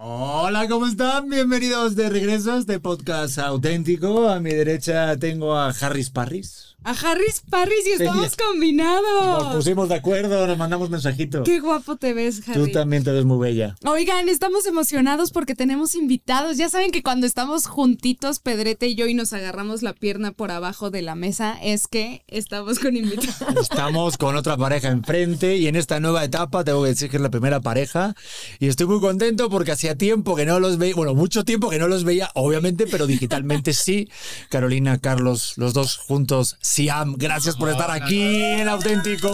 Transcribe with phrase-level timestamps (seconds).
[0.00, 1.30] อ๋อ Hola, ¿cómo están?
[1.30, 4.28] Bienvenidos de regreso a este podcast auténtico.
[4.28, 6.74] A mi derecha tengo a Harris Parris.
[6.86, 9.42] A Harris Parris y estamos combinados.
[9.42, 11.42] Nos pusimos de acuerdo, nos mandamos mensajitos.
[11.42, 12.60] Qué guapo te ves, Harry.
[12.60, 13.74] Tú también te ves muy bella.
[13.86, 16.58] Oigan, estamos emocionados porque tenemos invitados.
[16.58, 20.50] Ya saben que cuando estamos juntitos, Pedrete y yo, y nos agarramos la pierna por
[20.50, 23.62] abajo de la mesa, es que estamos con invitados.
[23.70, 27.22] Estamos con otra pareja enfrente y en esta nueva etapa tengo que decir que es
[27.22, 28.14] la primera pareja
[28.58, 31.78] y estoy muy contento porque hacía tiempo que no los veía, bueno, mucho tiempo que
[31.78, 34.08] no los veía, obviamente, pero digitalmente sí.
[34.48, 39.28] Carolina, Carlos, los dos juntos Siam, gracias por estar aquí en Auténtico.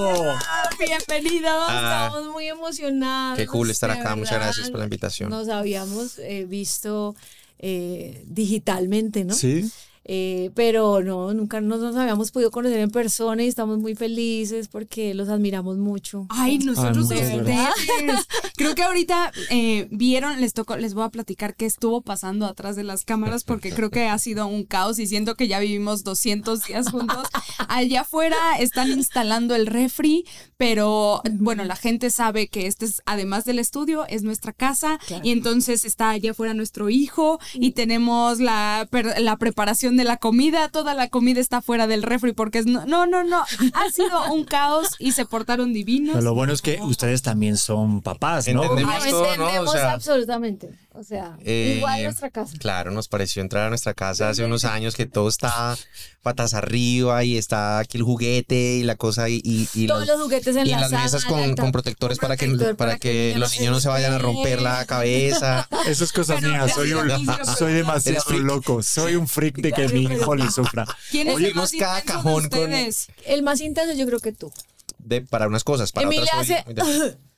[0.78, 2.06] Bienvenidos, ah.
[2.06, 3.39] estamos muy emocionados.
[3.39, 5.30] Qué cool estar acá, muchas gracias por la invitación.
[5.30, 7.14] Nos habíamos eh, visto
[7.59, 9.34] eh, digitalmente, ¿no?
[9.34, 9.70] Sí.
[10.12, 15.14] Eh, pero no, nunca nos habíamos podido conocer en persona y estamos muy felices porque
[15.14, 16.27] los admiramos mucho.
[16.30, 17.09] Ay, nosotros
[18.56, 22.74] Creo que ahorita eh, vieron, les tocó, les voy a platicar qué estuvo pasando atrás
[22.74, 26.02] de las cámaras porque creo que ha sido un caos y siento que ya vivimos
[26.02, 27.28] 200 días juntos.
[27.69, 30.24] Allá afuera están instalando el refri,
[30.56, 35.30] pero bueno, la gente sabe que este es, además del estudio, es nuestra casa y
[35.30, 40.95] entonces está allá afuera nuestro hijo y tenemos la, la preparación de la comida, toda
[40.95, 44.45] la comida está fuera del refri porque es no, no, no, no, ha sido un
[44.45, 46.15] caos y se portaron divinos.
[46.15, 48.62] Pero lo bueno es que ustedes también son papás, ¿no?
[48.62, 50.70] Entendemos, entendemos absolutamente.
[51.01, 52.59] O sea, eh, igual nuestra casa.
[52.59, 55.75] Claro, nos pareció entrar a nuestra casa hace unos años que todo está
[56.23, 60.55] patas arriba y está aquí el juguete y la cosa y, y, todos los, juguetes
[60.57, 63.81] en y la las mesas con, con protectores para que para, que, los niños no
[63.81, 65.67] se vayan a romper la cabeza.
[65.87, 67.09] Eso es cosa mía, soy, un,
[67.59, 70.85] soy demasiado loco, soy un freak de que mi hijo le sufra.
[71.11, 74.53] ¿Quién es el más cada cajón con el más intenso yo creo que tú.
[74.98, 77.30] De, para unas cosas, para Emilia otras hace...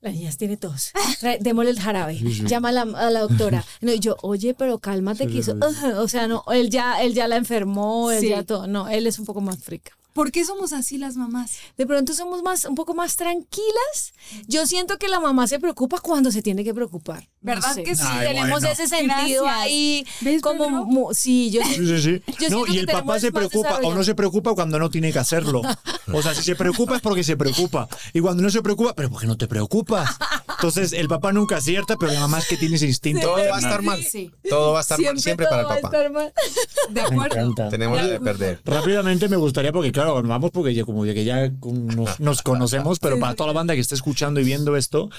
[0.00, 0.92] La niña tiene tos.
[1.40, 2.18] Démosle el jarabe.
[2.18, 3.64] Llama a la, a la doctora.
[3.82, 5.56] No, y yo, oye, pero cálmate, que hizo.
[5.98, 8.66] O sea, no, él ya, él ya la enfermó, él ya todo.
[8.66, 9.92] No, él es un poco más frica.
[10.12, 11.52] ¿Por qué somos así las mamás?
[11.76, 14.12] De pronto somos más, un poco más tranquilas.
[14.46, 17.28] Yo siento que la mamá se preocupa cuando se tiene que preocupar.
[17.40, 18.04] ¿Verdad que sí?
[18.18, 20.06] Tenemos ese sentido ahí.
[20.42, 22.50] Como, sí, yo, sí, sí, sí.
[22.50, 25.62] no, y el papá se preocupa o no se preocupa cuando no tiene que hacerlo.
[26.12, 27.88] O sea, si se preocupa es porque se preocupa.
[28.12, 30.10] Y cuando no se preocupa, pero ¿por qué no te preocupas?
[30.60, 33.22] Entonces, el papá nunca acierta, pero la mamá es que tiene ese instinto.
[33.22, 34.00] Todo va a estar mal.
[34.48, 35.80] Todo va a estar mal siempre para el papá.
[35.80, 36.32] Va a estar mal.
[36.90, 37.68] De acuerdo.
[37.70, 38.60] Tenemos que perder.
[38.64, 41.50] Rápidamente me gustaría, porque claro, vamos porque ya como que ya
[42.18, 45.10] nos, conocemos, pero para toda la banda que está escuchando y viendo esto,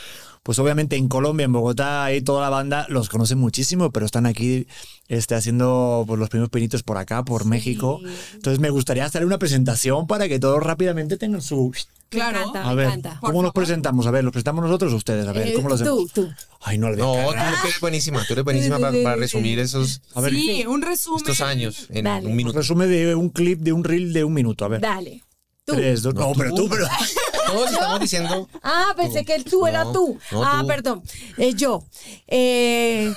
[0.43, 4.25] pues obviamente en Colombia, en Bogotá, y toda la banda los conoce muchísimo, pero están
[4.25, 4.67] aquí
[5.07, 7.99] este, haciendo pues, los primeros pinitos por acá, por México.
[8.33, 11.71] Entonces me gustaría hacer una presentación para que todos rápidamente tengan su...
[12.09, 14.05] Claro, a ver, ¿cómo nos presentamos?
[14.05, 15.25] A ver, ¿los presentamos nosotros o ustedes?
[15.27, 16.29] A ver, eh, ¿cómo los Tú, tú.
[16.59, 20.01] Ay, no, no tú eres buenísima, tú eres buenísima para, resumir esos.
[20.13, 21.19] A ver, sí, un resumen.
[21.19, 22.57] Estos años en un minuto.
[22.57, 24.81] Resumen de un clip, de un reel de un minuto, a ver.
[24.81, 25.23] Dale.
[25.65, 26.87] Tres, dos, no, pero tú, pero.
[27.47, 28.47] Todos estamos diciendo.
[28.63, 30.17] Ah, pensé que el tú era tú.
[30.31, 31.03] ah, perdón.
[31.37, 31.83] Eh, yo.
[32.27, 33.13] Eh,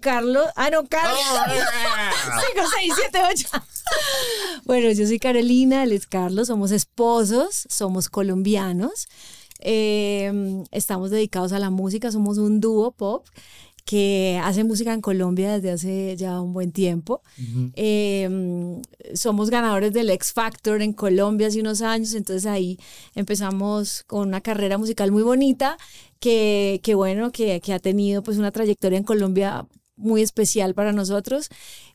[0.00, 0.46] Carlos.
[0.56, 1.18] Ah, no, Carlos.
[2.54, 3.64] 5, 6, 7, 8.
[4.64, 9.08] Bueno, yo soy Carolina, él es Carlos, somos esposos, somos colombianos.
[9.60, 13.26] Eh, estamos dedicados a la música, somos un dúo pop
[13.84, 17.22] que hace música en Colombia desde hace ya un buen tiempo.
[17.74, 18.80] Em,
[19.14, 22.78] somos ganadores del X Factor en Colombia hace unos años, entonces ahí
[23.14, 25.76] empezamos con una carrera musical muy bonita
[26.20, 29.66] que, que bueno, que, que ha tenido pues una trayectoria en Colombia
[29.96, 31.48] muy especial para nosotros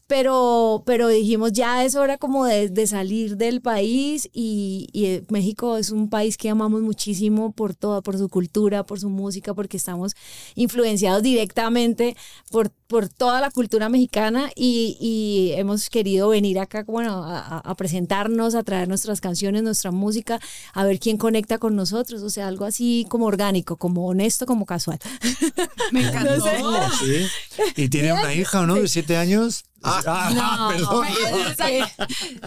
[0.07, 5.91] pero, pero dijimos ya es hora como de, salir del país y, y, México es
[5.91, 10.15] un país que amamos muchísimo por toda, por su cultura, por su música, porque estamos
[10.55, 12.15] influenciados directamente
[12.49, 17.75] por, por toda la cultura mexicana y, y hemos querido venir acá bueno, a, a,
[17.75, 20.39] presentarnos, a traer nuestras canciones, nuestra música,
[20.73, 24.65] a ver quién conecta con nosotros, o sea, algo así como orgánico, como honesto, como
[24.65, 24.99] casual.
[25.91, 26.45] Me encantó.
[26.97, 27.27] ¿Sí?
[27.75, 28.75] Y tiene una hija, ¿no?
[28.75, 29.65] De siete años.
[29.83, 31.05] Ah, ah perdón.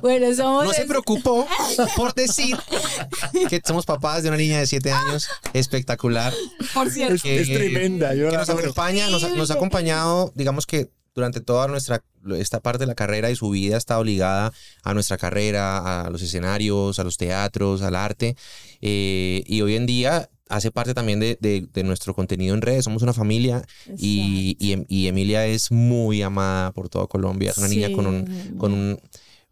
[0.01, 0.65] Bueno, somos.
[0.65, 1.47] No se preocupó
[1.97, 2.57] por decir
[3.49, 6.33] que somos papás de una niña de 7 años espectacular.
[6.75, 7.15] Por cierto.
[7.25, 8.15] Es, tremenda.
[8.15, 12.03] Yo nos acompaña, nos, ha acompañado, digamos que durante toda nuestra
[12.37, 16.21] esta parte de la carrera y su vida está obligada a nuestra carrera, a los
[16.23, 18.37] escenarios, a los teatros, al arte.
[18.83, 22.85] Eh, y hoy en día hace parte también de, de, nuestro contenido en redes.
[22.85, 23.65] Somos una familia
[23.97, 27.53] y, y, y, Emilia es muy amada por toda Colombia.
[27.53, 29.01] Es una niña con, un, con un,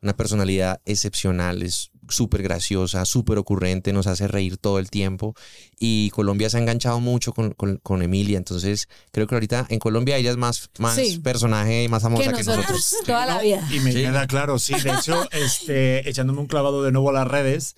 [0.03, 1.63] una personalidad excepcional.
[1.63, 5.35] Es súper graciosa, súper ocurrente, nos hace reír todo el tiempo.
[5.79, 8.39] Y Colombia se ha enganchado mucho con, con- con Emilia.
[8.39, 11.19] Entonces, creo que ahorita en Colombia ella es más, más Sí.
[11.23, 12.97] personaje y más famosa Que que nosotros, nosotros.
[13.07, 13.67] toda la vida.
[13.73, 13.99] Y me Sí.
[14.03, 14.75] queda claro, sí.
[14.75, 17.77] De hecho, este, echándome un clavado de nuevo a las redes,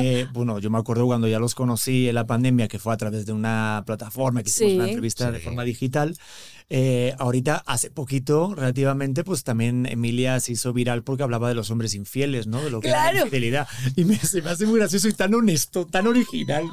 [0.00, 2.96] eh, bueno, yo me acuerdo cuando ya los conocí en la pandemia, que fue a
[2.96, 4.76] través de una plataforma que hicimos Sí.
[4.76, 6.16] una entrevista de forma digital.
[6.70, 11.70] Eh, ahorita, hace poquito, relativamente, pues también Emilia se hizo viral porque hablaba de los
[11.70, 12.62] hombres infieles, ¿no?
[12.62, 13.24] De lo que era la Claro.
[13.26, 13.66] infidelidad.
[13.96, 16.64] Y me, se me hace muy gracioso y tan honesto, tan original.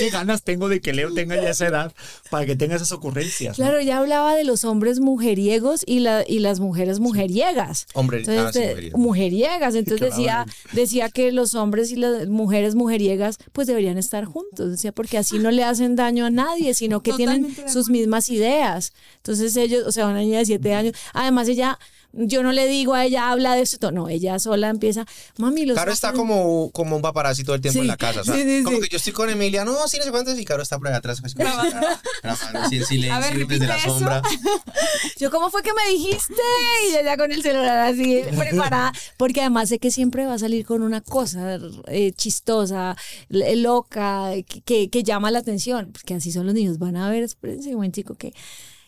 [0.00, 1.92] Qué ganas tengo de que Leo tenga ya esa edad
[2.28, 3.56] para que tenga esas ocurrencias.
[3.56, 3.64] ¿no?
[3.64, 7.86] Claro, ya hablaba de los hombres mujeriegos y, la, y las mujeres mujeriegas.
[7.94, 8.98] Hombre, Entonces, ah, sí, eh, mujeriego.
[8.98, 9.74] mujeriegas.
[9.76, 14.72] Entonces decía, decía que los hombres y las mujeres mujeriegas pues deberían estar juntos.
[14.72, 18.28] Decía, porque así no le hacen daño a nadie, sino que tienen Totalmente sus mismas
[18.28, 18.92] ideas.
[19.18, 20.94] Entonces ellos, o sea, una niña de siete años.
[21.12, 21.78] Además ella,
[22.12, 23.92] yo no le digo a ella, habla de esto.
[23.92, 25.04] No, ella sola empieza,
[25.36, 28.24] mami, los Caro está como, como un paparazzi todo el tiempo Sí, en la casa.
[28.24, 28.82] sí, sí, como sí.
[28.84, 30.96] que yo estoy con Emilia, no, sí, no sé cuántos, y Caro está por allá
[30.98, 31.20] atrás.
[31.20, 31.76] Pues, grabando,
[32.60, 34.22] así en silencio, desde repite la sombra.
[35.18, 36.34] Yo, ¿cómo fue que me dijiste?
[36.90, 38.92] Y ella con el celular así preparada.
[39.16, 41.58] Porque además sé que siempre va a salir con una cosa
[41.88, 42.96] eh, chistosa,
[43.30, 44.30] l- loca,
[44.64, 45.90] que, que llama la atención.
[45.92, 46.78] Porque así son los niños.
[46.78, 48.34] Van a ver, espérense un momentico que,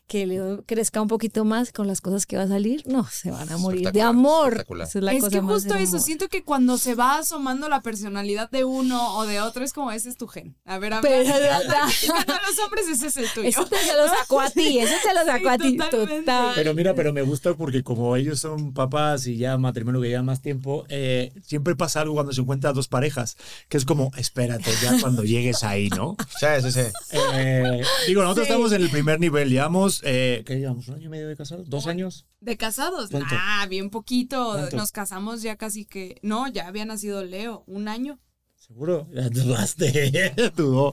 [0.09, 2.83] que Leo crezca un poquito más con las cosas que va a salir.
[2.87, 4.65] No, se van a morir de amor.
[4.83, 7.83] es la es cosa que más justo eso, siento que cuando se va asomando la
[7.83, 10.57] personalidad de uno o de otro es como ese es tu gen.
[10.65, 11.27] A ver, a ver.
[11.27, 11.83] Pero, ¿verdad?
[12.27, 13.49] a los hombres ese es el tuyo.
[13.49, 15.77] Eso te se lo sacó a ti, eso te lo sacó a ti.
[15.77, 16.19] totalmente.
[16.23, 16.53] Total.
[16.55, 20.25] Pero mira, pero me gusta porque como ellos son papás y ya matrimonio que llevan
[20.25, 23.37] más tiempo, eh, siempre pasa algo cuando se encuentran dos parejas,
[23.69, 26.17] que es como, espérate, ya cuando llegues ahí, ¿no?
[26.41, 26.81] Sí, sí, sí.
[27.13, 28.53] Eh, digo, nosotros Sí.
[28.53, 30.89] estamos en el primer nivel, llevamos, eh, ¿qué llevamos?
[30.89, 31.69] ¿Un año y medio de casados?
[31.69, 32.27] ¿Dos años?
[32.41, 33.11] ¿De casados?
[33.11, 33.35] ¿Cuánto?
[33.39, 34.53] Ah, bien poquito.
[34.55, 34.77] ¿Cuánto?
[34.77, 36.19] Nos casamos ya casi que.
[36.23, 37.65] No, ya había nacido Leo.
[37.67, 38.21] Un año.
[38.57, 39.09] ¿Seguro?
[39.13, 40.93] Ya dudaste, dudó.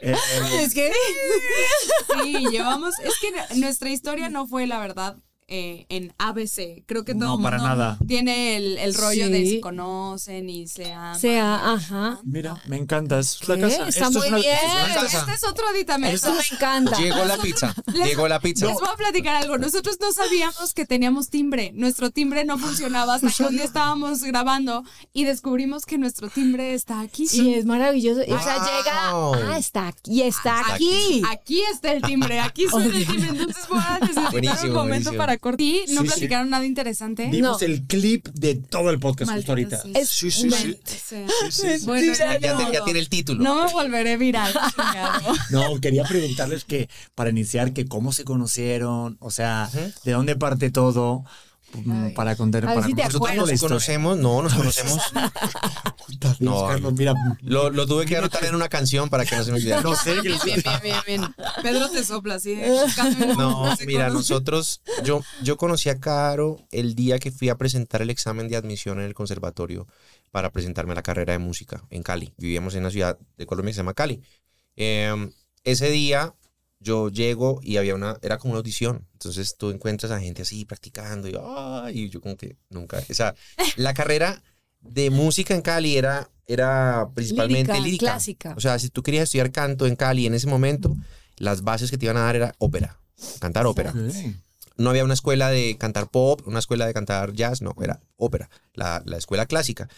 [0.00, 0.14] Eh,
[0.60, 0.92] Es que
[2.22, 2.94] Sí, llevamos.
[2.98, 5.16] Es que nuestra historia no fue, la verdad,
[5.48, 6.84] eh, en ABC.
[6.86, 7.98] Creo que todo No, el para mundo nada.
[8.06, 9.50] tiene el, el rollo de Sí.
[9.56, 11.18] se conocen y se aman.
[11.20, 12.18] sea, ajá.
[12.24, 13.88] mira, me encanta, es la casa.
[13.88, 14.54] Está esto muy es una- bien.
[14.54, 15.18] es Este, casa.
[15.20, 16.14] este es otro aditamento.
[16.16, 16.96] Eso me encanta.
[16.98, 17.74] Llegó la pizza.
[17.92, 18.66] Llegó la pizza.
[18.66, 19.58] Les voy a platicar algo.
[19.58, 21.72] Nosotros no sabíamos que teníamos timbre.
[21.74, 24.82] Nuestro timbre no funcionaba hasta que un día estábamos grabando
[25.12, 27.26] y descubrimos que nuestro timbre está aquí.
[27.32, 28.20] Y es maravilloso.
[28.22, 29.34] O sea, Wow.
[29.36, 29.52] llega.
[29.54, 30.22] Ah, está aquí.
[30.22, 31.22] Está Está aquí.
[31.30, 33.28] Aquí está el timbre, aquí suena el timbre.
[33.28, 35.16] Entonces voy a necesitar Buenísimo, un momento buenísimo.
[35.16, 35.60] para cortar.
[35.60, 36.12] ¿Y no Sí, sí.
[36.14, 37.26] platicaron nada interesante?
[37.30, 37.66] Vimos No.
[37.66, 39.92] el clip de todo el podcast justo Maldita ahorita.
[39.94, 40.02] sea.
[40.02, 40.48] Es Sí, sí, sí.
[40.48, 41.26] Maldita sea.
[41.28, 41.86] Sí, sí, sí.
[41.86, 43.42] Bueno, Ya ya, tiene el título.
[43.42, 44.52] No me volveré viral.
[45.50, 49.70] No, quería preguntarles que para iniciar que cómo se conocieron, o sea,
[50.04, 51.24] de dónde parte todo,
[51.74, 55.00] mm, para contar para si nosotros Nos conocemos, no, nos conocemos.
[56.38, 59.52] No, Carlos, mira, Lo, lo tuve que anotar en una canción para que no se
[59.52, 59.82] me olvidara.
[59.82, 61.34] no sé, Bien, bien, bien, bien.
[61.62, 62.54] Pedro te sopla así.
[62.54, 67.56] de, buscándome, No, mira, nosotros, yo, yo conocí a Caro el día que fui a
[67.56, 69.86] presentar el examen de admisión en el conservatorio
[70.30, 72.32] para presentarme a la carrera de música en Cali.
[72.36, 74.22] Vivíamos en una ciudad de Colombia que se llama Cali.
[74.76, 75.30] Eh,
[75.64, 76.34] ese día
[76.84, 79.06] yo llego y había una, era como una audición.
[79.14, 83.14] Entonces tú encuentras a gente así practicando y, ay, y yo como que nunca, o
[83.14, 83.34] sea,
[83.76, 84.42] la carrera
[84.80, 88.06] de música en Cali era, era principalmente Lírica, lírica.
[88.06, 88.54] clásica.
[88.56, 90.94] O sea, si tú querías estudiar canto en Cali en ese momento,
[91.38, 93.00] las bases que te iban a dar era ópera,
[93.40, 93.90] cantar ópera.
[93.90, 94.14] Ok.
[94.76, 98.50] No había una escuela de cantar pop, una escuela de cantar jazz, no, era ópera,
[98.74, 99.88] la, la escuela clásica.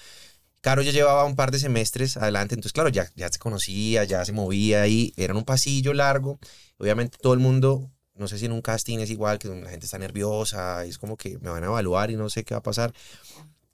[0.60, 4.24] Caro ya llevaba un par de semestres adelante, entonces claro, ya, ya se conocía, ya
[4.24, 6.38] se movía ahí, era en un pasillo largo,
[6.78, 9.86] obviamente todo el mundo, no sé si en un casting es igual, que la gente
[9.86, 12.62] está nerviosa, es como que me van a evaluar y no sé qué va a
[12.62, 12.92] pasar.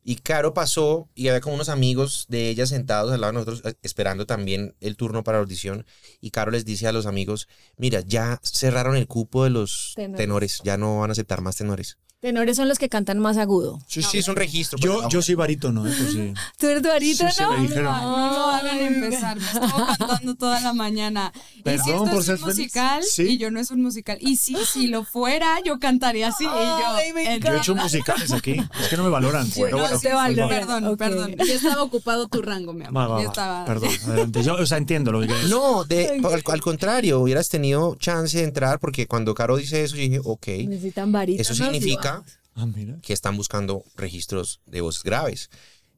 [0.05, 3.63] Y Caro pasó y había como unos amigos de ella sentados al lado de nosotros
[3.65, 5.87] eh, esperando también el turno para la audición.
[6.21, 10.17] Y Caro les dice a los amigos, mira, ya cerraron el cupo de los Tenores.
[10.19, 11.99] tenores, ya no van a aceptar más tenores.
[12.23, 13.81] Tenores son los que cantan más agudo.
[13.89, 14.79] Sí, sí, es un registro.
[14.79, 15.93] Yo, yo soy barítono, ¿eh?
[15.99, 16.33] Pues sí.
[16.57, 17.31] ¿Tú eres barítono?
[17.33, 17.85] Sí, sí, me dijeron.
[17.85, 19.37] No, no hagan empezar.
[19.37, 21.33] Me estuvo cantando toda la mañana.
[21.35, 22.57] y si Perdón esto por es ser un feliz.
[22.59, 23.23] musical Sí.
[23.25, 24.19] y yo no es un musical.
[24.21, 26.45] Y sí, si lo fuera, yo cantaría así.
[26.45, 29.45] y yo, Yo he hecho musicales aquí, es que no me valoran.
[29.51, 29.99] Yo pero no bueno.
[29.99, 30.49] te valoro.
[30.49, 30.99] Perdón, Ok.
[30.99, 31.35] perdón.
[31.45, 33.03] Ya estaba ocupado tu rango, mi amor.
[33.03, 33.65] Va, va, ya estaba.
[33.65, 34.45] Perdón, adelante.
[34.45, 35.49] Yo, o sea, entiendo lo que quieres.
[35.51, 39.97] No, de, al, al contrario, hubieras tenido chance de entrar porque cuando Caro dice eso,
[39.97, 41.51] yo dije, ok, Necesitan barítonos.
[41.51, 42.12] eso significa
[42.55, 42.99] Ah, mira.
[43.03, 45.51] que están buscando registros de voces graves.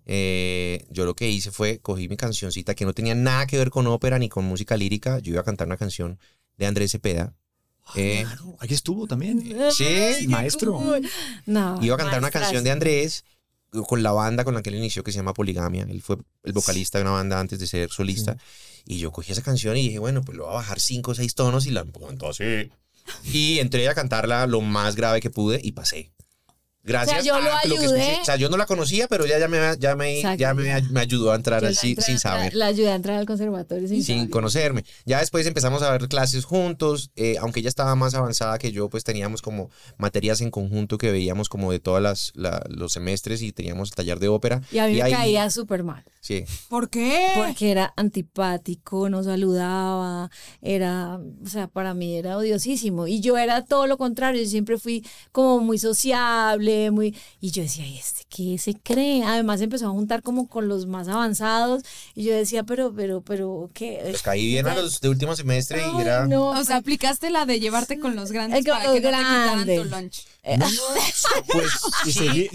[0.06, 3.71] Eh, yo lo que hice fue cogí mi cancioncita que no tenía nada que ver
[3.71, 5.18] con ópera ni con música lírica.
[5.18, 6.18] Yo iba a cantar una canción
[6.59, 7.35] de Andrés Cepeda.
[7.97, 9.42] Eh, Claro, aquí estuvo también.
[9.73, 10.80] sí, maestro.
[11.47, 11.78] No.
[11.83, 13.25] iba a cantar una canción de Andrés.
[13.88, 15.83] con la banda con la que él inició, que se llama Poligamia.
[15.90, 18.37] Él fue el vocalista de una banda antes de ser solista.
[18.87, 21.14] Y yo cogí esa canción y dije, bueno, pues lo voy a bajar cinco o
[21.16, 22.71] seis tonos y la pongo así.
[23.25, 26.12] Y entré a cantarla lo más grave que pude y pasé.
[26.86, 28.18] Gracias O sea, yo lo a lo que escuché.
[28.20, 31.00] O sea, yo no la conocía, pero ella ya me, ya me, ya me, me
[31.00, 32.54] ayudó a entrar así entré sin saber.
[32.54, 34.30] La ayudé a entrar al conservatorio sin, sin saber.
[34.30, 34.84] conocerme.
[35.06, 38.90] Ya después empezamos a ver clases juntos, eh, aunque ella estaba más avanzada que yo,
[38.90, 43.40] pues teníamos como materias en conjunto que veíamos como de todas las la- los semestres
[43.40, 44.60] y teníamos el taller de ópera.
[44.70, 46.04] Y a mí me ahí- caía súper mal.
[46.20, 46.44] Sí.
[46.68, 47.28] ¿Por qué?
[47.34, 50.30] Porque era antipático, no saludaba,
[50.62, 53.06] era, o sea, para mí era odiosísimo.
[53.06, 57.16] Y yo era todo lo contrario, yo siempre fui como muy sociable, muy...
[57.40, 59.23] Y yo decía, ¿y este qué se cree?
[59.25, 61.83] Además empezó a juntar como con los más avanzados.
[62.14, 64.00] Y yo decía, pero, pero, pero, ¿qué?
[64.11, 66.26] Pues caí bien a los de último semestre y Ay, era...
[66.26, 69.09] no, o sea, aplicaste la de llevarte con los grandes El para los que no
[69.11, 69.83] te quitaran grandes.
[69.83, 70.25] tu lunch.
[71.52, 71.69] Pues
[72.07, 72.50] Y seguí-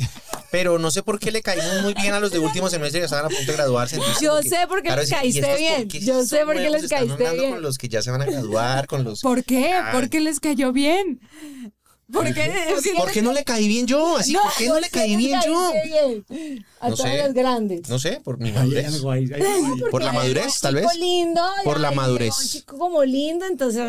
[0.52, 3.06] pero no sé por qué le caímos muy bien a los de último semestre que
[3.06, 3.96] estaban a punto de graduarse.
[3.98, 5.90] entonces Yo sé por qué claro, les ¿y caíste bien.
[5.90, 7.52] Yo sé por qué les caíste bien.
[7.52, 9.22] Con los que ya se van a graduar, con los...
[9.22, 9.74] ¿Por qué?
[9.74, 9.94] Ay.
[9.94, 11.20] ¿Por qué les cayó bien?
[12.12, 12.76] ¿Por qué?
[12.98, 14.18] ¿Por qué no le caí bien yo?
[14.18, 15.72] Así, ¿por qué no le caí bien yo?
[15.86, 16.66] bien?
[16.82, 17.18] A No todas sé.
[17.20, 17.88] las grandes.
[17.90, 19.02] No sé, por mi madurez.
[19.92, 20.86] Por la madurez, tal vez.
[20.92, 21.42] chico lindo.
[21.64, 22.34] Por la madurez.
[22.40, 23.84] Un chico como lindo, entonces.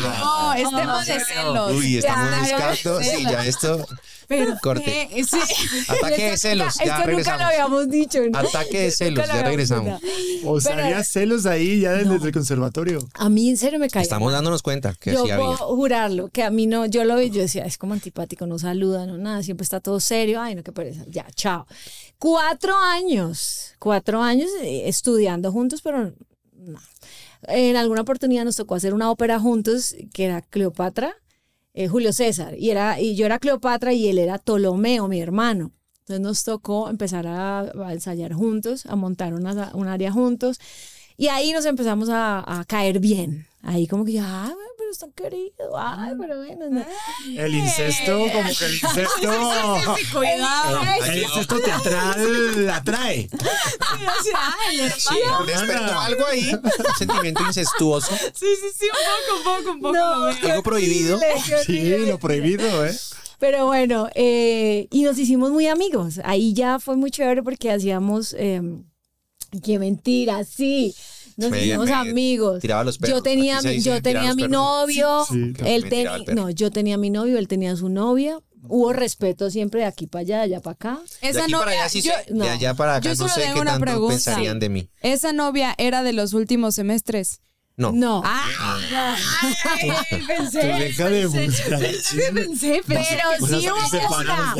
[0.00, 1.72] No, es tema de celos.
[1.72, 3.02] Uy, estamos buscando.
[3.02, 3.86] Sí, ya esto.
[4.28, 5.08] Pero Corte.
[5.12, 5.24] ¿qué?
[5.24, 5.36] Sí.
[5.88, 6.68] Ataque de celos.
[6.74, 7.40] Esto Ya nunca regresamos.
[7.40, 8.18] lo habíamos dicho.
[8.30, 8.38] ¿no?
[8.38, 10.00] Ataque de celos, lo ya regresamos.
[10.00, 10.50] dicho.
[10.50, 12.98] O sea, Pero- había celos ahí ya desde el conservatorio.
[13.14, 14.02] A mí en serio me caía.
[14.02, 14.34] Estamos mal.
[14.34, 15.56] dándonos cuenta que yo sí puedo había.
[15.58, 19.06] jurarlo, que a mí no, yo lo vi, yo decía, es como antipático, no saluda,
[19.06, 21.66] no nada, siempre está todo serio, ay, no, qué pereza, ya, chao.
[22.18, 26.12] Cuatro años, cuatro años eh, estudiando juntos, pero
[26.54, 26.78] no.
[27.48, 31.14] En alguna oportunidad nos tocó hacer una ópera juntos, que era Cleopatra,
[31.76, 35.72] eh, Julio César, y, era, y yo era Cleopatra y él era Ptolomeo, mi hermano.
[35.98, 40.58] Entonces nos tocó empezar a, ensayar juntos, a montar una, un área juntos.
[41.18, 43.46] Y ahí nos empezamos a, caer bien.
[43.60, 44.54] Ahí como que ya, ay,
[44.86, 46.66] pero está querido, ay, pero bueno.
[46.70, 46.84] no".
[47.36, 49.96] El incesto, como que el incesto.
[50.12, 50.80] Cuidado.
[51.06, 53.28] El incesto teatral atrae.
[55.46, 56.52] Despertó algo ahí.
[56.52, 58.14] Un sentimiento incestuoso.
[58.34, 59.94] Sí, sí, sí, un poco, un poco, un poco.
[59.94, 61.18] No, Algo prohibido.
[61.64, 62.96] Sí, lo prohibido, ¿eh?
[63.38, 66.20] Pero bueno, eh, y nos hicimos muy amigos.
[66.24, 68.62] Ahí ya fue muy chévere porque hacíamos, eh,
[69.62, 70.94] qué mentira, sí.
[71.36, 72.60] Nos hicimos me amigos.
[72.60, 73.18] tiraba los perros.
[73.18, 74.50] Yo tenía, yo tenía mi perros.
[74.50, 78.38] novio, Sí, sí, él tenía, no, yo tenía mi novio, él tenía su novia.
[78.68, 80.98] Hubo respeto siempre de aquí para allá, de allá para acá.
[81.22, 82.32] De Esa para novia, allá sí yo, sé.
[82.34, 82.44] no.
[82.44, 84.08] De allá para acá Yo no sé qué tanto pregunta.
[84.14, 84.88] pensarían de mí.
[85.02, 87.40] esa novia era de los últimos semestres.
[87.76, 87.92] No.
[87.92, 88.22] No.
[88.24, 88.48] Ah,
[90.26, 91.78] pensé, Tú deja de buscar.
[91.78, 94.54] pensé, Pero sí hubo de una.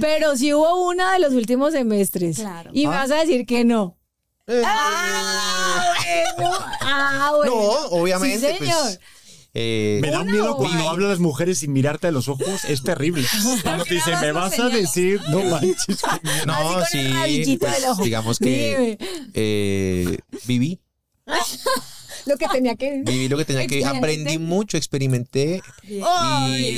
[0.00, 2.36] Pero sí hubo una de los últimos semestres.
[2.38, 2.70] Claro.
[2.72, 2.98] Y me Ah.
[2.98, 3.96] vas a decir que no.
[4.48, 5.92] Eh, Ah,
[6.36, 6.58] bueno.
[6.80, 7.52] Ah, bueno.
[7.54, 7.60] No,
[7.98, 8.52] obviamente.
[8.52, 8.82] Sí, señor.
[8.84, 9.00] Pues,
[9.58, 12.64] eh, Me da miedo o- cuando hablan las mujeres sin mirarte a los ojos.
[12.68, 13.26] Es terrible.
[13.62, 15.86] Cuando te dicen, me vas a decir, no manches.
[16.22, 16.52] miedo".
[16.82, 17.56] Así no, sí.
[17.58, 18.98] pues, digamos que
[19.34, 20.80] eh, viví.
[22.26, 23.84] Lo que tenía que Viví lo que tenía que.
[23.84, 25.62] Aprendí mucho, experimenté.
[25.88, 26.00] Y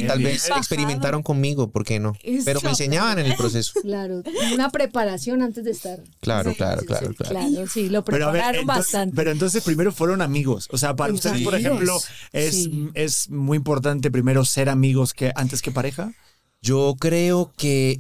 [0.07, 0.31] tal bien.
[0.33, 2.13] vez experimentaron conmigo, ¿por qué no?
[2.45, 3.73] Pero me enseñaban en el proceso.
[3.83, 4.23] Claro,
[4.55, 6.01] una preparación antes de estar.
[6.21, 7.67] Claro, Sí, claro, sí, claro, sí, claro.
[7.67, 9.17] sí, lo Pero ver, prepararon entonces, bastante.
[9.17, 10.69] pero entonces primero fueron amigos.
[10.71, 11.99] O sea, para ustedes, por ejemplo,
[12.33, 12.89] es, Sí.
[12.95, 16.13] es muy importante primero ser amigos que antes que pareja.
[16.61, 17.99] Yo creo que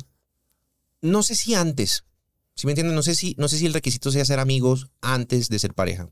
[1.00, 2.04] no sé si antes,
[2.58, 5.48] si me entienden, no sé si no sé si el requisito sea ser amigos antes
[5.48, 6.08] de ser pareja.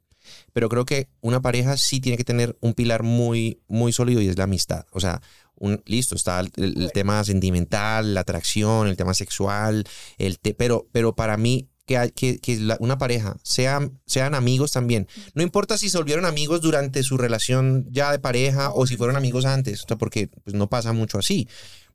[0.52, 4.28] Pero creo que una pareja sí tiene que tener un pilar muy muy sólido y
[4.28, 4.86] es la amistad.
[4.92, 5.20] O sea,
[5.56, 9.84] un, listo, está el, tema sentimental, la atracción, el tema sexual,
[10.18, 14.72] el te- pero pero para mí que, hay- que, que una pareja sean, sean amigos
[14.72, 15.06] también.
[15.34, 19.16] No importa si se volvieron amigos durante su relación ya de pareja o si fueron
[19.16, 21.48] amigos antes, o sea, porque pues, no pasa mucho así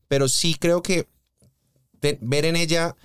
[0.08, 1.08] pero sí creo que
[2.02, 2.96] ve- ver en ella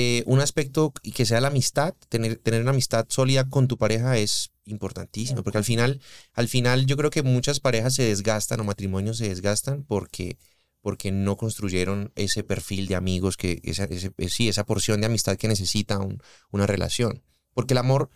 [0.00, 4.16] eh, un aspecto que sea la amistad, tener, tener una amistad sólida con tu pareja
[4.16, 6.00] es importantísimo, porque al final,
[6.34, 10.38] al final yo creo que muchas parejas se desgastan o matrimonios se desgastan porque,
[10.82, 15.06] porque no construyeron ese perfil de amigos, que esa, ese- eh, sí, esa porción de
[15.06, 17.24] amistad que necesita un- una relación.
[17.54, 18.08] Porque el amor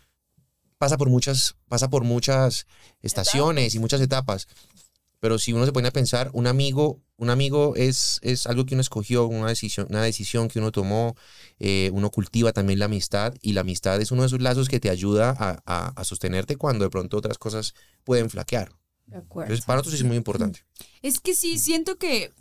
[0.79, 2.67] pasa por muchas, pasa por muchas
[3.01, 4.47] estaciones y muchas etapas.
[5.19, 8.75] Pero si uno se pone a pensar, un amigo, un amigo es, es algo que
[8.75, 11.15] uno escogió, una decisión, una decisión que uno tomó,
[11.61, 14.81] eh, uno cultiva también la amistad y la amistad es uno de esos lazos que
[14.81, 17.75] te ayuda a, a- a sostenerte cuando de pronto otras cosas
[18.05, 18.73] pueden flaquear.
[19.07, 19.47] De acuerdo.
[19.47, 20.65] Entonces, para nosotros es muy importante.
[21.01, 22.33] Es que sí, siento que,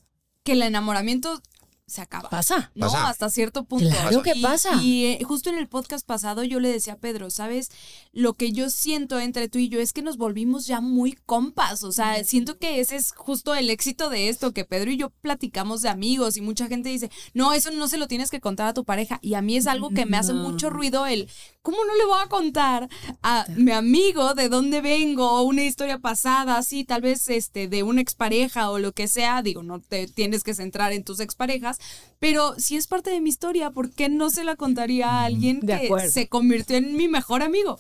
[0.44, 1.42] que el enamoramiento
[1.88, 2.30] se acaba.
[2.30, 2.72] Pasa.
[2.74, 3.10] No, Pasa.
[3.10, 3.90] hasta cierto punto.
[3.90, 4.82] Claro que pasa.
[4.82, 7.70] Y eh, justo en el podcast pasado yo le decía a Pedro, ¿sabes?
[8.14, 11.84] Lo que yo siento entre tú y yo es que nos volvimos ya muy compas.
[11.84, 15.10] O sea, siento que ese es justo el éxito de esto, que Pedro y yo
[15.10, 18.68] platicamos de amigos y mucha gente dice, no, eso no se lo tienes que contar
[18.68, 19.20] a tu pareja.
[19.22, 20.44] Y a mí es algo que me hace No.
[20.50, 21.28] mucho ruido el,
[21.62, 22.88] ¿cómo no le voy a contar
[23.22, 27.84] a mi amigo de dónde vengo o una historia pasada, así, tal vez este, de
[27.84, 29.42] una expareja o lo que sea?
[29.42, 31.80] Digo, no te tienes que centrar en tus exparejas,
[32.20, 35.60] pero si es parte de mi historia, ¿por qué no se la contaría a alguien
[35.62, 36.12] De que acuerdo.
[36.12, 37.80] se convirtió en mi mejor amigo?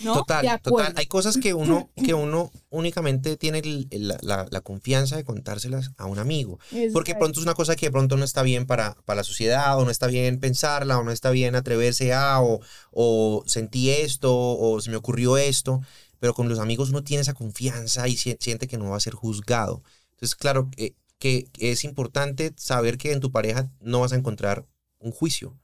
[0.00, 0.14] ¿No?
[0.14, 0.94] Total, total.
[0.96, 5.90] Hay cosas que uno, que uno únicamente tiene el- la, la- la confianza de contárselas
[5.98, 6.58] a un amigo.
[6.94, 9.78] Porque pronto es una cosa que de pronto no está bien para, para la sociedad,
[9.78, 12.60] o no está bien pensarla, o no está bien atreverse a, o,
[12.92, 15.82] o sentí esto, o se me ocurrió esto.
[16.18, 19.00] Pero con los amigos uno tiene esa confianza y si- siente que no va a
[19.00, 19.82] ser juzgado.
[20.12, 24.66] Entonces, claro, eh, que es importante saber que en tu pareja no vas a encontrar
[24.98, 25.56] un juicio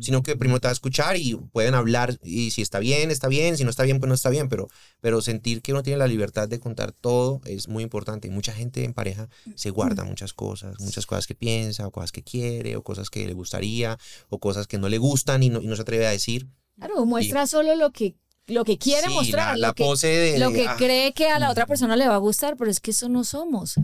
[0.00, 3.28] sino que primero te va a escuchar y pueden hablar y si está bien, está
[3.28, 4.68] bien, si no está bien, pues no está bien, pero,
[5.00, 8.28] pero sentir que uno tiene la libertad de contar todo es muy importante.
[8.28, 12.12] Y mucha gente en pareja se guarda muchas cosas, muchas cosas que piensa, o cosas
[12.12, 13.98] que quiere, o cosas que le gustaría,
[14.28, 16.46] o cosas que no le gustan y no, y no se atreve a decir.
[16.76, 18.16] Claro, muestra solo lo que,
[18.48, 20.38] lo que quiere Sí, mostrar, la, la lo que, pose de...
[20.38, 22.80] lo que ah, cree que a la otra persona le va a gustar, pero es
[22.80, 23.76] que eso no somos.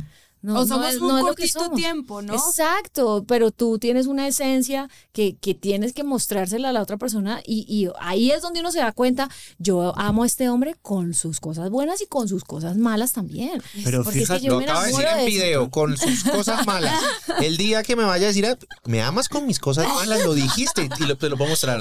[0.46, 1.76] No, o no somos es- un no es lo que cortito somos.
[1.78, 2.34] tiempo, ¿no?
[2.34, 7.40] Exacto, pero tú tienes una esencia que, que tienes que mostrársela a la otra persona
[7.44, 11.14] y, y ahí es donde uno se da cuenta, yo amo a este hombre con
[11.14, 13.62] sus cosas buenas y con sus cosas malas también.
[13.84, 15.30] Pero Porque es que fíjate, yo Lo me acaba de decir en de eso.
[15.30, 17.00] video, con sus cosas malas.
[17.42, 20.34] El día que me vaya a decir, "Ah, me amas con mis cosas malas, lo
[20.34, 21.80] dijiste y lo, te lo puedo mostrar.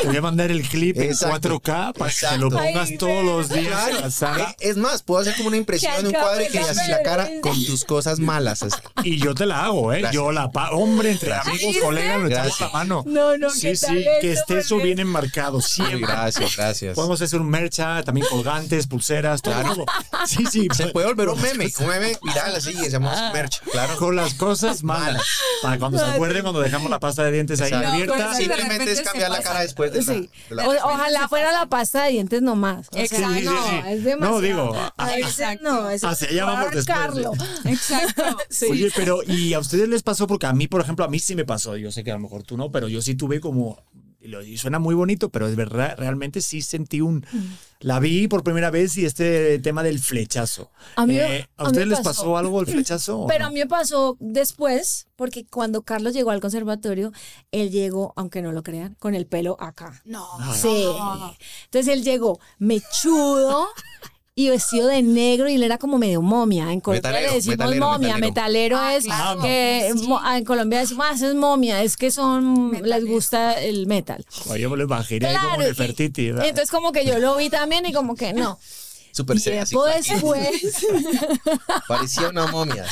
[0.00, 1.60] te voy a mandar el clip en Exacto.
[1.60, 2.50] 4K para que te lo Exacto.
[2.50, 4.16] pongas Ay, todos los días.
[4.18, 4.46] Claro.
[4.58, 6.74] Es más, puedo hacer como una impresión Que de un acabo cuadro y que así
[6.90, 8.62] la darme cara con tus cosas malas.
[8.62, 8.76] así.
[9.04, 9.98] Y yo te la hago, ¿eh?
[10.00, 10.14] Gracias.
[10.14, 12.60] Yo la pa Hombre, entre amigos, colegas, nos echamos Gracias.
[12.60, 13.02] la mano.
[13.06, 16.00] No, no, Sí, ¿qué sí, que esté eso bien enmarcado, siempre.
[16.00, 16.94] Gracias, gracias.
[16.94, 19.54] Podemos hacer un mercha, también colgantes, pulseras, todo.
[19.54, 19.84] Claro.
[20.26, 20.68] Sí, sí.
[20.74, 23.96] Se puede volver un meme, un meme viral así, y hacemos merch, claro.
[23.96, 25.22] Con las cosas malas.
[25.62, 27.88] Para cuando se acuerden, cuando dejamos la pasta de dientes ahí Exacto.
[27.88, 28.26] abierta.
[28.26, 30.30] pues, Simplemente es cambiar la cara después de la, Sí.
[30.50, 32.88] de la- O- ojalá fuera la pasta de dientes nomás.
[32.94, 33.28] Exacto.
[33.34, 33.74] Sí, sí, no, sí.
[33.88, 34.32] es demasiado.
[34.36, 35.62] No, digo, A veces Exacto.
[35.64, 37.32] no, es Hacia allá vamos después, Carlo.
[37.68, 38.22] Exacto.
[38.50, 38.66] Sí.
[38.70, 40.26] Oye, pero ¿y a ustedes les pasó?
[40.26, 41.76] Porque a mí, por ejemplo, a mí sí me pasó.
[41.76, 43.82] Yo sé que a lo mejor tú no, pero yo sí tuve como.
[44.44, 47.24] Y suena muy bonito, pero es verdad, realmente sí sentí un.
[47.78, 50.72] La vi por primera vez y este tema del flechazo.
[50.96, 52.22] A mí- Eh, a ¿A mí ustedes me les pasó.
[52.22, 53.26] pasó algo el flechazo?
[53.28, 53.46] Pero no?
[53.46, 57.12] a mí me pasó después, porque cuando Carlos llegó al conservatorio,
[57.52, 60.02] él llegó, aunque no lo crean, con el pelo acá.
[60.04, 60.26] No.
[60.60, 60.86] Sí.
[61.66, 63.68] Entonces él llegó mechudo
[64.38, 66.70] y vestido de negro y él era como medio momia.
[66.70, 68.18] En Colombia Metalero, le decimos metalero, momia.
[68.18, 68.26] metalero.
[68.26, 69.40] Metalero, Ah, es claro.
[69.40, 70.06] que Sí.
[70.06, 73.86] mo- ah, en Colombia decimos, ah, eso es momia, es que son, les gusta el
[73.86, 74.22] metal.
[74.58, 76.26] Yo me lo imaginé como Nefertiti.
[76.32, 76.48] ¿verdad?
[76.48, 78.58] Entonces como que yo lo vi también y como que no.
[79.12, 79.86] Súper seria, así, Tiempo
[80.34, 80.86] después,
[81.88, 82.84] Parecía una momia.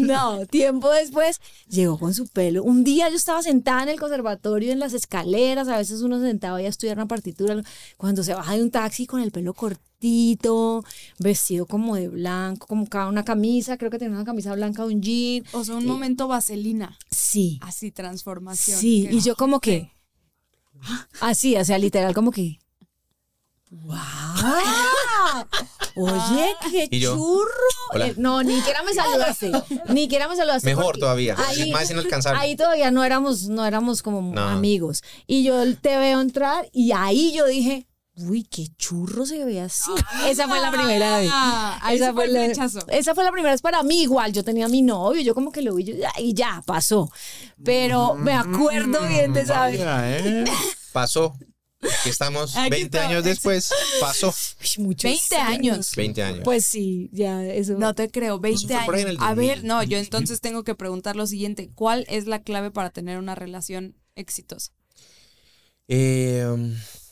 [0.00, 2.62] no, tiempo después llegó con su pelo.
[2.64, 6.26] Un día yo estaba sentada en el conservatorio, en las escaleras, a veces uno se
[6.28, 7.62] sentaba ahí a estudiar una partitura,
[7.98, 9.84] cuando se baja de un taxi con el pelo cortito,
[11.18, 15.44] vestido como de blanco, como una camisa, creo que tenía una camisa blanca, un jean.
[15.52, 16.98] O sea, un Y- momento vaselina.
[17.10, 18.78] Sí, Así, transformación.
[18.80, 19.92] sí, Que- y yo como que,
[21.20, 22.58] así, o sea, literal, como que,
[23.72, 23.96] ¡Wow!
[25.96, 27.14] Oye, qué ¿Y yo?
[27.14, 27.50] churro.
[27.92, 28.08] Hola.
[28.08, 29.52] Eh, No, ni siquiera me saludaste.
[29.94, 30.66] Ni siquiera me saludaste.
[30.74, 32.40] Mejor todavía, es más inalcanzable.
[32.40, 34.40] Ahí todavía no éramos, no éramos como No.
[34.40, 35.04] amigos.
[35.28, 37.86] Y yo te veo entrar y ahí yo dije,
[38.28, 39.90] uy, qué churro se ve así.
[40.26, 41.30] Esa fue la primera vez.
[41.32, 44.32] Ah, esa, fue el la, esa fue la primera vez para mí igual.
[44.32, 47.10] Yo tenía a mi novio, yo como que lo vi yo, y ya, pasó.
[47.64, 50.44] Pero me acuerdo bien de esa ¿eh?
[50.92, 51.34] Pasó.
[51.82, 53.08] Aquí estamos Aquí 20 está.
[53.08, 53.70] años después.
[54.00, 54.34] Pasó.
[54.60, 55.96] Uy, muchos 20 años.
[55.96, 56.40] 20 años.
[56.44, 57.74] Pues sí, ya eso.
[57.78, 59.22] No te creo, 20 fue por ahí en años.
[59.22, 59.48] A 2000.
[59.48, 61.70] ver, no, yo entonces tengo que preguntar lo siguiente.
[61.74, 64.72] ¿Cuál es la clave para tener una relación exitosa?
[65.88, 66.46] Eh,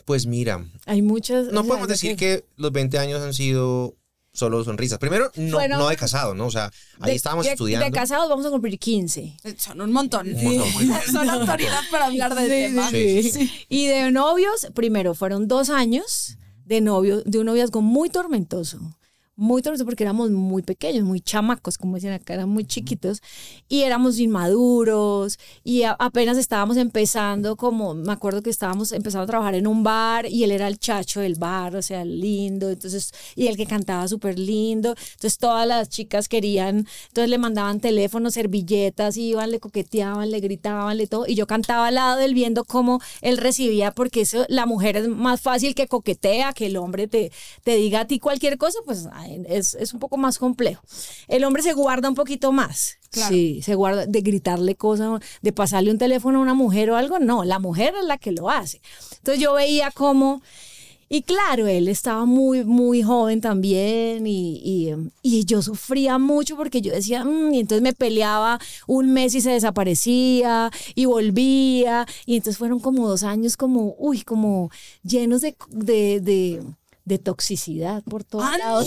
[0.08, 1.48] pues mira, Hay muchas.
[1.52, 3.94] no podemos decir que los 20 años han sido
[4.32, 4.98] solo sonrisas.
[4.98, 6.46] Primero, no, Bueno, no de casado, ¿no?
[6.46, 7.84] O sea, ahí de- estábamos de, estudiando.
[7.84, 9.36] De casados vamos a cumplir 15.
[9.44, 10.26] Eh, Son un montón.
[10.34, 11.02] Un montón.
[11.12, 12.88] Son autoridad para hablar del Sí, tema.
[12.90, 18.08] Sí, sí, Y de novios, primero fueron dos años de novio, de un noviazgo muy
[18.08, 18.78] tormentoso,
[19.38, 23.22] muy tormentoso porque éramos muy pequeños, muy chamacos, como dicen acá, eran muy chiquitos
[23.68, 29.54] y éramos inmaduros y apenas estábamos empezando, como me acuerdo que estábamos empezando a trabajar
[29.54, 33.46] en un bar y él era el chacho del bar, o sea, lindo, entonces, y
[33.46, 39.16] el que cantaba súper lindo, entonces todas las chicas querían, entonces le mandaban teléfonos, servilletas,
[39.16, 43.00] iban, le coqueteaban, le gritaban, le todo, y yo cantaba al lado del viendo cómo
[43.20, 47.30] él recibía, porque eso, la mujer es más fácil que coquetea, que el hombre te,
[47.62, 49.06] te diga a ti cualquier cosa, pues
[49.48, 50.82] es, es, un poco más complejo.
[51.28, 52.98] El hombre se guarda un poquito más.
[53.10, 57.18] Sí, se guarda de gritarle cosas, de pasarle un teléfono a una mujer o algo.
[57.18, 58.80] No, la mujer es la que lo hace.
[59.18, 60.42] Entonces yo veía como...
[61.10, 66.82] Y claro, él estaba muy, muy joven también y, y, y yo sufría mucho porque
[66.82, 72.06] yo decía, mm", y entonces me peleaba un mes y se desaparecía y volvía.
[72.26, 74.70] Y entonces fueron como dos años como, uy, como
[75.02, 76.62] llenos de, de de
[77.16, 78.86] toxicidad por todos ah, lados.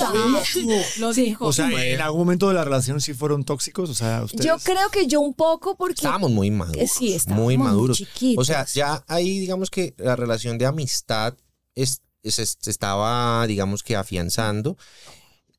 [0.99, 1.47] Lo dijo.
[1.47, 4.45] O sea, en algún momento de la relación sí fueron tóxicos, o sea, ustedes...
[4.45, 5.95] Yo creo que yo un poco porque...
[5.95, 6.91] Estábamos muy maduros.
[6.91, 8.03] Sí, estábamos muy maduros.
[8.37, 11.35] o sea, ya ahí digamos que la relación de amistad
[11.73, 14.77] es, se estaba, digamos que afianzando.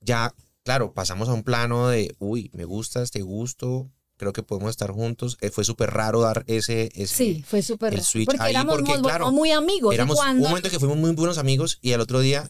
[0.01, 3.90] Ya, claro, pasamos a un plano de, uy, me gustas, te gusto,
[4.23, 5.37] creo que podemos estar juntos.
[5.41, 8.05] Eh, fue súper raro dar ese, ese Sí, fue súper raro.
[8.05, 9.93] switch porque ahí éramos porque, muy, claro, muy amigos.
[9.93, 12.49] Éramos un momento que fuimos muy buenos amigos y al otro día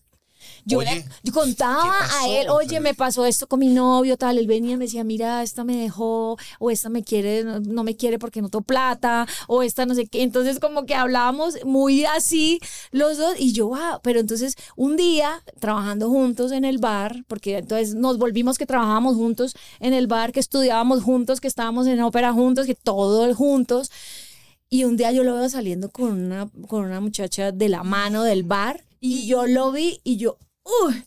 [0.64, 4.38] yo, le, contaba a él, oye, me pasó esto con mi novio, tal.
[4.38, 7.96] Él venía y me decía, mira, esta me dejó, o esta me quiere, no, me
[7.96, 10.22] quiere porque no tengo plata, o esta no sé qué.
[10.22, 14.00] Entonces, como que hablábamos muy así los dos, y yo, wow.
[14.02, 19.16] Pero entonces, un día, trabajando juntos en el bar, porque entonces nos volvimos que trabajábamos
[19.16, 23.90] juntos en el bar, que estudiábamos juntos, que estábamos en ópera juntos, que todo juntos.
[24.68, 28.22] Y un día yo lo veo saliendo con una, con una muchacha de la mano
[28.22, 28.84] del bar.
[29.00, 31.04] Y yo lo vi y yo, uy,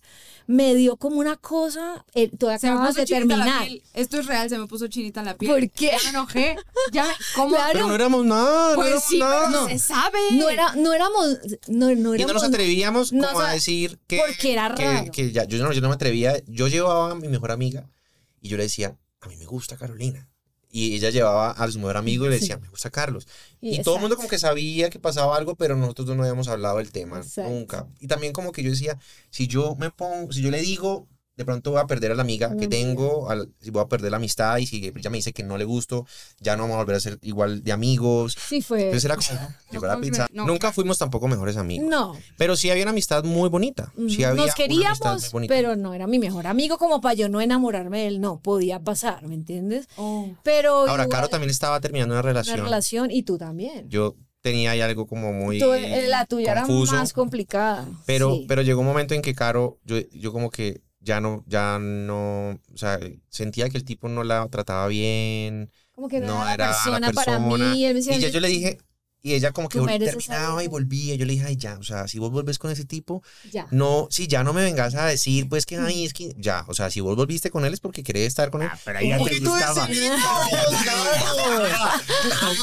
[0.48, 3.68] me dio como una cosa, eh, todavía acabamos de terminar.
[3.94, 5.52] Esto es real, se me puso chinita la piel.
[5.52, 5.92] ¿Por qué?
[5.92, 6.56] Ya me enojé.
[6.92, 7.56] Ya me, ¿cómo?
[7.72, 8.76] Pero no éramos nada.
[8.76, 9.50] Pues no sí, nada.
[9.50, 10.20] pero se sabe.
[10.34, 12.20] No, era, no éramos, no, no éramos.
[12.20, 14.22] Y no nos atrevíamos como a decir que.
[14.26, 15.12] Porque era raro.
[15.12, 16.42] Que, ya, yo, no, yo no me atrevía.
[16.46, 17.90] Yo llevaba a mi mejor amiga
[18.40, 20.30] y yo le decía, a mí me gusta Carolina
[20.76, 23.26] y ella llevaba a su mejor amigo y le decía, me gusta Carlos.
[23.62, 26.80] Y, todo el mundo como que sabía que pasaba algo, pero nosotros no habíamos hablado
[26.80, 27.88] del tema nunca.
[28.02, 31.44] Y también como que yo decía, si yo me pongo, si yo le digo de
[31.44, 33.28] pronto voy a perder a la amiga que tengo,
[33.60, 36.06] si voy a perder la amistad y si ella me dice que no le gusto,
[36.40, 38.38] ya no vamos a volver a ser igual de amigos.
[38.48, 38.86] Sí, fue.
[38.86, 40.28] Entonces era como, llegó la pizza.
[40.32, 41.90] Nunca fuimos tampoco mejores amigos.
[41.90, 42.16] No.
[42.38, 43.92] Pero sí había una amistad muy bonita.
[44.08, 48.00] Sí había Nos queríamos, pero no era mi mejor amigo como para yo no enamorarme
[48.00, 48.22] de él.
[48.22, 49.88] No, podía pasar, ¿me entiendes?
[49.98, 50.30] Oh.
[50.44, 50.88] Pero.
[50.88, 52.60] Ahora, Caro también estaba terminando una relación.
[52.60, 53.90] Una relación y tú también.
[53.90, 55.62] Yo tenía ahí algo como muy.
[55.62, 57.86] Eh, la tuya era más complicada.
[58.06, 61.78] Pero, pero llegó un momento en que Caro, yo, yo como que ya no, ya
[61.80, 65.72] no, o sea, sentía que el tipo no la trataba bien.
[65.92, 67.86] Como que no, era, la persona, para mí.
[67.86, 68.80] y ya yo le dije,
[69.26, 71.16] y ella como que terminaba y volvía.
[71.16, 73.66] Yo le dije, ay, ya, o sea, si vos volvés con ese tipo, ya.
[73.72, 76.76] no, si ya no me vengas a decir, pues que, ay, es que, ya, o
[76.76, 78.70] sea, si vos volviste con él es porque querés estar con él.
[78.72, 79.88] Ah, pero ahí ya te gustaba.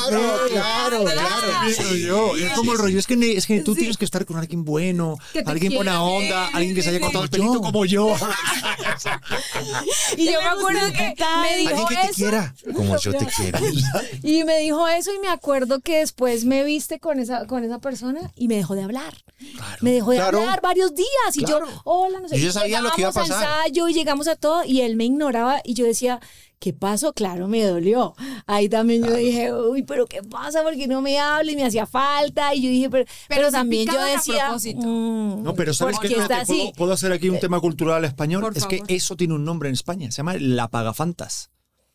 [0.05, 1.69] claro, claro, claro.
[1.97, 2.37] Yo.
[2.37, 5.19] Es como el rollo, es que, es que tú tienes que estar con alguien bueno,
[5.47, 8.15] alguien buena onda, alguien que se haya cortado el pelito como yo.
[10.17, 13.59] y yo me acuerdo que me dijo alguien que te quiera como yo te quiero.
[14.23, 17.79] y me dijo eso y me acuerdo que después me viste con esa, con esa
[17.79, 19.15] persona y me dejó de hablar.
[19.81, 22.41] me dejó de hablar varios días y yo, hola, no sé.
[22.41, 23.43] yo sabía lo que iba a pasar.
[23.43, 26.21] ensayo y llegamos a todo y él me ignoraba y yo decía,
[26.63, 27.13] ¿qué pasó?
[27.13, 28.15] Claro, me dolió.
[28.47, 30.63] Ahí también yo dije, uy, pero ¿qué pasa?
[30.63, 32.55] Porque no me habla y me hacía falta.
[32.55, 34.53] Y yo dije, pero, pero, también yo decía.
[34.53, 36.09] Mm, no, pero ¿sabes qué?
[36.09, 38.53] ¿Puedo, ¿Puedo, hacer aquí un eh, tema cultural español?
[38.55, 41.52] es que eso tiene un nombre en España, se llama la pagafantas.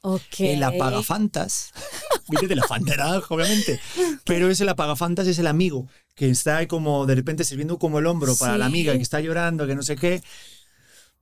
[0.07, 0.39] Ok.
[0.39, 1.71] El apagafantas.
[2.29, 3.79] Viene de la fanta obviamente.
[4.23, 7.99] Pero ese el apagafantas es el amigo que está ahí como de repente sirviendo como
[7.99, 10.23] el hombro para la amiga que está llorando, que no sé qué.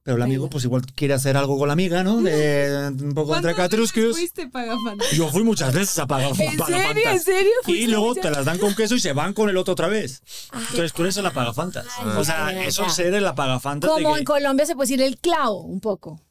[0.04, 2.22] Pero el amigo, pues igual quiere hacer algo con la amiga, ¿no?
[2.22, 4.16] De, un poco entre catrusquios.
[4.16, 5.10] fuiste pagafantas?
[5.14, 6.70] Yo fui muchas veces a pagafantas.
[6.70, 7.12] ¿En serio?
[7.12, 7.52] ¿En serio?
[7.66, 10.22] Y luego te las dan con queso y se van con el otro otra vez.
[10.54, 11.88] Entonces tú eres el apagafantas.
[12.18, 13.90] o sea, eso es ser el apagafantas.
[13.90, 16.22] Como en Colombia se puede decir el clavo, un poco.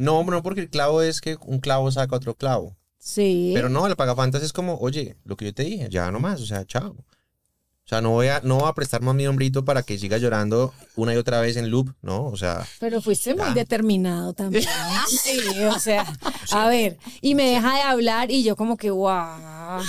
[0.00, 2.74] No, no, porque el clavo es que un clavo saca otro clavo.
[2.98, 3.52] Sí.
[3.54, 6.46] Pero no, el apagafantas es como, oye, lo que yo te dije, ya nomás, o
[6.46, 6.92] sea, chao.
[6.92, 7.04] O
[7.84, 10.72] sea, no voy a, no voy a prestar más mi hombrito para que siga llorando
[10.96, 12.24] una y otra vez en loop, ¿no?
[12.24, 12.66] O sea.
[12.78, 14.64] Pero fuiste muy determinado también.
[15.08, 16.10] sí, o sea,
[16.50, 19.82] a ver, y me deja de hablar y yo como que, guau.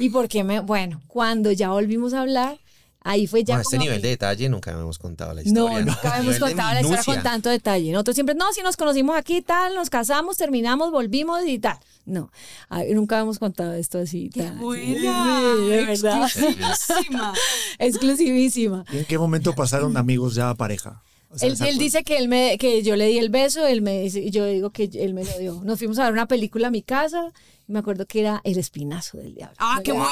[0.00, 0.58] ¿Y por qué me.?
[0.58, 2.58] Bueno, cuando ya volvimos a hablar,
[3.02, 5.46] Ahí fue ya Bueno, este como nivel que- de detalle nunca habíamos contado la No,
[5.48, 5.80] historia.
[5.80, 7.92] nunca habíamos Nivel contado la historia con tanto detalle.
[7.92, 11.78] Nosotros siempre, no, si nos conocimos aquí, tal, nos casamos, terminamos, volvimos y tal.
[12.04, 12.30] No,
[12.68, 14.28] ay, nunca habíamos contado esto así.
[14.32, 15.54] ¡Qué tan- buena!
[15.56, 16.24] Sí, de verdad.
[16.24, 17.32] Exclusivísima.
[17.78, 18.84] Exclusivísima.
[18.92, 21.02] ¿Y en qué momento pasaron amigos ya a pareja?
[21.32, 23.82] O sea, Él, él dice que él me, que yo le di el beso, él
[23.82, 25.60] me dice, y yo digo que él me lo dio.
[25.64, 27.32] Nos fuimos a ver una película a mi casa
[27.70, 29.54] me acuerdo que era El Espinazo del Diablo.
[29.58, 30.08] ¡Ah, qué buena!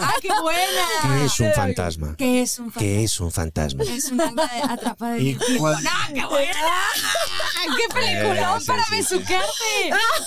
[0.00, 1.18] ¡Ah, qué buena!
[1.18, 2.14] ¿Qué es un fantasma?
[2.16, 3.84] ¿Qué es un ¿Qué es un fantasma?
[3.84, 5.76] Es una de atrapada de ¿Y cuál-
[6.14, 6.52] qué buena!
[7.76, 9.46] ¡Qué peliculón Eh, sí, para besuquearte!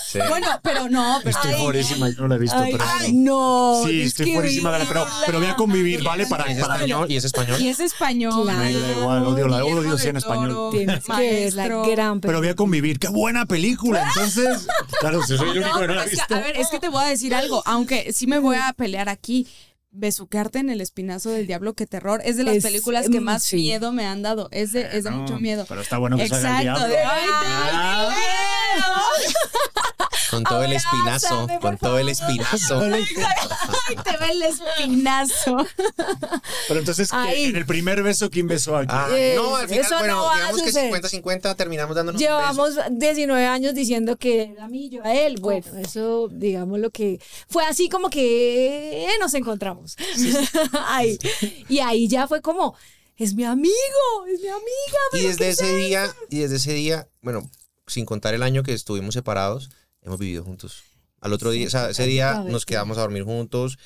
[0.06, 0.18] Sí.
[0.28, 2.84] Bueno, pero no, pero Estoy fuerísima, yo no la he visto, Ay, pero.
[2.86, 3.82] ay, no.
[3.84, 6.26] sí, es estoy vi- pero, pero voy a convivir, ¿vale?
[6.26, 7.10] Para, ¿Es para español?
[7.10, 7.60] ¿Y es español?
[7.60, 8.44] y es español.
[8.44, 8.58] Claro.
[8.58, 10.70] Me da igual, odio, la, odio sí en español.
[10.70, 12.98] Tienes que ver la gran Pero voy a convivir.
[12.98, 14.06] ¡Qué buena película!
[14.14, 14.66] Entonces,
[15.00, 16.88] claro, si soy el único que no la es que, a ver, es que te
[16.88, 19.46] voy a decir algo, aunque sí me voy a pelear aquí.
[19.96, 22.20] Besuquearte en el espinazo del diablo, qué terror.
[22.24, 23.54] Es de las Es- películas que mm, más sí.
[23.56, 24.48] miedo me han dado.
[24.50, 25.66] Es de, es de No, mucho miedo.
[25.68, 26.88] Pero está bueno que salga el Exacto.
[26.88, 26.96] diablo.
[26.96, 28.08] de, ¡Ay, te Ah.
[28.74, 29.34] miedo!
[30.34, 31.46] Con todo el espinazo.
[31.60, 32.80] Con todo el espinazo.
[32.82, 35.56] ¡Ay, te ve el espinazo!
[36.68, 38.88] Pero entonces, en el primer beso, ¿quién besó aquí?
[38.90, 40.92] Ah, Eh, no, al final, eso bueno, no a digamos que suceder.
[40.92, 42.38] 50-50 terminamos dándonos un beso.
[42.38, 45.36] Llevamos 19 años diciendo que a mí, yo a él.
[45.40, 49.96] Bueno, eso, digamos lo que fue así como que nos encontramos.
[50.88, 51.18] Ahí.
[51.68, 52.76] Y ahí ya fue como,
[53.16, 53.74] es mi amigo,
[54.32, 54.98] es mi amiga.
[55.12, 57.50] Y desde ¿qué ese es día, y desde ese día, bueno,
[57.86, 59.70] sin contar el año que estuvimos separados,
[60.04, 60.82] hemos vivido juntos.
[61.20, 63.78] Al otro día, o sea, ese día nos quedamos a dormir juntos,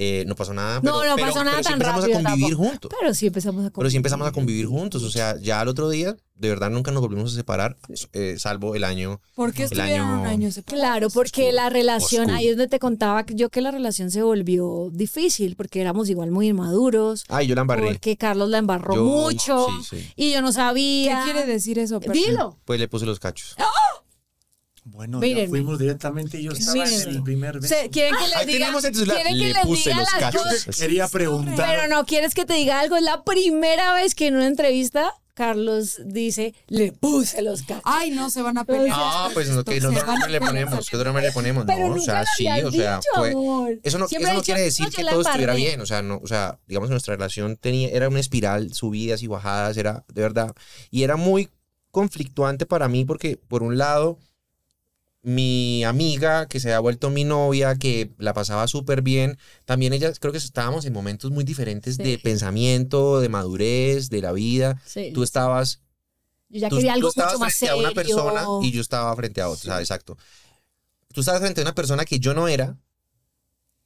[0.00, 0.80] eh, no pasó nada.
[0.80, 2.68] Pero, No, no pero- pasó nada pero sí tan empezamos rápido a convivir tampoco.
[2.70, 2.90] juntos.
[3.00, 5.90] Pero sí empezamos a Pero sí empezamos a convivir juntos, o sea, ya al otro
[5.90, 7.76] día, de verdad nunca nos volvimos a separar,
[8.12, 9.20] eh, salvo el año.
[9.34, 10.80] ¿Por qué El estuvieron año- un año separados?
[10.88, 12.38] Claro, porque la relación, oscuro.
[12.38, 16.30] ahí es donde te contaba yo que la relación se volvió difícil, porque éramos igual
[16.30, 17.88] muy inmaduros, Ay, yo la embarré.
[17.88, 20.12] porque Carlos la embarró Yo- mucho sí, sí.
[20.14, 21.24] y yo no ¿Qué sabía.
[21.24, 21.98] quiere decir eso?
[21.98, 22.26] Percy?
[22.26, 22.56] Dilo.
[22.64, 23.56] Pues le puse los cachos.
[24.90, 27.00] Bueno, ya fuimos directamente y yo estaba Miren.
[27.02, 27.74] en el primer beso.
[27.92, 28.58] ¿Quieren que les Ahí diga?
[28.58, 29.16] tenemos el celular.
[29.16, 30.76] ¿Quieren que Le les puse diga los las cachos.
[30.78, 31.54] Quería preguntar.
[31.56, 32.96] Pero no quieres que te diga algo.
[32.96, 37.82] Es la primera vez que en una entrevista Carlos dice, le puse los cachos.
[37.84, 38.90] Ay, no, se van a pelear.
[38.92, 39.92] Ah, pues no, que Se no,
[40.28, 41.64] le ponemos, ¿qué otro nombre le ponemos?
[41.64, 43.78] Pero No, o nunca sea, lo sí, o sea, dicho, fue- amor.
[43.84, 45.68] Eso no, Siempre eso no he quiere decir "No, yo que la todo estuviera embarré".
[45.68, 49.28] bien, o sea, no, o sea, digamos nuestra relación tenía, era una espiral, subidas y
[49.28, 50.52] bajadas, era de verdad,
[50.90, 51.48] y era muy
[51.92, 54.18] conflictuante para mí porque por un lado
[55.22, 60.12] mi amiga que se había vuelto mi novia, que la pasaba súper bien, también ella,
[60.12, 62.02] creo que estábamos en momentos muy diferentes Sí.
[62.02, 64.80] de pensamiento, de madurez, de la vida.
[64.86, 65.10] Sí.
[65.12, 65.80] Tú estabas
[66.48, 67.74] Yo ya tú, quería tú algo estabas mucho más serio.
[67.74, 70.16] a una persona y yo estaba frente a otra, o sea, exacto.
[71.12, 72.78] Tú estabas frente a una persona que yo no era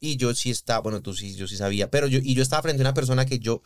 [0.01, 2.63] y yo sí estaba, bueno, tú sí, yo sí sabía, pero yo, y yo estaba
[2.63, 3.63] frente a una persona que yo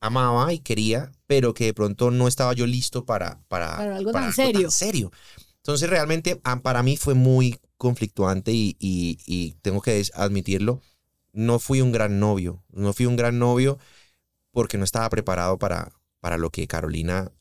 [0.00, 4.12] amaba y quería, pero que de pronto no estaba yo listo para, para, Para algo
[4.12, 4.70] tan serio.
[4.70, 5.10] serio.
[5.68, 10.80] Entonces realmente ah, para mí fue muy conflictuante y, y- y tengo que admitirlo,
[11.34, 13.76] no fui un gran novio, no fui un gran novio
[14.50, 17.32] porque no estaba preparado para, para lo que Carolina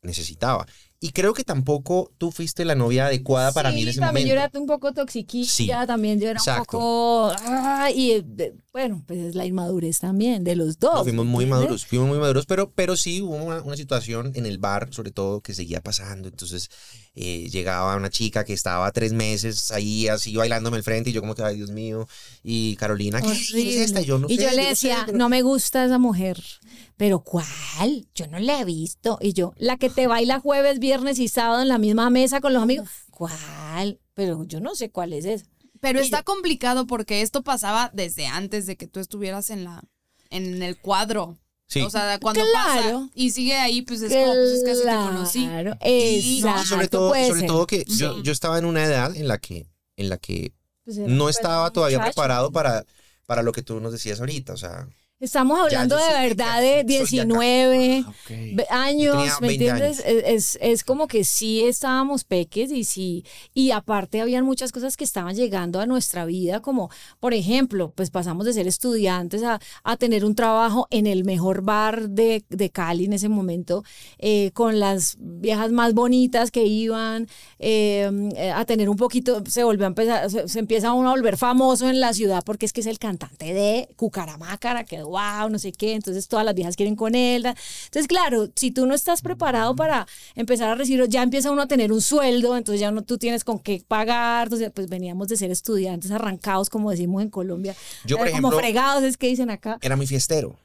[0.00, 0.66] necesitaba.
[0.98, 4.26] Y creo que tampoco tú fuiste la novia adecuada para mí en Sí, ese también
[4.28, 4.40] momento.
[4.42, 6.60] yo era un poco toxiquilla, Sí, también yo era exacto.
[6.60, 7.32] un poco...
[7.40, 10.94] ah, y eh, de- bueno, pues es la inmadurez también de los dos.
[10.94, 11.64] No, fuimos ¿me muy entiendes?
[11.66, 15.10] maduros, fuimos muy maduros, pero, pero sí hubo una, una situación en el bar, sobre
[15.12, 16.28] todo, que seguía pasando.
[16.28, 16.70] Entonces
[17.14, 21.20] eh, llegaba una chica que estaba tres meses ahí así bailándome al frente y yo
[21.20, 22.06] como que, ay Dios mío,
[22.42, 24.00] y Carolina, ¿qué ¿quién es esta?
[24.02, 25.98] Y yo no y sé, yo le no sé, decía, pero- no me gusta esa
[25.98, 26.42] mujer.
[26.96, 28.06] Pero ¿cuál?
[28.14, 29.18] Yo no la he visto.
[29.20, 32.52] Y yo, la que te baila jueves, viernes y sábado en la misma mesa con
[32.54, 32.88] los amigos.
[33.10, 34.00] ¿Cuál?
[34.14, 35.44] Pero yo no sé cuál es esa.
[35.80, 39.82] Pero Y está complicado porque esto pasaba desde antes de que tú estuvieras en la
[40.30, 41.38] en el cuadro.
[41.68, 41.80] Sí.
[41.82, 43.00] O sea, cuando Claro.
[43.00, 45.46] pasa y sigue ahí, pues es como, pues es que así te conocí.
[45.46, 45.78] Claro,
[46.58, 47.46] No, sobre todo, sobre ser.
[47.46, 48.22] todo que yo, Sí.
[48.22, 50.52] yo estaba en una edad en la que, en la que
[50.84, 52.14] Pues no estaba todavía muchacho.
[52.14, 52.84] preparado para,
[53.26, 54.52] para lo que tú nos decías ahorita.
[54.52, 56.86] O sea, Estamos hablando de verdad de soy de acá.
[56.86, 58.04] 19
[58.68, 60.02] Ah, años, ¿me 20 entiendes?
[60.04, 63.24] Es, es- es como que sí estábamos peques y sí,
[63.54, 68.10] y aparte habían muchas cosas que estaban llegando a nuestra vida, como por ejemplo, pues
[68.10, 72.68] pasamos de ser estudiantes a, a tener un trabajo en el mejor bar de, de
[72.70, 73.84] Cali en ese momento,
[74.18, 77.26] eh, con las viejas más bonitas que iban,
[77.58, 81.12] eh, eh, a tener un poquito, se volvió a empezar, se, se empieza uno a
[81.12, 85.48] volver famoso en la ciudad porque es que es el cantante de Cucaramácara, que wow,
[85.50, 87.44] no sé qué, entonces todas las viejas quieren con él.
[87.46, 91.66] Entonces, claro, si tú no estás preparado para empezar a recibir, ya empieza uno a
[91.68, 95.36] tener un sueldo, entonces ya no tú tienes con qué pagar, entonces pues veníamos de
[95.36, 99.28] ser estudiantes arrancados, como decimos en Colombia, Yo, por eh, como ejemplo- fregados, es que
[99.28, 99.78] dicen acá.
[99.80, 100.56] era muy fiestero.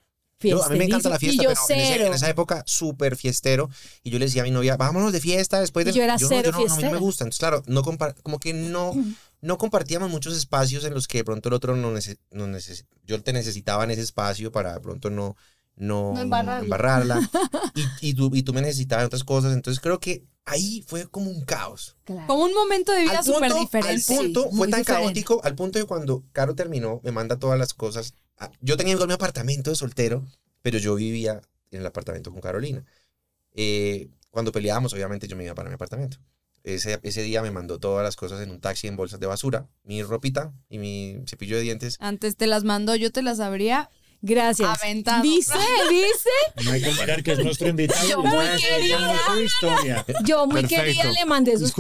[0.44, 2.06] Yo, a mí me encanta la fiesta, yo pero en, ese- cero.
[2.08, 3.70] en esa época súper fiestero.
[4.02, 5.94] Y yo le decía a mi novia, vámonos de fiesta después de...
[5.94, 7.26] Yo era no, cero no, no, a mí no me gusta.
[7.26, 8.92] Entonces, claro, no como que no,
[9.42, 12.86] no compartíamos muchos espacios en los que de pronto el otro no, nece- no neces-
[13.04, 15.36] Yo te necesitaba en ese espacio para de pronto no...
[15.78, 16.64] No, No embarrarla.
[16.64, 17.30] embarrarla.
[18.02, 19.54] y, y, tú, y tú me necesitabas en otras cosas.
[19.54, 21.96] Entonces creo que ahí fue como un caos.
[22.04, 22.28] Claro.
[22.28, 24.16] Como un momento de vida Al súper Al diferente.
[24.16, 25.06] punto, Sí, fue tan diferente.
[25.06, 28.14] caótico, al punto de cuando Caro terminó, me manda todas las cosas.
[28.38, 30.24] Ah, Yo tenía igual mi apartamento de soltero,
[30.62, 32.84] pero yo vivía en el apartamento con Carolina.
[33.54, 36.18] Eh, cuando peleábamos, obviamente yo me iba para mi apartamento.
[36.64, 39.68] Ese, ese día me mandó todas las cosas en un taxi en bolsas de basura,
[39.84, 41.98] mi ropita y mi cepillo de dientes.
[42.00, 43.90] Antes te las mandó, yo te las habría
[44.22, 44.70] Gracias.
[44.84, 45.24] aventado.
[45.24, 45.58] ¿Viste?
[45.90, 46.30] ¿Viste?
[46.64, 48.08] No hay que mirar que es nuestro invitado.
[48.08, 49.18] Yo muy querida.
[49.34, 50.06] su historia.
[50.24, 50.84] Yo muy Perfecto.
[50.84, 51.74] querida le mandé sus.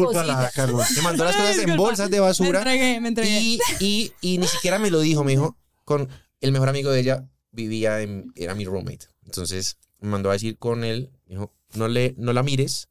[0.55, 0.85] Carlos.
[0.95, 3.39] Me mandó las cosas en bolsas de Me basura entregué, me entregué.
[3.39, 7.01] y, y, y ni siquiera me lo dijo, me dijo, con el mejor amigo de
[7.01, 9.05] ella vivía en, era mi roommate.
[9.25, 12.89] Entonces me mandó a decir con él, me dijo, no, le, no la mires,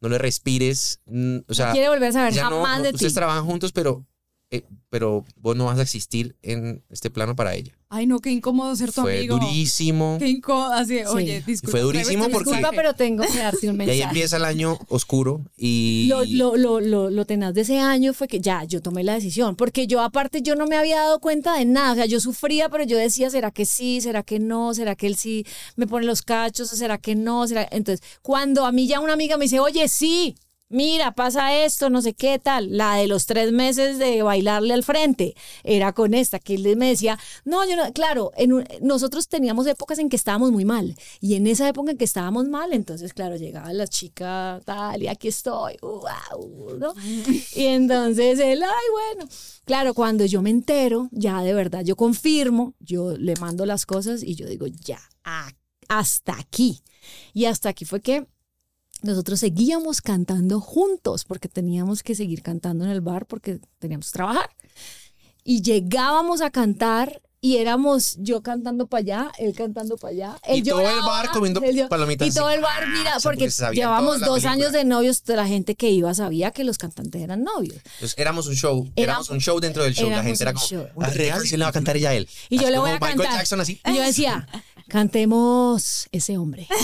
[0.00, 2.90] no le respires, mm, o sea, no quiere volver a saber no, jamás no, de
[2.90, 2.94] ti.
[2.96, 4.06] ustedes trabajan juntos, pero,
[4.50, 7.72] eh, pero vos no vas a existir en este plano para ella.
[7.88, 9.38] Ay, no, qué incómodo ser tu Fue amigo.
[9.38, 10.16] durísimo.
[10.18, 10.72] Qué incómodo.
[10.72, 11.70] Así, oye, disculpa.
[11.70, 12.76] Fue durísimo porque- Disculpa, mensaje.
[12.76, 14.02] pero tengo que darte un Y ahí mensaje.
[14.02, 16.06] empieza el año oscuro y...
[16.08, 19.14] Lo, lo, lo, lo, lo tenaz de ese año fue que ya, yo tomé la
[19.14, 22.18] decisión, porque yo aparte yo no me había dado cuenta de nada, o sea, yo
[22.20, 24.00] sufría, pero yo decía, ¿será que sí?
[24.00, 24.74] ¿Será que no?
[24.74, 25.44] ¿Será que él sí
[25.76, 26.72] me pone los cachos?
[26.72, 27.46] ¿O será que no?
[27.46, 27.68] ¿Será?
[27.70, 30.34] Entonces, cuando a mí ya una amiga me dice, oye, sí,
[30.68, 34.82] mira, pasa esto, no sé qué tal, la de los tres meses de bailarle al
[34.82, 39.28] frente, era con esta, que él me decía, no, yo no, claro, en un- nosotros
[39.28, 42.72] teníamos épocas en que estábamos muy mal, y en esa época en que estábamos mal,
[42.72, 46.94] entonces, claro, llegaba la chica tal, y aquí estoy, wow, ¿no?
[47.54, 49.30] Y entonces él, ay, bueno,
[49.64, 54.22] claro, cuando yo me entero, ya de verdad, yo confirmo, yo le mando las cosas
[54.22, 55.00] y yo digo, ya,
[55.88, 56.82] hasta aquí.
[57.32, 58.26] Y hasta aquí fue que
[59.02, 64.16] nosotros seguíamos cantando juntos porque teníamos que seguir cantando en el bar porque teníamos que
[64.16, 64.50] trabajar.
[65.44, 70.36] Y llegábamos a cantar y éramos yo cantando para allá, él cantando para allá.
[70.48, 73.48] Y él todo el bar comiendo él palomitas Y todo el bar, mira, sea, porque
[74.20, 74.52] la dos película.
[74.52, 77.76] años de novios, la gente que iba sabía que los cantantes eran novios.
[77.94, 80.10] Entonces, éramos un show, éramos, un show dentro del show.
[80.10, 80.86] La gente era como, show.
[81.00, 82.28] "Ah, real, le va a cantar ella a él.
[82.48, 83.36] Y yo le voy a Michael cantar.
[83.38, 83.80] Jackson así.
[83.84, 84.48] Y yo decía,
[84.88, 86.66] cantemos ese hombre.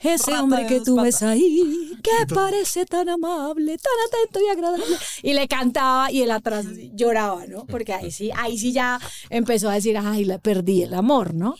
[0.00, 1.20] Ese Rata hombre de que tú patas.
[1.20, 4.84] ves ahí, que parece tan amable, tan atento y agradable.
[5.22, 7.64] Y le cantaba y él atrás lloraba, ¿no?
[7.66, 9.00] Porque ahí sí, ahí sí ya
[9.42, 11.54] empezó a decir, ay, la perdí el amor, ¿no?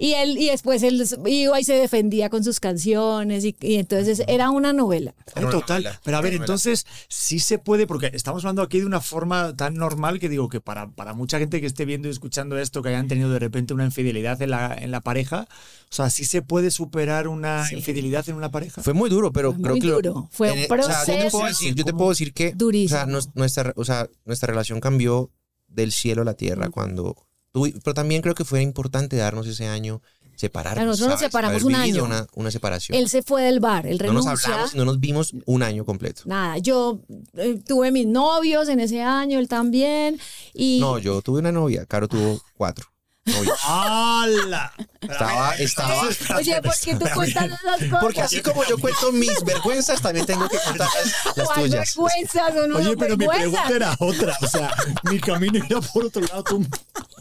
[0.00, 4.22] Y él, y después él iba y se defendía con sus canciones y, y entonces
[4.28, 5.12] era una novela.
[5.34, 5.82] Era una Total.
[5.82, 9.56] novela, Pero a ver, entonces sí se puede, porque estamos hablando aquí de una forma
[9.56, 12.80] tan normal que digo que para, para mucha gente que esté viendo y escuchando esto,
[12.80, 15.48] que hayan tenido de repente una infidelidad en la, en la pareja,
[15.90, 18.80] o sea, sí se puede superar una infidelidad en una pareja.
[18.84, 20.28] Fue muy duro, pero Fue creo muy que duro.
[20.30, 21.30] Fue un en- o sea, yo te proceso.
[21.38, 23.00] puedo decir, yo te puedo decir que Durísimo.
[23.00, 25.28] O, sea, nuestra, o sea, nuestra relación cambió
[25.68, 27.14] del cielo a la tierra cuando
[27.52, 30.02] tuvi- pero también creo que fue importante darnos ese año
[30.36, 30.84] separarnos.
[30.86, 32.04] Nosotros nos separamos un año.
[32.04, 32.96] Una, una separación.
[32.96, 34.50] Él se fue del bar, él no nos renuncia.
[34.52, 36.22] hablamos, no nos vimos un año completo.
[36.26, 37.00] Nada, yo
[37.34, 40.18] eh, tuve mis novios en ese año, él también.
[40.54, 42.86] Y No, yo tuve una novia, Caro tuvo cuatro.
[43.28, 43.58] Novios.
[43.64, 44.72] ¡Hala!
[45.00, 46.08] Estaba, estaba.
[46.36, 48.00] Oye, ¿por qué tú cuentas esas cosas?
[48.00, 51.96] Porque así como yo cuento mis vergüenzas, también tengo que contar las, las ¿Cuál tuyas.
[51.96, 52.48] vergüenza?
[52.52, 53.62] Son Oye, unas pero mi vergüenzas.
[53.62, 54.36] pregunta era otra.
[54.42, 56.42] O sea, mi camino era por otro lado.
[56.42, 56.66] Tú...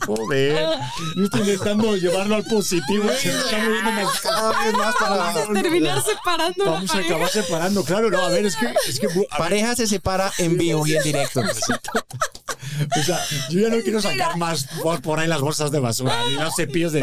[0.06, 0.70] Joder.
[1.15, 3.10] Yo estoy intentando llevarlo al positivo.
[3.20, 4.20] Se está moviendo más.
[4.22, 5.34] Cada vez más para.
[5.54, 7.84] Terminar separando Vamos a acabar separando.
[7.84, 8.74] Claro, no, a ver, es que.
[8.88, 11.41] Es que a ver, Pareja se separa en vivo y en directo.
[13.00, 16.16] o sea, yo ya no quiero sacar más por, por ahí las bolsas de basura
[16.28, 17.02] ni los cepillos de.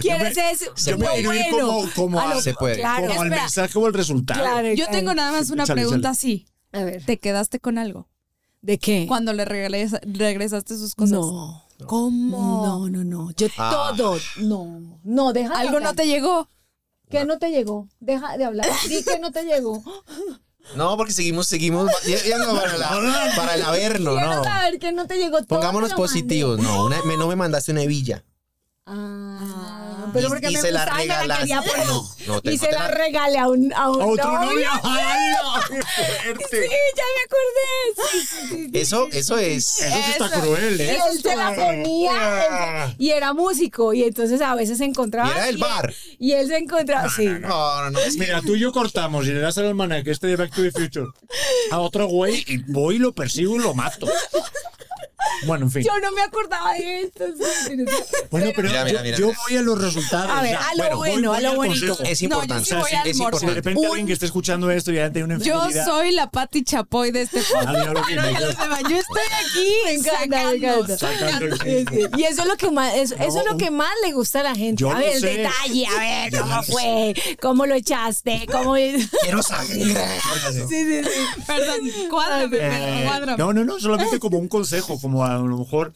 [0.00, 0.64] ¿Quieres Yo me- eso?
[0.90, 2.76] Yo me quiero ir como, como, A Se puede.
[2.76, 4.40] Claro, como al mensaje o al resultado.
[4.40, 4.92] Claro, Yo claro.
[4.92, 6.46] tengo nada más una pregunta así.
[6.72, 8.08] A ver, ¿Te quedaste con algo?
[8.62, 9.06] ¿de qué?
[9.08, 11.12] Cuando le regresa- regresaste sus cosas.
[11.12, 11.64] No.
[11.86, 12.66] ¿Cómo?
[12.66, 13.30] No, no, no.
[13.32, 13.94] Yo Ah.
[13.96, 14.18] todo.
[14.36, 15.00] No.
[15.02, 15.94] No, deja de ¿Algo no hablar.
[15.96, 16.48] te llegó?
[17.08, 17.88] ¿Qué no te llegó?
[18.00, 18.66] Deja de hablar.
[18.88, 19.82] Di que no te llegó.
[20.74, 21.86] No, porque seguimos, seguimos.
[21.86, 24.44] No para, la- para el averno, Quiero no.
[24.44, 25.38] saber que no te llegó.
[25.38, 26.58] todo Pongámonos positivos.
[26.60, 28.24] No, una- me- no me mandaste una hebilla.
[28.86, 31.40] Ah, pero Y- porque y me se la gustaba y me la regalaste.
[31.42, 31.86] quería poner.
[32.26, 34.48] No, te- y no se te la regalé a un, a un ¿A otro novio.
[34.50, 34.70] novio?
[35.70, 36.70] ¡Qué Sí, fuerte!
[36.96, 38.10] ya me acordé.
[38.12, 38.78] Sí, sí, sí, sí.
[38.78, 39.80] Eso, eso es.
[39.80, 40.40] Eso sí está Eso.
[40.40, 40.98] cruel, Y ¿eh?
[41.10, 45.32] él se la ponía él- y era músico y entonces a veces se encontraba Y
[45.32, 45.94] era del él- bar.
[46.18, 47.98] y él se encontraba sí No, no, no.
[48.00, 50.62] es Mira, tú y yo cortamos y le das al almanaque este de Back to
[50.62, 51.06] the Future
[51.70, 54.06] a otro güey y voy y lo persigo y lo mato.
[55.46, 55.82] Bueno, en fin.
[55.82, 57.24] Yo no me acordaba de esto.
[58.30, 59.38] Bueno, pero Mira, mira, yo, mira, yo mira.
[59.48, 60.30] voy a los resultados.
[60.30, 61.92] A ver, a lo voy- bueno, a lo bonito.
[62.02, 62.64] Es No, yo importante.
[62.64, 62.98] sí voy es.
[63.02, 63.54] Si de importante.
[63.54, 65.86] repente Un- alguien que esté escuchando esto ya tiene una Yo infidelidad.
[65.86, 67.66] soy la Patti Chapoy de este podcast.
[67.68, 70.98] Ah, demás, Yo estoy aquí Me encanta.
[70.98, 72.00] Sacando Sí, sí.
[72.16, 74.42] Y eso es lo que más, eso, eso es lo que más le gusta a
[74.42, 74.80] la gente.
[74.80, 75.26] Yo a ver, el sé.
[75.38, 75.98] detalle, a
[76.30, 78.76] ver cómo fue, cómo lo echaste, cómo.
[78.76, 79.68] sí, Quiero saber.
[80.68, 81.00] sí, sí.
[81.46, 81.78] Perdón,
[82.10, 83.38] cuádrame, Eh, cuádrame.
[83.38, 85.92] no, no, no, solamente como un consejo, como a lo mejor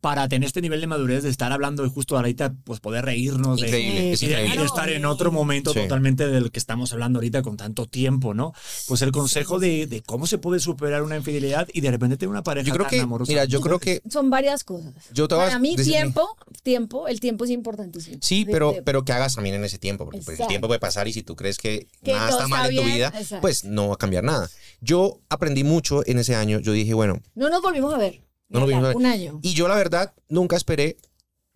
[0.00, 3.58] para tener este nivel de madurez de estar hablando y justo ahorita pues poder reírnos
[3.58, 4.66] de, Increíble, es y de- increíble.
[4.66, 5.80] estar en otro momento Sí.
[5.80, 8.52] totalmente del que estamos hablando ahorita con tanto tiempo, ¿no?
[8.86, 12.28] Pues el consejo de, de cómo se puede superar una infidelidad y de repente tener
[12.28, 13.30] una pareja Yo creo tan que, amorosa.
[13.32, 14.92] mira, yo creo que Son varias cosas.
[15.14, 18.18] yo te Para mí, tiempo, tiempo, el tiempo es importantísimo.
[18.20, 20.80] Sí, pero, de- pero que hagas también en ese tiempo, porque pues, el tiempo puede
[20.80, 23.40] pasar y si tú crees que, Que nada está mal en tu vida, exacto.
[23.40, 24.50] pues no va a cambiar nada.
[24.82, 28.20] Yo aprendí mucho en ese año, yo dije, bueno, No nos volvimos a ver.
[28.48, 28.96] No nos ver.
[28.96, 29.40] Un año.
[29.42, 30.96] y yo la verdad nunca esperé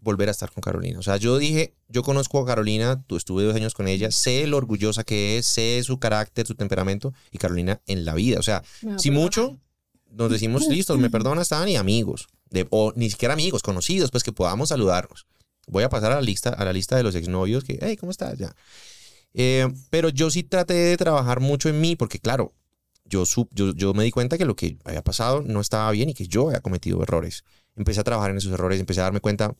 [0.00, 0.98] volver a estar con Carolina.
[0.98, 4.46] O sea, yo dije, yo conozco a Carolina, tú estuve dos años con ella, sé
[4.46, 8.38] lo orgullosa que es, sé su carácter, su temperamento, y Carolina en la vida.
[8.38, 8.62] O sea,
[8.96, 9.58] si mucho,
[10.10, 14.22] nos decimos, listo, me perdona, estaban y amigos, de, o ni siquiera amigos, conocidos, pues
[14.22, 15.26] que podamos saludarnos.
[15.66, 18.10] Voy a pasar a la lista, a la lista de los exnovios que, hey, ¿cómo
[18.10, 18.38] estás?
[18.38, 18.54] Ya.
[19.34, 22.54] Eh, pero yo sí traté de trabajar mucho en mí, porque claro,
[23.08, 26.14] yo, yo, yo me di cuenta que lo que había pasado no estaba bien y
[26.14, 27.44] que yo había cometido errores.
[27.76, 29.54] Empecé a trabajar en esos errores, empecé a darme cuenta,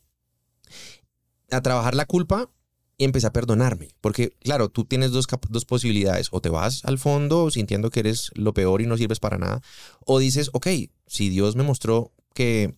[1.51, 2.51] a trabajar la culpa
[2.99, 3.88] y empecé a perdonarme.
[4.01, 6.28] Porque, claro, tú tienes dos, dos posibilidades.
[6.32, 9.62] O te vas al fondo sintiendo que eres lo peor y no sirves para nada.
[10.05, 10.66] O dices, ok,
[11.07, 12.74] si Dios me mostró que,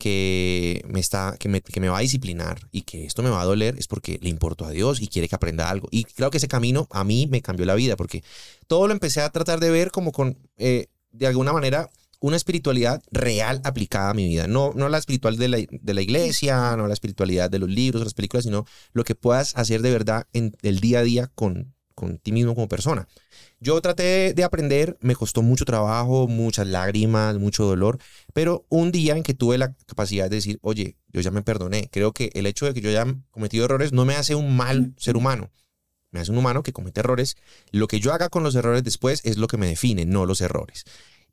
[0.00, 3.42] que, me, está, que, me, que me va a disciplinar y que esto me va
[3.42, 5.88] a doler, es porque le importó a Dios y quiere que aprenda algo.
[5.90, 8.24] Y creo que ese camino a mí me cambió la vida porque
[8.66, 13.02] todo lo empecé a tratar de ver como con, eh, de alguna manera, una espiritualidad
[13.10, 14.46] real aplicada a mi vida.
[14.46, 18.02] No, no la espiritual de la, de la iglesia, no la espiritualidad de los libros,
[18.02, 21.74] las películas, sino lo que puedas hacer de verdad en el día a día con,
[21.94, 23.06] con ti mismo como persona.
[23.62, 27.98] Yo traté de aprender, me costó mucho trabajo, muchas lágrimas, mucho dolor,
[28.32, 31.90] pero un día en que tuve la capacidad de decir, oye, yo ya me perdoné,
[31.92, 34.94] creo que el hecho de que yo haya cometido errores no me hace un mal
[34.96, 35.50] ser humano,
[36.12, 37.36] me hace un humano que comete errores.
[37.72, 40.40] Lo que yo haga con los errores después es lo que me define, no los
[40.40, 40.84] errores.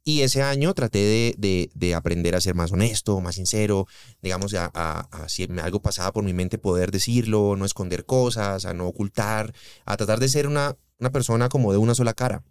[0.03, 3.87] Y ese año traté de, de- de aprender a ser más honesto, más sincero,
[4.21, 8.65] digamos, a, a- a si algo pasaba por mi mente poder decirlo, no esconder cosas,
[8.65, 9.53] a no ocultar,
[9.85, 12.43] a tratar de ser una, una persona como de una sola cara.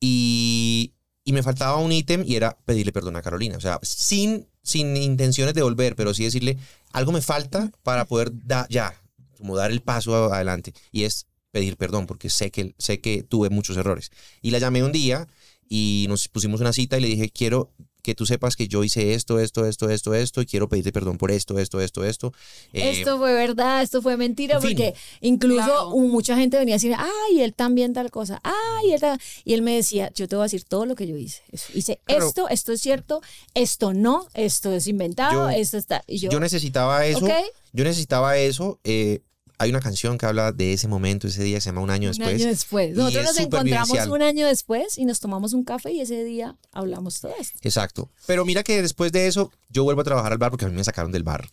[0.00, 0.92] Y,
[1.24, 3.56] y me faltaba un ítem y era pedirle perdón a Carolina.
[3.56, 6.58] O sea, sin, sin intenciones de volver, pero sí decirle,
[6.92, 8.94] algo me falta para poder da- ya,
[9.36, 10.72] como dar el paso adelante.
[10.92, 14.10] Y es pedir perdón, porque sé que, sé que tuve muchos errores.
[14.40, 15.26] Y la llamé un día
[15.68, 17.70] y nos pusimos una cita y le dije, quiero
[18.02, 21.18] que tú sepas que yo hice esto, esto, esto, esto, esto, y quiero pedirte perdón
[21.18, 22.32] por esto, esto, esto, esto.
[22.72, 24.70] Eh, esto fue verdad, esto fue mentira, en fin.
[24.76, 25.90] porque incluso Claro.
[25.90, 29.20] mucha gente venía a decir, ay, él también tal cosa, ay, él tal-".
[29.44, 31.42] Y él me decía, yo te voy a decir todo lo que yo hice.
[31.52, 32.26] Eso- Hice Claro.
[32.26, 33.20] esto, esto es cierto,
[33.54, 36.02] esto no, esto es inventado, Yo- esto está.
[36.06, 37.26] Y yo, yo, necesitaba eso.
[37.72, 38.78] Yo necesitaba eso.
[38.84, 39.20] eh,
[39.60, 42.16] hay una canción que habla de ese momento, ese día, se llama Un año un
[42.16, 42.34] después.
[42.40, 42.96] año después.
[42.96, 47.20] Nosotros nos encontramos un año después y nos tomamos un café y ese día hablamos
[47.20, 47.58] todo esto.
[47.62, 48.10] Exacto.
[48.26, 50.74] Pero mira que después de eso, yo vuelvo a trabajar al bar porque a mí
[50.74, 51.46] me sacaron del bar.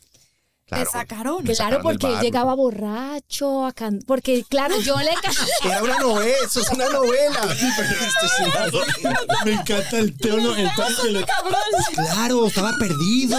[0.65, 0.83] Claro.
[0.83, 1.37] Te sacaron.
[1.37, 2.23] Me Claro, sacaron del porque él bar.
[2.23, 5.11] llegaba borracho, a can- porque claro, yo le
[5.65, 7.39] Era una novela, eso es una novela.
[8.23, 9.15] Es una.
[9.45, 11.25] Me encanta el tono, el tono
[11.93, 13.37] Claro, estaba perdido.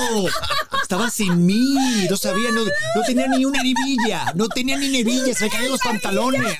[0.88, 1.76] Estaba sin mí.
[2.08, 4.32] No sabía, no, no tenía ni una hebilla.
[4.34, 6.56] No tenía ni hebilla, se le caían los pantalones.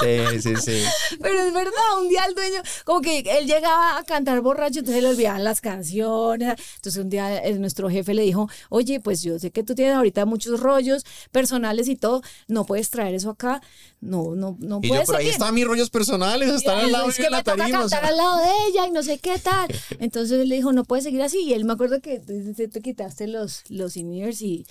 [0.00, 0.82] Sí, sí, sí.
[1.20, 5.02] Pero es verdad, un día el dueño, como que él llegaba a cantar borracho, entonces
[5.02, 6.54] le olvidaban las canciones.
[6.76, 9.96] Entonces un día eh, nuestro jefe le dijo, oye, pues yo sé que tú tienes
[9.96, 13.60] ahorita muchos rollos personales y todo, no puedes traer eso acá,
[14.00, 17.08] no, no, no Y yo puedes por ahí están mis rollos personales, están al lado
[17.08, 17.78] es de que la me toca tarima.
[17.78, 18.08] o cantar sea.
[18.10, 19.68] al lado de ella y no sé qué tal.
[19.98, 21.40] Entonces él le dijo, no puedes seguir así.
[21.40, 24.66] Y él me acuerdo que te, te- te quitaste los, los in-ears y,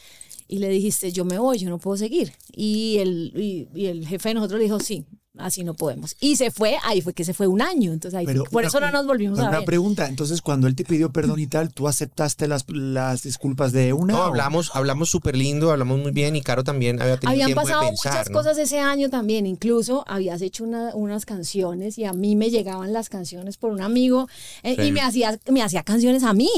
[0.47, 2.31] y le dijiste, yo me voy, yo no puedo seguir.
[2.53, 5.05] Y el, y, y el jefe de nosotros le dijo, sí,
[5.39, 6.15] así no podemos.
[6.19, 7.93] Y se fue, ahí fue que se fue un año.
[7.93, 9.65] Entonces ahí fue- por una- eso no nos volvimos a Una ver.
[9.65, 13.93] pregunta, entonces cuando él te pidió perdón y tal, ¿tú aceptaste las, las disculpas de
[13.93, 14.13] una?
[14.13, 17.47] No, o- hablamos, hablamos súper lindo, hablamos muy bien y Caro también había tenido Habían
[17.47, 18.37] tiempo pasado de pensar, muchas ¿no?
[18.37, 22.93] cosas ese año también, incluso habías hecho una- unas canciones y a mí me llegaban
[22.93, 24.27] las canciones por un amigo
[24.63, 24.81] eh, Sí.
[24.87, 26.49] y me hacía, me hacía canciones a mí.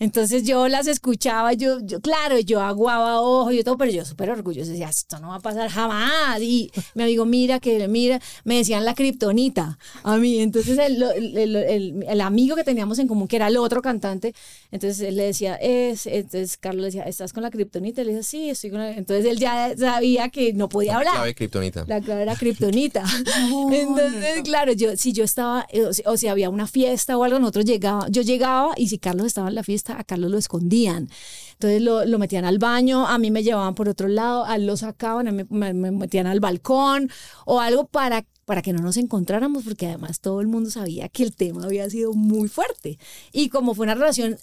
[0.00, 4.30] Entonces yo las escuchaba, yo, yo claro, yo aguaba ojo y todo, pero yo súper
[4.30, 6.40] orgullosa, decía, esto no va a pasar jamás.
[6.40, 10.40] Y mi amigo, mira, que mira, me decían la kriptonita a mí.
[10.40, 14.34] Entonces el, el, el, el, amigo que teníamos en común, que era el otro cantante,
[14.70, 18.00] entonces él le decía, es, entonces Carlos le decía, ¿estás con la kriptonita?
[18.00, 18.92] Y le decía, sí, estoy con la...
[18.92, 21.12] Entonces él ya sabía que no podía hablar.
[21.12, 21.84] La clave kriptonita.
[21.86, 23.04] La clave era kriptonita.
[23.70, 25.66] entonces, claro, yo, si yo estaba,
[26.06, 29.48] o si había una fiesta o algo, nosotros llegaba, yo llegaba y si Carlos estaba
[29.48, 31.08] en la fiesta, a Carlos lo escondían.
[31.52, 34.66] Entonces lo, lo metían al baño, a mí me llevaban por otro lado, a él
[34.66, 37.10] lo sacaban, a mí me, me metían al balcón
[37.44, 41.22] o algo para para que no nos encontráramos, porque además todo el mundo sabía que
[41.22, 42.98] el tema había sido muy fuerte.
[43.30, 44.38] Y como fue una relación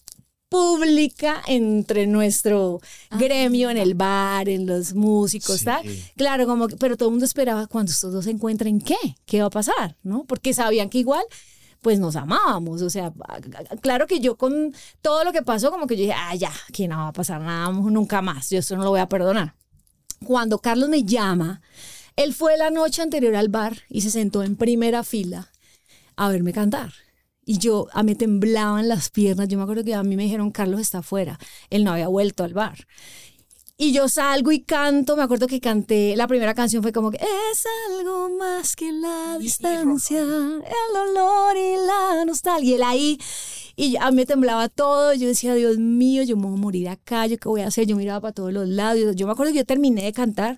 [0.50, 2.80] pública entre nuestro
[3.10, 5.84] ah, gremio en el bar, en los músicos, tal.
[6.16, 8.96] Claro, como pero todo el mundo esperaba cuando estos dos se encuentren qué,
[9.26, 10.24] qué va a pasar, ¿no?
[10.24, 11.24] Porque sabían que igual
[11.82, 13.14] pues nos amábamos, o sea,
[13.82, 16.88] claro que yo con todo lo que pasó como que yo dije, ah, ya, que
[16.88, 19.56] no va a pasar nada nunca más, yo esto no lo voy a perdonar.
[20.26, 21.62] Cuando Carlos me llama,
[22.16, 25.52] él fue la noche anterior al bar y se sentó en primera fila
[26.16, 26.92] a verme cantar.
[27.46, 29.48] Y yo, a mí temblaban las piernas.
[29.48, 31.40] Yo me acuerdo que a mí me dijeron, Carlos está afuera.
[31.70, 32.88] Él no había vuelto al bar.
[33.80, 37.18] Y yo salgo y canto, me acuerdo que canté, la primera canción fue como que
[37.18, 42.72] es algo más que la distancia, el olor y la nostalgia.
[42.72, 43.20] Y él ahí,
[43.76, 46.90] y a mí me temblaba todo, yo decía, Dios mío, yo me voy a morir
[46.90, 49.16] acá, yo qué voy a hacer, yo miraba para todos los lados.
[49.16, 50.58] Yo me acuerdo que yo terminé de cantar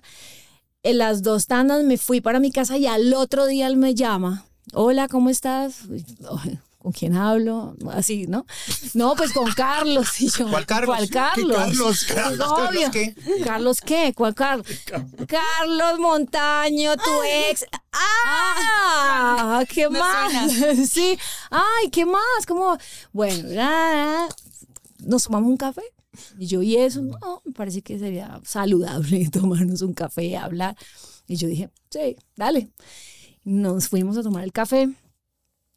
[0.82, 3.94] en las dos tandas me fui para mi casa y al otro día él me
[3.94, 4.46] llama.
[4.72, 5.82] Hola, ¿cómo estás?
[6.80, 7.76] ¿Con quién hablo?
[7.92, 8.46] Así, ¿no?
[8.94, 10.18] No, pues con Carlos.
[10.18, 10.96] Y yo, ¿Cuál Carlos?
[10.96, 11.56] ¿Cuál Carlos?
[11.58, 12.04] Carlos?
[12.06, 13.14] Carlos, qué?
[13.44, 14.14] ¿Carlos qué?
[14.16, 14.66] ¿Cuál Carlos?
[15.28, 17.66] Carlos Montaño, tu ex.
[17.92, 19.62] ¡Ah!
[19.68, 20.32] ¿Qué más?
[20.90, 21.18] Sí.
[21.50, 22.46] Ay, ¿qué más?
[22.48, 22.78] ¿Cómo?
[23.12, 24.28] Bueno,
[25.00, 25.82] nos tomamos un café.
[26.38, 27.02] Y yo, ¿y eso?
[27.02, 30.78] No, me parece que sería saludable tomarnos un café y hablar.
[31.26, 32.70] Y yo dije, sí, dale.
[33.44, 34.88] Nos fuimos a tomar el café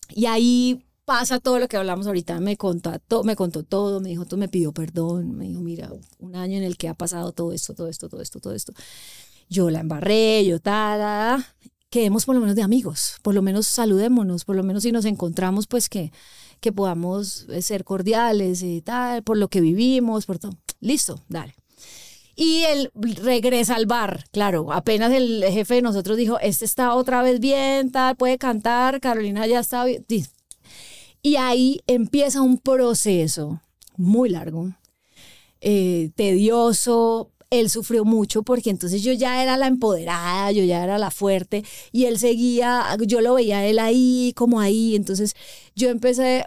[0.09, 2.39] y ahí pasa todo lo que hablamos ahorita.
[2.39, 2.91] Me contó,
[3.23, 6.63] me contó todo, me dijo, tú me pidió perdón, me dijo, mira, un año en
[6.63, 8.73] el que ha pasado todo esto, todo esto, todo esto, todo esto.
[9.49, 11.45] Yo la embarré, yo tal,
[11.89, 15.05] quedemos por lo menos de amigos, por lo menos saludémonos, por lo menos si nos
[15.05, 16.11] encontramos, pues que
[16.63, 20.57] que podamos eh, ser cordiales y tal, por lo que vivimos, por todo.
[20.79, 21.53] Listo, dale.
[22.35, 27.21] Y él regresa al bar, claro, apenas el jefe de nosotros dijo, este está otra
[27.21, 30.03] vez bien, tal, puede cantar, Carolina ya está bien.
[31.23, 33.61] Y ahí empieza un proceso
[33.95, 34.75] muy largo,
[35.61, 40.97] eh, tedioso, él sufrió mucho porque entonces yo ya era la empoderada, yo ya era
[40.97, 45.35] la fuerte y él seguía, yo lo veía él ahí, como ahí, entonces
[45.75, 46.45] yo empecé,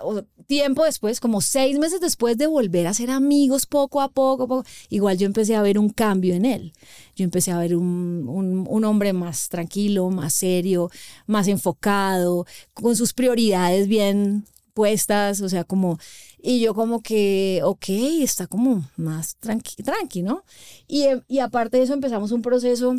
[0.48, 4.68] tiempo después, como seis meses después de volver a ser amigos poco a poco, poco
[4.88, 6.72] igual yo empecé a ver un cambio en él.
[7.14, 10.90] Yo empecé a ver un, un, un hombre más tranquilo, más serio,
[11.26, 14.44] más enfocado, con sus prioridades bien
[14.76, 15.98] puestas, o sea, como
[16.38, 17.88] y yo como que, ok,
[18.20, 20.44] está como más tranqui, tranqui ¿no?
[20.86, 22.94] Y, y aparte de eso empezamos un proceso,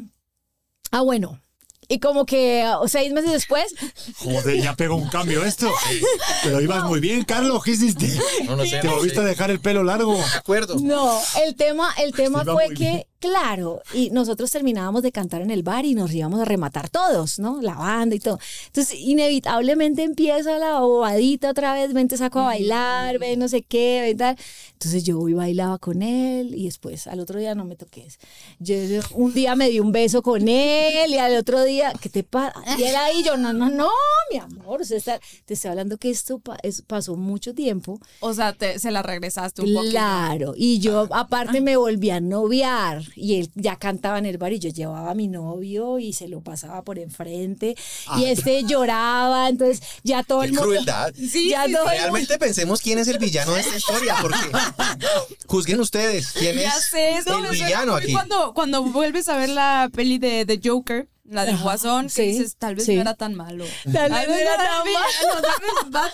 [0.91, 1.39] ah, bueno,
[1.87, 3.73] y como que seis meses después.
[4.17, 5.71] Joder, ya pegó un cambio esto.
[6.43, 7.63] Pero ibas muy bien, Carlos.
[7.63, 8.19] ¿Qué hiciste?
[8.45, 8.79] No, no sé.
[8.81, 10.15] ¿Te volviste a dejar el pelo largo?
[10.15, 10.75] De acuerdo.
[10.81, 15.63] No, el tema, el tema fue que Claro, y nosotros terminábamos de cantar en el
[15.63, 17.59] bar y nos íbamos a rematar todos, ¿no?
[17.61, 18.37] La banda y todo.
[18.67, 23.63] Entonces, inevitablemente empieza la bobadita otra vez, ven, te saco a bailar, ven, no sé
[23.63, 24.37] qué, ven tal.
[24.73, 28.19] Entonces yo voy bailaba con él y después al otro día no me toques.
[28.59, 28.75] Yo,
[29.15, 32.53] un día me di un beso con él y al otro día, ¿qué te pasa?
[32.77, 33.89] Y él ahí, yo, no, no, no,
[34.31, 36.39] mi amor, sea, te estoy hablando que esto
[36.85, 37.99] pasó mucho tiempo.
[38.19, 39.89] O sea, te, se la regresaste un poco.
[39.89, 44.53] Claro, y yo aparte me volví a noviar y él ya cantaba en el bar
[44.53, 47.75] y yo llevaba a mi novio y se lo pasaba por enfrente
[48.17, 48.31] y ah.
[48.31, 50.63] este lloraba, entonces ya todo el mundo...
[50.63, 51.13] crueldad.
[51.27, 54.37] Sí, ya Realmente pensemos quién es el villano de esta historia, porque
[55.47, 58.13] juzguen ustedes quién es el villano aquí.
[58.13, 62.55] Cuando, cuando vuelves a ver la peli de The Joker, la del Guasón, que dices,
[62.57, 63.65] tal vez no era tan malo.
[63.91, 66.07] Tal, vez no era tan malo.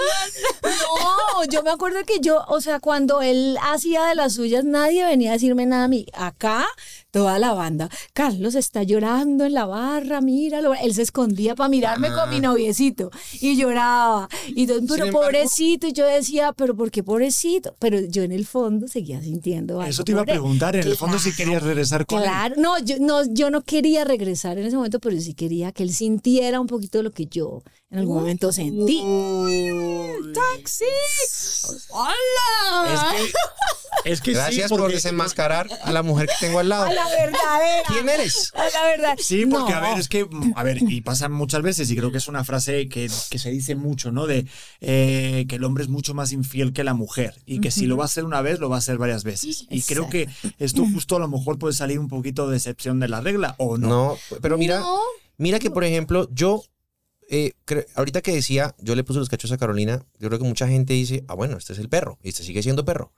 [0.64, 5.06] No, yo me acuerdo que yo, o sea, cuando él hacía de las suyas, nadie
[5.06, 6.06] venía a decirme nada a mí.
[6.14, 6.66] Acá
[7.14, 7.90] toda la banda.
[8.14, 10.74] Carlos está llorando en la barra, míralo.
[10.74, 12.42] Él se escondía para mirarme con mi ah.
[12.50, 14.28] noviecito y lloraba.
[14.48, 15.86] Y pero pobrecito.
[15.86, 17.76] Y yo decía, pero ¿por qué pobrecito?
[17.78, 19.92] Pero yo en el fondo seguía sintiendo algo.
[19.92, 22.56] Eso te iba a preguntar, en el fondo si querías regresar con claro.
[22.58, 25.94] no, yo no, yo no quería regresar en ese momento, pero sí quería que él
[25.94, 27.62] sintiera un poquito lo que yo
[27.94, 29.02] en algún momento sentí.
[30.34, 30.88] toxic.
[31.92, 33.14] ¡Hola!
[33.14, 33.30] Es
[34.04, 36.86] que, es que Gracias sí, por porque, desenmascarar a la mujer que tengo al lado.
[36.86, 37.84] A la verdadera.
[37.88, 38.52] ¿Quién eres?
[38.56, 39.16] A la verdad.
[39.20, 39.78] Sí, porque No.
[39.78, 42.44] a ver, es que, a ver, y pasa muchas veces, y creo que es una
[42.44, 44.26] frase que, que se dice mucho, ¿no?
[44.26, 44.48] De
[44.82, 47.96] eh, que el hombre es mucho más infiel que la mujer, y que si lo
[47.96, 49.68] va a hacer una vez, lo va a hacer varias veces.
[49.70, 50.28] Y creo que
[50.58, 53.78] esto justo a lo mejor puede salir un poquito de excepción de la regla, o
[53.78, 53.88] no.
[53.88, 55.00] No, pero mira, No.
[55.38, 56.64] mira que por ejemplo, yo,
[57.30, 57.54] eh,
[57.96, 60.94] ahorita que decía, yo le puse los cachos a Carolina, yo creo que mucha gente
[60.94, 63.14] dice, ah, bueno, este es el perro, y este sigue siendo perro.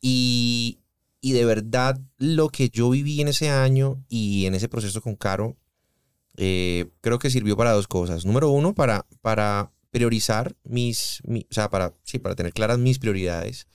[0.00, 0.80] Y,
[1.20, 5.16] y de verdad, lo que yo viví en ese año y en ese proceso con
[5.16, 5.56] Caro,
[6.36, 8.24] eh, creo que sirvió para dos cosas.
[8.24, 12.98] Número uno, para, para priorizar mis, mi- o sea, para, sí, para tener claras mis
[12.98, 13.66] prioridades.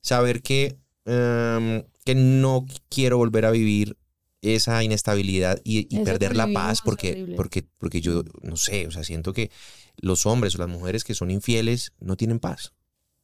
[0.00, 3.96] Saber que, em, que no quiero volver a vivir
[4.42, 9.04] esa inestabilidad y, y perder la paz porque, porque, porque yo, no sé, o sea,
[9.04, 9.50] siento que
[9.96, 12.72] los hombres o las mujeres que son infieles no tienen paz.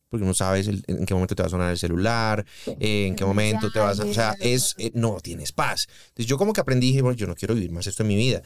[0.09, 2.47] Porque no sabes el- en qué momento te va a sonar el celular,
[2.79, 4.05] eh, en qué momento te vas a...
[4.05, 5.89] O sea, es, eh, no tienes paz.
[6.09, 8.17] Entonces yo como que aprendí, dije, bueno, yo no quiero vivir más esto en mi
[8.17, 8.43] vida.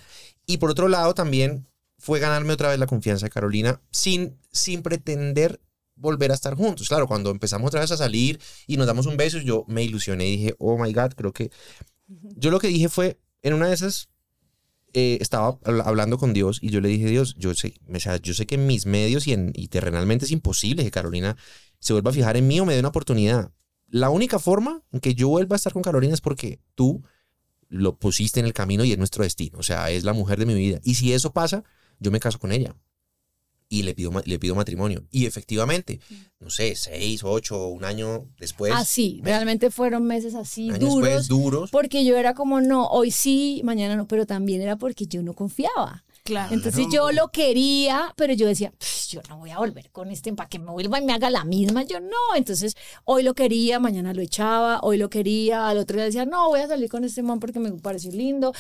[0.47, 1.66] Y por otro lado también
[1.99, 5.61] fue ganarme otra vez la confianza de Carolina sin, sin pretender
[5.97, 6.89] volver a estar juntos.
[6.89, 10.29] Claro, cuando empezamos otra vez a salir y nos damos un beso, yo me ilusioné
[10.29, 11.51] y dije, oh my God, creo que...
[12.37, 14.09] Yo lo que dije fue, en una de esas,
[14.93, 18.17] eh, estaba habla- hablando con Dios y yo le dije, Dios, yo sé, o sea,
[18.17, 21.37] yo sé que en mis medios y, en, y terrenalmente es imposible que Carolina
[21.79, 23.53] se vuelva a fijar en mí o me dé una oportunidad.
[23.89, 27.03] La única forma en que yo vuelva a estar con Carolina es porque tú
[27.69, 29.59] lo pusiste en el camino y es nuestro destino.
[29.59, 30.81] O sea, es la mujer de mi vida.
[30.83, 31.65] Y si eso pasa,
[32.01, 32.77] yo me caso con ella.
[33.73, 35.05] Y le pido, le pido matrimonio.
[35.12, 36.01] Y efectivamente,
[36.41, 38.73] no sé, seis, ocho, un año después.
[38.75, 41.09] Así, realmente fueron meses así años duros.
[41.09, 41.71] después, duros.
[41.71, 45.35] Porque yo era como, no, hoy sí, mañana no, pero también era porque yo no
[45.35, 46.05] confiaba.
[46.25, 46.53] Claro.
[46.53, 50.33] Entonces yo lo quería, pero yo decía, "Pff, yo no voy a volver con este
[50.35, 51.85] para que me vuelva y me haga la misma.
[51.85, 52.37] Yo no.
[52.37, 56.49] Entonces hoy lo quería, mañana lo echaba, hoy lo quería, al otro día decía, no,
[56.49, 58.53] voy a salir con este man porque me pareció lindo.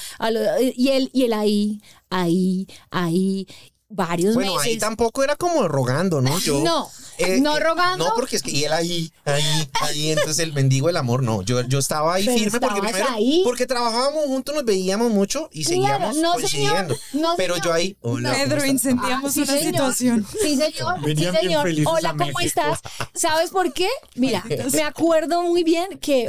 [0.74, 3.46] Y él, y él ahí, ahí, ahí,
[3.90, 4.66] varios Bueno, meses.
[4.68, 6.38] ahí tampoco era como rogando, ¿no?
[6.38, 6.88] Yo, No,
[7.18, 8.08] eh, no eh, rogando.
[8.08, 11.42] No, porque es que y él ahí, ahí, ahí, entonces el mendigo del amor, no.
[11.42, 13.40] Yo, yo estaba ahí Pero firme porque estabas primero, ahí.
[13.44, 16.94] porque trabajábamos juntos, nos veíamos mucho y Claro, seguíamos no, coincidiendo.
[16.94, 17.66] señor, no, Pero señor.
[17.66, 18.32] yo ahí, hola.
[18.32, 19.64] ¿cómo Pedro, incendiamos Ah, sí, una señor.
[19.72, 20.26] situación.
[20.40, 20.94] Sí, señor.
[21.00, 21.68] Sí, Venían señor.
[21.86, 22.40] Hola, ¿cómo México.
[22.40, 22.80] estás?
[23.12, 23.88] ¿Sabes por qué?
[24.14, 26.28] Mira, me acuerdo muy bien que,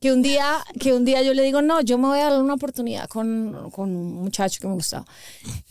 [0.00, 2.42] que, un día, que un día yo le digo, no, yo me voy a dar
[2.42, 5.04] una oportunidad con, con un muchacho que me gustaba.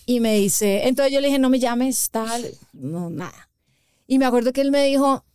[0.06, 3.50] Y me dice, entonces yo le dije, no me llames, tal, no, nada.
[4.08, 5.26] Y me acuerdo que él me dijo,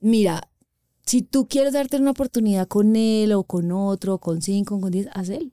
[0.00, 0.48] mira,
[1.04, 5.08] si tú quieres darte una oportunidad con él o con otro, con cinco, con diez,
[5.12, 5.52] haz él.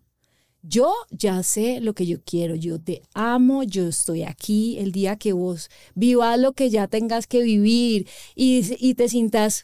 [0.63, 5.15] Yo ya sé lo que yo quiero, yo te amo, yo estoy aquí el día
[5.15, 9.63] que vos vivas lo que ya tengas que vivir y, y te sientas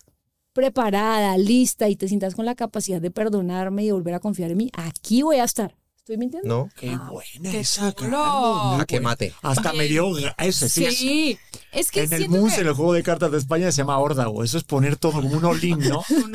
[0.57, 4.49] preparada, lista y te sientas con la capacidad de perdonarme y de volver a confiar
[4.49, 5.75] en mí, aquí voy a estar.
[5.97, 6.47] ¿Estoy mintiendo?
[6.47, 8.11] No, Qué buena qué esa, chulo.
[8.11, 9.09] Carlos, muy a que buena.
[9.09, 9.33] mate.
[9.41, 10.89] Hasta me dio ga- ese, sí.
[10.89, 11.37] Sí.
[11.73, 14.41] Es que En el que- en el juego de cartas de España, se llama órdago.
[14.41, 16.03] Eso es poner todo como un all-in, ¿no?
[16.09, 16.33] Un.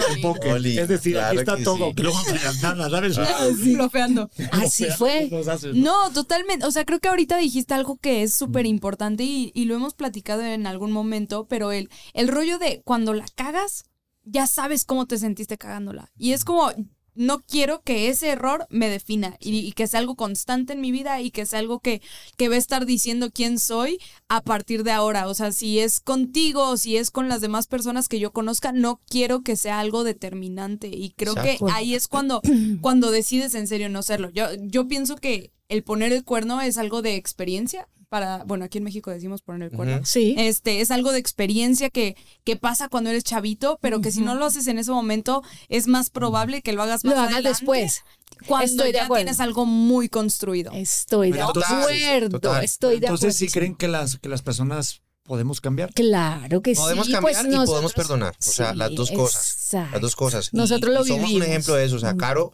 [0.53, 1.89] All-in, Es decir, aquí claro está que todo.
[1.89, 1.95] sí.
[1.95, 2.19] Que luego
[2.63, 3.17] nada, ¿sabes?
[3.63, 4.31] Flofeando.
[4.53, 5.31] Así fue.
[5.51, 6.07] Haces, ¿no?
[6.09, 6.67] No, totalmente.
[6.67, 9.95] O sea, creo que ahorita dijiste algo que es súper importante y, y lo hemos
[9.95, 13.85] platicado en algún momento, pero el, el rollo de cuando la cagas,
[14.25, 16.11] ya sabes cómo te sentiste cagándola.
[16.17, 16.71] Y es como,
[17.15, 20.93] no quiero que ese error me defina y, y que sea algo constante en mi
[20.93, 22.01] vida y que sea algo que,
[22.37, 23.99] que va a estar diciendo quién soy
[24.29, 25.29] a partir de ahora.
[25.29, 28.73] O sea, si es contigo o si es con las demás personas que yo conozca,
[28.73, 30.89] no quiero que sea algo determinante.
[30.89, 32.41] Y creo que ahí es cuando,
[32.81, 34.31] cuando decides en serio no serlo.
[34.31, 37.89] Yo, yo pienso que el poner el cuerno es algo de experiencia.
[38.13, 40.03] Para, bueno, aquí en México decimos poner el cuerno.
[40.05, 40.35] Sí.
[40.37, 44.35] Este, es algo de experiencia que, que pasa cuando eres chavito, pero que si no
[44.35, 47.49] lo haces en ese momento, es más probable que lo hagas más Lo hagas adelante,
[47.61, 48.03] después.
[48.47, 49.25] Cuando Estoy de ya acuerdo.
[49.25, 50.73] tienes algo muy construido.
[50.73, 52.39] Estoy de acuerdo.
[52.39, 52.63] Total.
[52.63, 53.39] Estoy de Entonces, acuerdo.
[53.39, 55.95] ¿sí creen que las, que las personas podemos cambiar?
[55.95, 57.13] Claro que Podemos sí.
[57.15, 58.35] cambiar pues y podemos perdonar.
[58.39, 59.53] O sea, Sí, las dos cosas.
[59.55, 59.93] exacto.
[59.93, 60.51] Las dos cosas.
[60.53, 61.47] Y- Nosotros lo y somos vivimos.
[61.47, 61.97] un ejemplo de eso.
[61.97, 62.15] O sea.
[62.15, 62.53] Caro,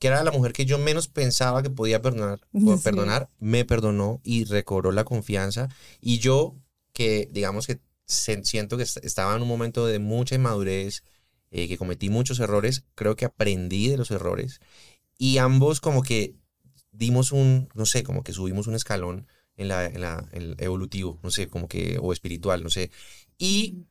[0.00, 2.82] que era la mujer que yo menos pensaba que podía perdonar, Sí.
[2.82, 5.68] perdonar, me perdonó y recobró la confianza.
[6.00, 6.56] Y yo,
[6.92, 11.04] que digamos que siento que est- estaba en un momento de mucha inmadurez,
[11.52, 14.60] eh, que cometí muchos errores, creo que aprendí de los errores.
[15.18, 16.36] Y ambos como que
[16.92, 19.26] dimos un, no sé, como que subimos un escalón
[19.56, 22.90] en la, en la en el evolutivo, no sé, como que, o espiritual, no sé.
[23.38, 23.84] Y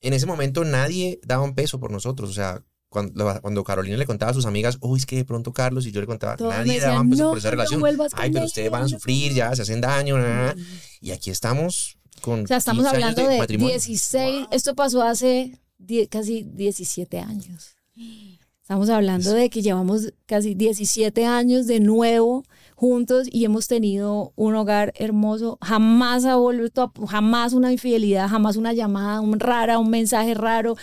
[0.00, 2.64] en ese momento nadie daba un peso por nosotros, o sea,
[2.94, 5.90] cuando, cuando Carolina le contaba a sus amigas, uy, es que de pronto Carlos y
[5.90, 7.82] yo le contaba, nadie decían, daba un peso "No, por esa no relación.
[8.14, 8.88] Ay, pero ustedes van a no".
[8.88, 10.62] sufrir, ya se hacen daño, na, na, na".
[11.00, 12.44] y aquí estamos con.
[12.44, 14.46] O sea, estamos hablando de, 16.
[14.52, 15.58] Esto pasó hace
[16.08, 17.76] casi 17 años.
[18.62, 22.44] Estamos hablando de que llevamos casi 17 años de nuevo
[22.84, 25.56] juntos y hemos tenido un hogar hermoso.
[25.62, 30.76] Jamás ha vuelto, jamás una infidelidad, jamás una llamada un rara, un mensaje raro,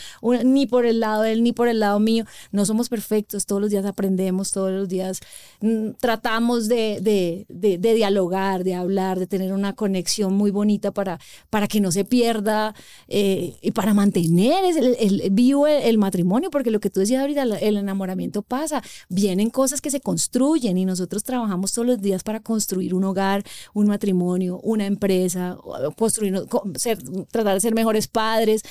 [0.43, 2.25] ni por el lado de él ni por el lado mío.
[2.51, 5.19] No somos perfectos, todos los días aprendemos, todos los días
[5.59, 11.19] mm, tratamos de, de, de, dialogar, de hablar, de tener una conexión muy bonita para,
[11.51, 12.73] para que no se pierda
[13.09, 17.43] eh, y para mantener el, el, vivo el, matrimonio, porque lo que tú decías ahorita,
[17.43, 22.39] el enamoramiento pasa, vienen cosas que se construyen y nosotros trabajamos todos los días para
[22.39, 25.57] construir un hogar, un matrimonio, una empresa,
[25.97, 26.41] construir,
[26.75, 26.97] ser,
[27.31, 28.63] tratar de ser mejores padres.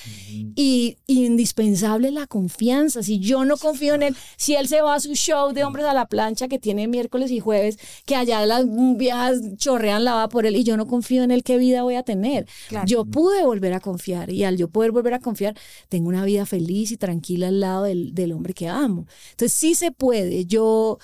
[0.54, 3.02] y, indispensable la confianza.
[3.02, 5.84] Si yo no confío en él, si él se va a su show de hombres
[5.86, 8.64] a la plancha que tiene miércoles y jueves, que allá las
[8.96, 11.96] viejas chorrean la va por él y yo no confío en él, ¿qué vida voy
[11.96, 12.46] a tener?
[12.86, 15.56] Yo pude volver a confiar y al yo poder volver a confiar,
[15.88, 19.06] tengo una vida feliz y tranquila al lado del, del hombre que amo.
[19.32, 20.46] Entonces sí se puede.
[20.46, 20.98] Yo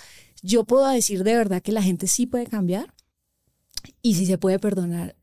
[0.47, 2.95] yo puedo decir de verdad que la gente sí puede cambiar
[4.01, 5.17] y sí se puede perdonar.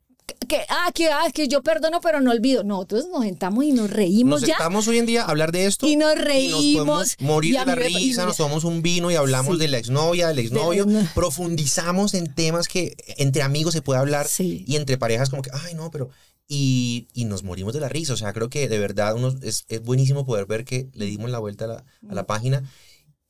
[0.47, 2.63] Que, ah, que, ah, que yo perdono, pero no olvido.
[2.63, 4.55] Nosotros nos sentamos y nos reímos nos ya.
[4.55, 5.87] Estamos hoy en día a hablar de esto.
[5.87, 7.15] Y nos reímos.
[7.17, 10.39] Y morir de la risa, nos tomamos un vino y hablamos de la exnovia, del
[10.39, 10.85] exnovio.
[11.15, 15.73] Profundizamos en temas que entre amigos se puede hablar y entre parejas como que, ay,
[15.75, 16.09] no, pero
[16.47, 18.13] y, y, nos morimos de la risa.
[18.13, 21.29] O sea, creo que de verdad uno, es, es buenísimo poder ver que le dimos
[21.31, 22.63] la vuelta a la, a la página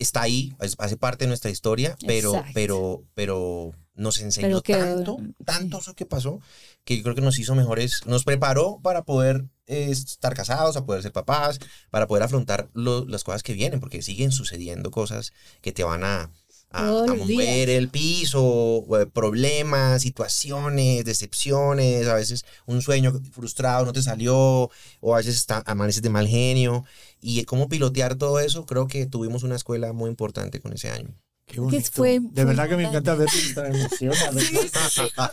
[0.04, 5.94] está ahí, hace parte de nuestra historia, pero, pero, pero nos enseñó tanto, tanto eso
[5.94, 6.40] que pasó,
[6.84, 10.86] que yo creo que nos hizo mejores, nos preparó para poder eh, estar casados, a
[10.86, 15.32] poder ser papás, para poder afrontar las cosas que vienen, porque siguen sucediendo cosas
[15.62, 16.32] que te van a,
[16.74, 24.02] a, mover el piso, eh, problemas, situaciones, decepciones, a veces un sueño frustrado no te
[24.02, 26.84] salió, o a veces está, amaneces de mal genio.
[27.26, 31.16] Y cómo pilotear todo eso, creo que tuvimos una escuela muy importante con ese año.
[31.46, 31.90] Qué bonito.
[31.94, 34.14] Fue, de verdad que me encanta ver esta emoción.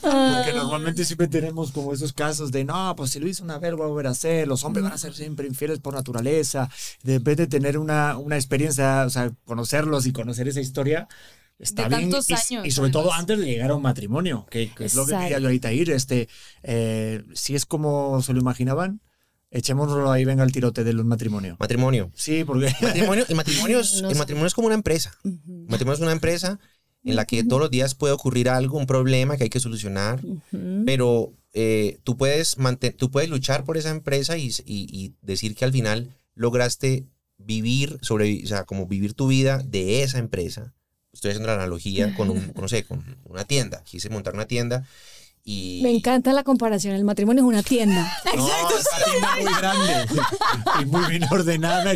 [0.01, 3.73] Porque normalmente siempre tenemos como esos casos de, no, pues si lo hizo una vez,
[3.73, 4.47] va a volver a hacer.
[4.47, 6.71] Los hombres van a ser siempre infieles por naturaleza.
[7.03, 11.09] De vez de tener una, una experiencia, o sea, conocerlos y conocer esa historia,
[11.59, 12.13] está bien.
[12.65, 15.47] y, sobre todo antes de llegar a un matrimonio, que, es lo que quería yo
[15.47, 15.91] ahorita ir.
[15.91, 16.29] Este,
[16.63, 19.01] eh, si es como se lo imaginaban,
[19.51, 21.59] Echémoslo ahí, venga el tirote de los matrimonios.
[21.59, 22.13] Matrimonio.
[22.15, 22.73] Sí, porque.
[22.83, 25.13] Matrimonio, el, matrimonio es, el matrimonio es como una empresa.
[25.25, 26.61] El matrimonio es una empresa
[27.03, 30.21] en la que todos los días puede ocurrir algo, un problema que hay que solucionar,
[30.85, 32.57] pero eh, tú, puedes
[32.97, 37.07] tú puedes luchar por esa empresa y, y, decir que al final lograste
[37.39, 40.75] vivir, sobre, o sea, como vivir tu vida de esa empresa.
[41.13, 43.83] Estoy haciendo la analogía con, un, no sé, con una tienda.
[43.85, 44.87] Quise montar una tienda
[45.45, 46.95] me encanta la comparación.
[46.95, 48.13] El matrimonio es una tienda.
[48.37, 50.23] No, es una tienda muy grande
[50.81, 51.91] y muy bien ordenada.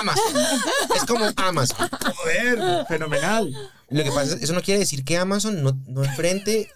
[0.00, 0.22] Amazon.
[0.96, 1.88] Es como Amazon.
[2.16, 3.54] Joder, fenomenal.
[3.90, 6.70] Lo que pasa es eso no quiere decir que Amazon no, no enfrente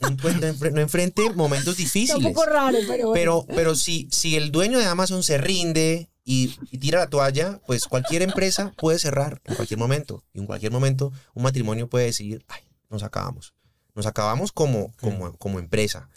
[0.00, 2.16] no enfrente momentos difíciles.
[2.16, 6.56] un poco raro, pero Pero, pero si, si el dueño de Amazon se rinde y,
[6.70, 10.24] y, tira la toalla, pues cualquier empresa puede cerrar en cualquier momento.
[10.34, 13.54] Y en cualquier momento un matrimonio puede decir, ay, nos acabamos.
[13.98, 16.08] Nos acabamos como, como, como empresa,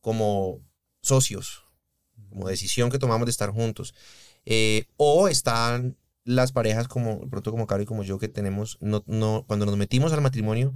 [0.00, 0.60] como
[1.00, 1.64] socios,
[2.30, 3.92] como decisión que tomamos de estar juntos.
[4.46, 9.02] Eh, o están las parejas como, pronto como Caro y como yo, que tenemos, no,
[9.08, 10.74] no, cuando nos metimos al matrimonio,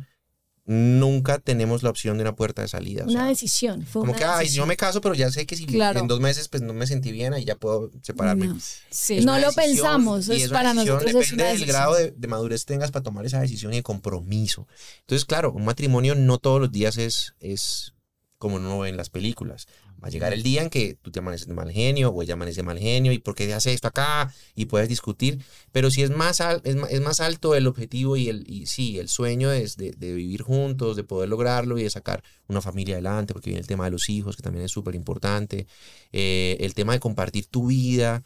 [0.69, 3.05] nunca tenemos la opción de una puerta de salida.
[3.07, 3.87] Una decisión.
[3.87, 6.49] Fue como que, ay, yo me caso, pero ya sé que si en dos meses
[6.49, 8.49] pues no me sentí bien, ahí ya puedo separarme.
[8.49, 8.59] No,
[8.91, 9.21] sí.
[9.25, 12.75] no lo pensamos, es para nosotros depende es una del grado de, de, madurez que
[12.75, 14.69] tengas para tomar esa decisión y de compromiso.
[15.01, 17.95] Entonces, claro, un matrimonio no todos los días es, es
[18.37, 19.69] como uno ve en las películas.
[20.03, 22.35] Va a llegar el día en que tú te amaneces de mal genio o ella
[22.35, 25.43] amanece de mal genio y por qué hace esto acá y puedes discutir.
[25.73, 29.09] Pero si es más, es, es más alto el objetivo y, el, y sí, el
[29.09, 33.33] sueño es de, de, vivir juntos, de poder lograrlo y de sacar una familia adelante,
[33.33, 35.67] porque viene el tema de los hijos, que también es súper importante.
[36.13, 38.23] Eh, el tema de compartir tu vida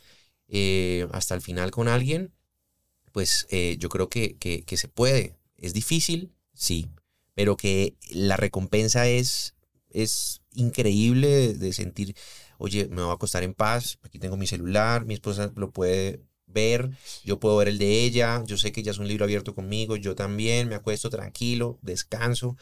[0.49, 2.33] eh, hasta el final con alguien,
[3.12, 5.37] pues eh, yo creo que, que, que se puede.
[5.57, 6.91] Es difícil, sí,
[7.35, 9.51] pero que la recompensa es
[9.95, 12.14] es increíble de, sentir,
[12.59, 16.22] oye, me voy a acostar en paz, aquí tengo mi celular, mi esposa lo puede
[16.47, 16.90] ver,
[17.24, 19.97] yo puedo ver el de ella, yo sé que ella es un libro abierto conmigo,
[19.97, 22.57] yo también me acuesto tranquilo, descanso.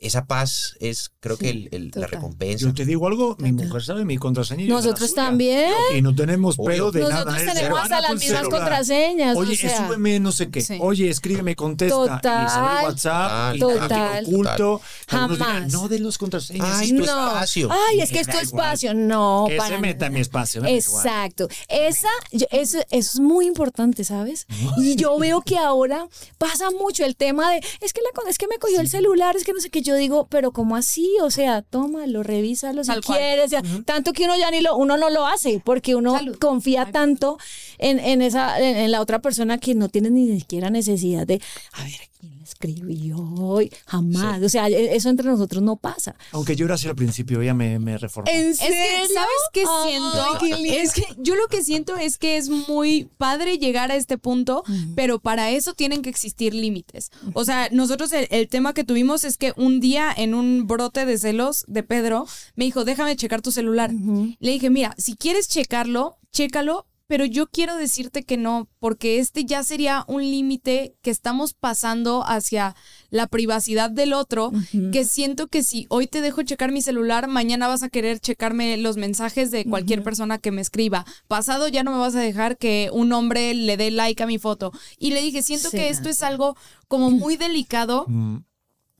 [0.00, 2.10] Esa paz es, creo que el- el- la total.
[2.10, 2.66] recompensa.
[2.66, 4.64] Yo te digo algo, mi mujer sabe mi contraseña.
[4.64, 5.72] y Nosotros también.
[5.96, 7.42] Y no tenemos pero de Nosotros nada.
[7.42, 7.54] ¿eh?
[7.54, 8.60] tenemos hasta las mismas celular.
[8.60, 9.36] contraseñas.
[9.36, 10.60] Oye, o sea, súbeme no sé qué.
[10.62, 10.78] Sí.
[10.80, 11.94] Oye, escríbeme, contesta.
[11.94, 12.84] Y sale Total.
[12.84, 13.56] WhatsApp.
[13.56, 13.88] y Total.
[13.88, 14.80] tráfico oculto.
[15.08, 15.72] Jamás.
[15.72, 16.66] No de los contraseñas.
[16.78, 17.26] Ay, sí, tu no.
[17.28, 17.68] espacio.
[17.70, 18.64] Ay, es que Me es tu da igual.
[18.64, 18.94] espacio.
[18.94, 20.14] No, que para se meta en nada.
[20.14, 20.64] mi espacio.
[20.64, 21.48] Exacto.
[21.68, 24.46] Esa, yo- eso, eso es muy importante, ¿sabes?
[24.78, 26.06] Y yo veo que ahora
[26.38, 29.36] pasa mucho el tema de, es que, la, con- es que me cogió el celular,
[29.36, 29.82] es que no sé qué.
[29.82, 31.08] Yo digo, pero ¿cómo así?
[31.22, 33.46] O sea, tómalo, revísalo si Tal quieres.
[33.46, 36.36] o sea, Tanto que uno ya ni lo, uno no lo hace, porque uno Salud.
[36.38, 37.38] confía tanto
[37.78, 41.40] en, en esa, en, en la otra persona que no tiene ni siquiera necesidad de,
[41.72, 43.72] a ver, ¿quién le escribió hoy?
[43.86, 44.42] Jamás.
[44.42, 46.14] O sea, e- eso entre nosotros no pasa.
[46.32, 48.30] Aunque yo era así al principio, ella me, me reformó.
[48.30, 50.38] ¿En Es que, ¿sabes qué siento?
[50.40, 54.18] qué es que yo lo que siento es que es muy padre llegar a este
[54.18, 54.62] punto,
[54.94, 57.10] pero para eso tienen que existir límites.
[57.32, 61.06] O sea, nosotros el, el tema que tuvimos es que un día en un brote
[61.06, 63.90] de celos de Pedro, me dijo, déjame checar tu celular.
[63.92, 66.86] Le dije, mira, si quieres checarlo, chécalo.
[67.10, 72.22] Pero yo quiero decirte que no, porque este ya sería un límite que estamos pasando
[72.24, 72.76] hacia
[73.10, 74.52] la privacidad del otro,
[74.92, 78.76] que siento que si hoy te dejo checar mi celular, mañana vas a querer checarme
[78.76, 81.04] los mensajes de cualquier persona que me escriba.
[81.26, 84.38] Pasado ya no me vas a dejar que un hombre le dé like a mi
[84.38, 84.70] foto.
[84.96, 85.78] Y le dije, siento Sí.
[85.78, 86.56] que esto es algo
[86.86, 88.44] como muy delicado Mm,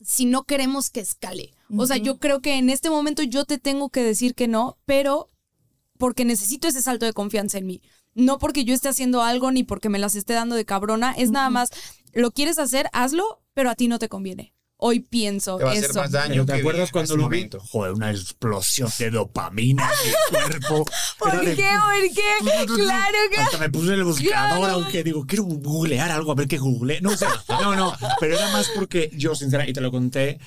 [0.01, 1.53] si no queremos que escale.
[1.77, 4.77] O sea, yo creo que en este momento yo te tengo que decir que no,
[4.85, 5.29] pero
[5.97, 7.81] porque necesito ese salto de confianza en mí.
[8.13, 11.31] No porque yo esté haciendo algo ni porque me las esté dando de cabrona, es
[11.31, 11.69] nada más,
[12.13, 14.53] lo quieres hacer, hazlo, pero a ti no te conviene.
[14.83, 15.99] Hoy pienso Te va a hacer eso.
[15.99, 17.47] más daño ¿te que acuerdas bien cuando lo vi?
[17.69, 20.85] Joder, una explosión de dopamina en el cuerpo.
[21.19, 21.69] ¿Por Era de- qué?
[21.79, 22.65] ¿Por qué?
[22.81, 23.41] Claro que.
[23.41, 24.73] Hasta me puse en el buscador, Claro.
[24.73, 26.99] aunque digo, quiero googlear algo, a ver qué googleé.
[26.99, 30.39] No sé, no, no, pero era más porque yo, sinceramente, y te lo conté,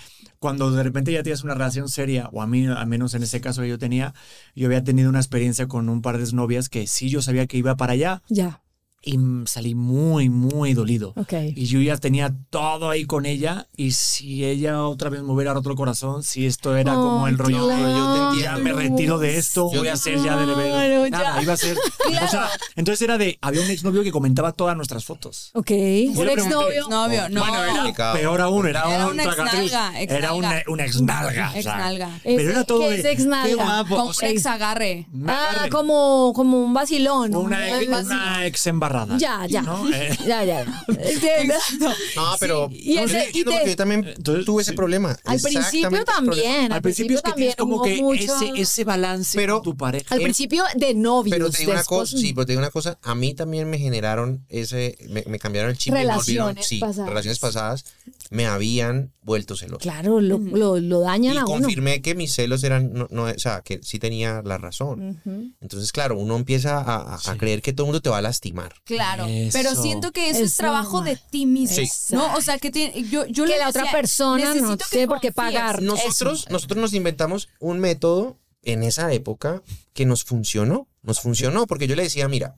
[0.45, 3.41] cuando de repente ya tienes una relación seria, o a mí, al menos en ese
[3.41, 4.13] caso que yo tenía,
[4.55, 7.57] yo había tenido una experiencia con un par de novias que sí yo sabía que
[7.57, 8.23] iba para allá.
[8.29, 8.61] Ya,
[9.05, 11.13] y salí muy, muy dolido.
[11.17, 11.33] ok.
[11.55, 15.53] Y yo ya tenía todo ahí con ella y si ella otra vez me hubiera
[15.55, 18.31] roto el corazón, si esto era como el rollo, claro.
[18.33, 20.57] yo te ya me retiro de esto, Yo voy a hacer ya de Claro,
[21.03, 21.11] ver.
[21.11, 21.43] Nada, ya.
[21.43, 21.77] iba a ser.
[22.25, 25.51] o sea, entonces era de, había un exnovio que comentaba todas nuestras fotos.
[25.55, 25.71] Ok.
[25.71, 26.89] Yo Un exnovio.
[26.89, 27.41] Novio, no.
[27.41, 28.15] Bueno, era Complicado.
[28.17, 30.73] peor aún, era, Era un exnalga, Era una, exnalga.
[30.73, 31.53] una exnalga.
[31.57, 32.21] o sea.
[32.25, 32.99] Pero era todo ¿qué de.
[33.01, 33.49] es exnalga?
[33.49, 33.97] Qué guapo.
[33.97, 35.07] Como o un ex agarre.
[35.27, 37.35] Ah, como, como un vacilón.
[37.35, 38.67] Una, ex- una ex
[39.03, 39.19] embarrada.
[39.19, 39.63] Ya, ya.
[39.63, 39.89] ¿no?
[39.95, 40.85] Eh, Ya, ya.
[40.89, 41.55] Entiendo.
[42.17, 44.77] No, pero y no, ese- yo y te- yo también Entonces, tuve ese sí.
[44.77, 45.17] problema.
[45.25, 46.73] Al principio también.
[46.73, 50.15] Al principio es que tienes como que mucho- ese, ese balance Pero- con tu pareja.
[50.15, 51.35] Al principio de novios.
[51.37, 53.79] Pero te digo una cosa, sí, pero te digo una cosa, a mí también me
[53.79, 57.09] generaron ese, me, me cambiaron el chip, y Relaciones sí, pasadas.
[57.09, 57.85] relaciones pasadas,
[58.31, 59.79] me habían vuelto celoso.
[59.79, 61.61] Claro, lo, lo, lo dañan Y a uno.
[61.63, 65.21] confirmé que mis celos eran, no, no, o sea, que sí tenía la razón.
[65.61, 68.23] Entonces, claro, uno empieza a, a- a creer que todo el mundo te va a
[68.23, 68.75] lastimar.
[68.85, 69.51] Claro, Eso.
[69.59, 72.15] pero siento que eso, es trabajo de ti mismo, Sí.
[72.15, 72.35] ¿no?
[72.37, 75.33] O sea, que tiene- yo, yo Que le la otra persona no tiene por qué
[75.33, 75.81] pagar.
[75.81, 76.51] Nosotros, Eso.
[76.51, 79.63] nosotros nos inventamos un método en esa época
[79.95, 80.87] que nos funcionó.
[81.03, 82.57] Nos funcionó porque yo le decía, mira,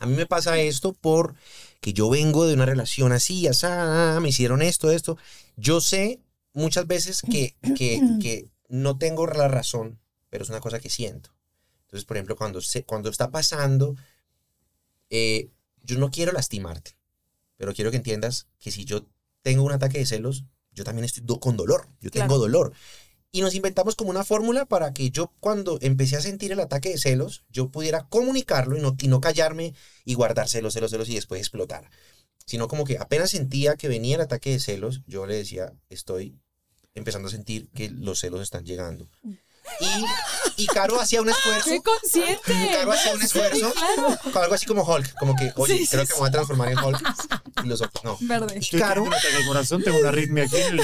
[0.00, 1.34] a mí me pasa esto por
[1.80, 3.66] que yo vengo de una relación así, así,
[4.20, 5.16] me hicieron esto, esto.
[5.56, 6.18] Yo sé
[6.54, 11.30] muchas veces que, que, que no tengo la razón, pero es una cosa que siento.
[11.82, 13.94] Entonces, por ejemplo, cuando, se, cuando está pasando,
[15.10, 15.50] eh,
[15.82, 16.96] yo no quiero lastimarte,
[17.56, 19.06] pero quiero que entiendas que si yo
[19.42, 22.28] tengo un ataque de celos, yo también estoy do- con dolor, yo Claro.
[22.28, 22.72] tengo dolor.
[23.32, 26.90] Y nos inventamos como una fórmula para que yo cuando empecé a sentir el ataque
[26.90, 31.08] de celos, yo pudiera comunicarlo y no, y no callarme y guardar celos, celos, celos
[31.08, 31.90] y después explotar.
[32.46, 36.38] Sino como que apenas sentía que venía el ataque de celos, yo le decía, estoy
[36.94, 39.10] empezando a sentir que los celos están llegando.
[39.80, 41.70] Y, y Caro hacía un esfuerzo.
[41.70, 42.70] ¡Qué consciente!
[42.72, 43.72] Caro hacía un esfuerzo
[44.32, 46.12] con algo así como Hulk, como que, oye, Sí, sí, creo que sí.
[46.14, 47.02] me voy a transformar en Hulk.
[47.64, 48.18] Y los otros, no.
[48.20, 48.58] Verde.
[48.60, 50.56] Y Caro, al corazón, tengo una arritmia aquí.
[50.56, 50.80] en el-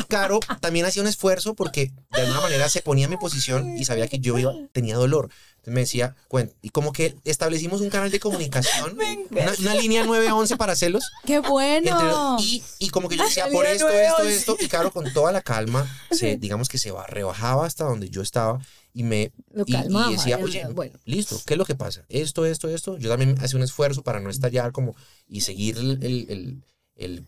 [0.00, 3.76] y Caro también hacía un esfuerzo porque de alguna manera se ponía en mi posición
[3.76, 5.28] y sabía que yo iba- tenía dolor.
[5.60, 8.96] Entonces me decía, "Cuen", y como que establecimos un canal de comunicación,
[9.30, 11.04] una, una línea 911 para celos.
[11.26, 12.36] ¡Qué entre- bueno!
[12.40, 15.42] y, y como que yo decía, por esto, esto, esto, y Caro con toda la
[15.42, 18.58] calma, se, digamos que se va, rebajaba hasta donde yo estaba
[18.94, 20.98] y me Lo y- y, calmaba, decía, era- oye, bueno.
[21.04, 22.04] listo, ¿qué es lo que pasa?
[22.08, 22.96] Esto, esto, esto.
[22.98, 24.96] Yo también hacía un esfuerzo para no estallar como
[25.28, 26.64] y seguir el, el- el-
[26.96, 27.24] el-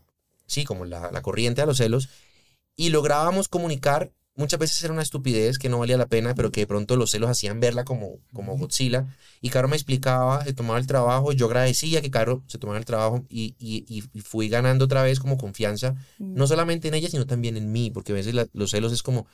[0.46, 2.08] sí, como la, la corriente a los celos
[2.76, 6.60] y lográbamos comunicar muchas veces era una estupidez que no valía la pena, pero que
[6.62, 9.06] de pronto los celos hacían verla como, como Godzilla.
[9.40, 12.84] Y Caro me explicaba, se tomaba el trabajo, yo agradecía que Caro se tomara el
[12.84, 16.34] trabajo y, y, y fui ganando otra vez como confianza, Mm.
[16.34, 19.02] no solamente en ella, sino también en mí, porque a veces la- los celos es
[19.02, 19.26] como,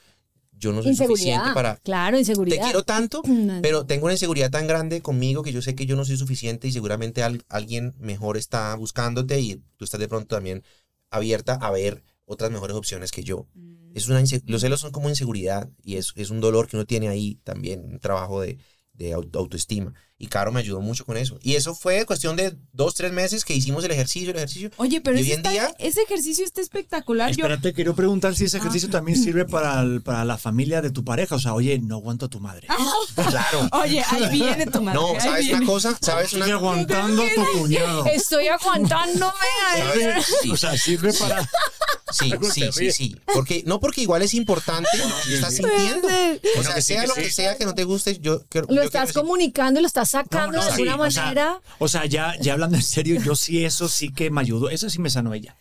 [0.60, 1.76] yo no soy suficiente para...
[1.76, 2.64] Claro, Te inseguridad.
[2.64, 3.60] quiero tanto, Mm.
[3.62, 6.66] pero tengo una inseguridad tan grande conmigo que yo sé que yo no soy suficiente
[6.66, 10.64] y seguramente al- alguien mejor está buscándote y tú estás de pronto también
[11.10, 13.46] abierta a ver otras mejores opciones que yo.
[13.94, 17.08] Es una los celos son como inseguridad y es, es un dolor que uno tiene
[17.08, 18.58] ahí también, un trabajo de,
[18.92, 19.92] de au- autoestima.
[20.20, 21.38] Y Caro me ayudó mucho con eso.
[21.42, 24.68] Y eso fue cuestión de dos, tres meses que hicimos el ejercicio, el ejercicio.
[24.76, 27.30] Oye, pero Y ese, hoy en está- día- ese ejercicio está espectacular.
[27.30, 28.60] Yo, Espérate, quiero preguntar si ese Ah.
[28.60, 31.36] ejercicio también sirve para, el- para la familia de tu pareja.
[31.36, 32.66] O sea, oye, no aguanto a tu madre.
[33.14, 33.68] Claro.
[33.72, 34.98] oye, ahí viene tu madre.
[34.98, 35.96] No, ¿sabes una cosa?
[36.00, 38.06] ¿Sabes una Estoy aguantando a tu cuñado.
[38.06, 39.32] Estoy aguantándome.
[39.76, 40.26] ¿Sabes?
[40.42, 40.50] Sí.
[40.50, 41.48] O sea, sirve para.
[42.12, 43.16] Sí, sí, sí, sí.
[43.34, 44.88] Porque, no porque igual es importante,
[45.28, 45.62] y estás sí.
[45.62, 46.08] sintiendo.
[46.58, 49.12] O sea, sea lo que sea que no te guste, yo creo Lo yo estás
[49.12, 51.60] comunicando, lo estás sacando No, no, de sí, alguna o sea, manera.
[51.78, 54.70] O sea, ya, ya hablando en serio, yo sí, eso sí que me ayudó.
[54.70, 55.56] Eso sí me sanó ella.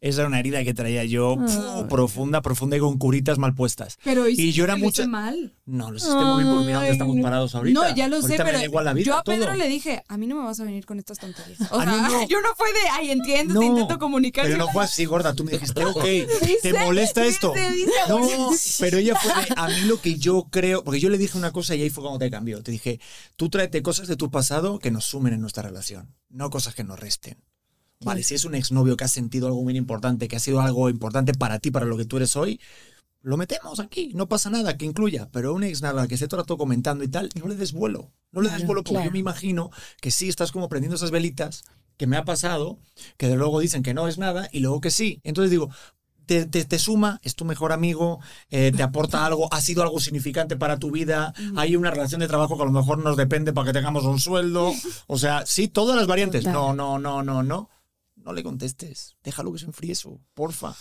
[0.00, 3.98] Esa era una herida que traía yo fu, profunda, profunda y con curitas mal puestas.
[4.04, 5.06] Pero y yo era lo hice mucha.
[5.08, 5.56] mal.
[5.66, 7.80] No, lo hiciste muy bien porque mira dónde estamos parados ahorita.
[7.80, 9.34] No, ya lo sé, Ahorita me pero igual la vida, yo a todo.
[9.34, 11.60] Pedro le dije, a mí no me vas a venir con estas tonterías.
[11.72, 14.44] O sea, no, yo no fue de, ay, entiendo, te No, intento comunicar.
[14.44, 15.34] Pero Yo- no fue así, gorda.
[15.34, 16.04] Tú me dijiste, ok,
[16.62, 17.52] ¿te molesta esto?
[18.08, 18.20] No,
[18.78, 21.50] pero ella fue de, a mí lo que yo creo, porque yo le dije una
[21.50, 22.62] cosa y ahí fue cuando te cambió.
[22.62, 23.00] Te dije,
[23.34, 26.84] tú tráete cosas de tu pasado que nos sumen en nuestra relación, no cosas que
[26.84, 27.36] nos resten.
[28.00, 30.88] Vale, si es un exnovio que ha sentido algo muy importante, que ha sido algo
[30.88, 32.60] importante para ti, para lo que tú eres hoy,
[33.22, 35.28] lo metemos aquí, no pasa nada, que incluya.
[35.32, 38.12] Pero un ex nada que se trató comentando y tal, no le des vuelo.
[38.30, 39.06] No le des Claro, vuelo porque claro.
[39.06, 39.70] yo me imagino
[40.00, 41.64] que sí estás como prendiendo esas velitas,
[41.96, 42.78] que me ha pasado,
[43.16, 45.20] que de luego dicen que no es nada y luego que sí.
[45.24, 45.68] Entonces digo,
[46.26, 48.20] te, te- te suma, es tu mejor amigo,
[48.50, 52.28] eh, te aporta algo, ha sido algo significante para tu vida, hay una relación de
[52.28, 54.72] trabajo que a lo mejor nos depende para que tengamos un sueldo.
[55.08, 56.44] O sea, sí, todas las variantes.
[56.44, 57.68] No, no, no, no, no.
[58.28, 59.16] No le contestes.
[59.24, 60.76] Déjalo que se enfríe eso, porfa.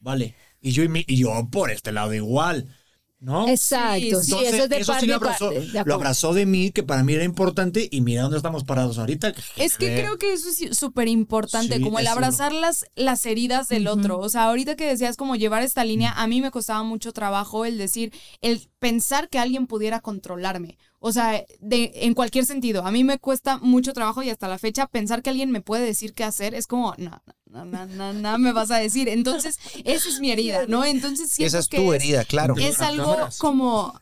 [0.00, 0.34] Vale.
[0.60, 2.76] Y yo, y mi- y yo por este lado igual.
[3.18, 3.46] ¿No?
[3.48, 6.32] Exacto, sí, Entonces, eso es de eso parte sí lo abrazó, parte, de lo abrazó
[6.32, 9.34] de mí, que para mí era importante, y mira dónde estamos parados ahorita.
[9.56, 12.12] Es que creo que eso es súper importante, Sí, como el no.
[12.12, 14.18] abrazar las, las heridas del otro.
[14.18, 17.66] O sea, ahorita que decías como llevar esta línea, a mí me costaba mucho trabajo
[17.66, 20.78] el decir, el pensar que alguien pudiera controlarme.
[21.02, 24.58] O sea, de, en cualquier sentido, a mí me cuesta mucho trabajo y hasta la
[24.58, 28.12] fecha pensar que alguien me puede decir qué hacer es como, no, no, no, no,
[28.12, 29.08] no me vas a decir.
[29.08, 30.84] Entonces, esa es mi herida, ¿no?
[30.84, 32.54] Entonces, siento Esa es que tu es- herida, claro.
[32.58, 33.98] Es algo como...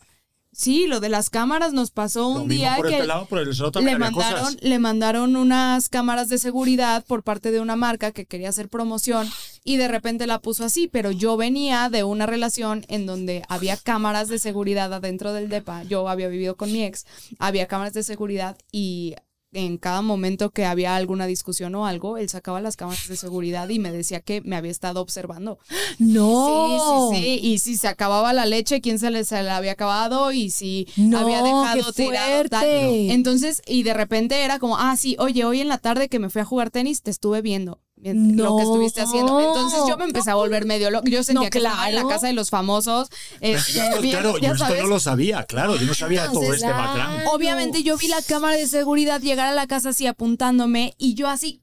[0.58, 3.48] Sí, lo de las cámaras nos pasó un día por que este lado, por el
[3.48, 4.56] otro también le había cosas.
[4.60, 9.30] le mandaron unas cámaras de seguridad por parte de una marca que quería hacer promoción
[9.62, 13.76] y de repente la puso así, pero yo venía de una relación en donde había
[13.76, 17.06] cámaras de seguridad adentro del DEPA, yo había vivido con mi ex,
[17.38, 19.14] había cámaras de seguridad y
[19.52, 23.68] en cada momento que había alguna discusión o algo, él sacaba las cámaras de seguridad
[23.68, 25.58] y me decía que me había estado observando.
[25.98, 27.10] No.
[27.10, 27.40] Sí, sí, sí.
[27.48, 30.86] Y si se acababa la leche, quién se le, se la había acabado y si
[30.96, 32.66] No, había dejado qué tirado tal.
[32.68, 36.30] Entonces, y de repente era como, ah, sí, oye, hoy en la tarde que me
[36.30, 39.40] fui a jugar tenis, te estuve viendo lo que estuviste haciendo.
[39.40, 41.06] Entonces yo me empecé a volver medio loco.
[41.08, 43.08] Yo sentía No, que estaba en la casa de los famosos.
[43.40, 46.70] este, bien, claro, ya yo esto no lo sabía, claro, yo no sabía todo este
[46.70, 47.24] background.
[47.32, 51.28] Obviamente yo vi la cámara de seguridad llegar a la casa así apuntándome y yo
[51.28, 51.62] así...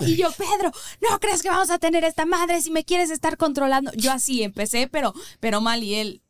[0.00, 0.72] Y yo, Pedro,
[1.08, 3.92] ¿no crees que vamos a tener esta madre si me quieres estar controlando?
[3.94, 6.23] Yo así empecé, pero, pero mal y él...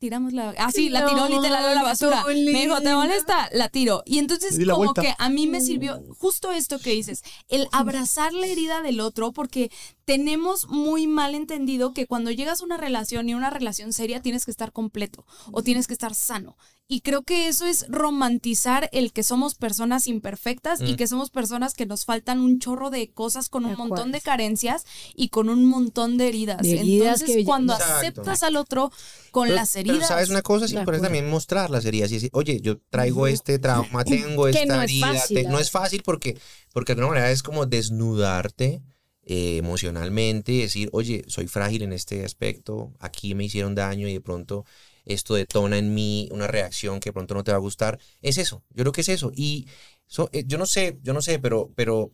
[0.00, 0.54] Tiramos la...
[0.56, 2.24] Así, la tiró literal a la basura.
[2.26, 3.50] Me dijo, ¿te molesta?
[3.52, 4.02] La tiro.
[4.06, 5.02] Y entonces como vuelta.
[5.02, 9.32] que a mí me sirvió justo esto que dices, el abrazar la herida del otro,
[9.32, 9.70] porque
[10.06, 14.46] tenemos muy mal entendido que cuando llegas a una relación y una relación seria tienes
[14.46, 16.56] que estar completo o tienes que estar sano.
[16.92, 21.74] Y creo que eso es romantizar el que somos personas imperfectas y que somos personas
[21.74, 24.84] que nos faltan un chorro de cosas con un montón de carencias
[25.14, 26.62] y con un montón de heridas.
[26.62, 27.94] De heridas Entonces, que- cuando Exacto.
[28.22, 28.90] aceptas al otro
[29.30, 29.98] con Pero- las heridas.
[29.98, 33.28] Pero sabes una cosa, es importante también mostrar las heridas y decir, oye, yo traigo
[33.28, 35.06] este trauma, tengo esta no es herida.
[35.14, 36.36] fácil, te- la no es fácil porque,
[36.72, 38.82] porque de alguna manera es como desnudarte
[39.22, 44.14] eh, emocionalmente y decir, oye, soy frágil en este aspecto, aquí me hicieron daño y
[44.14, 44.64] de pronto
[45.04, 47.98] esto detona en mí una reacción que de pronto no te va a gustar.
[48.22, 49.32] Es eso, yo creo que es eso.
[49.34, 49.66] Y
[50.06, 52.12] so- eh, yo no sé, yo no sé, pero, pero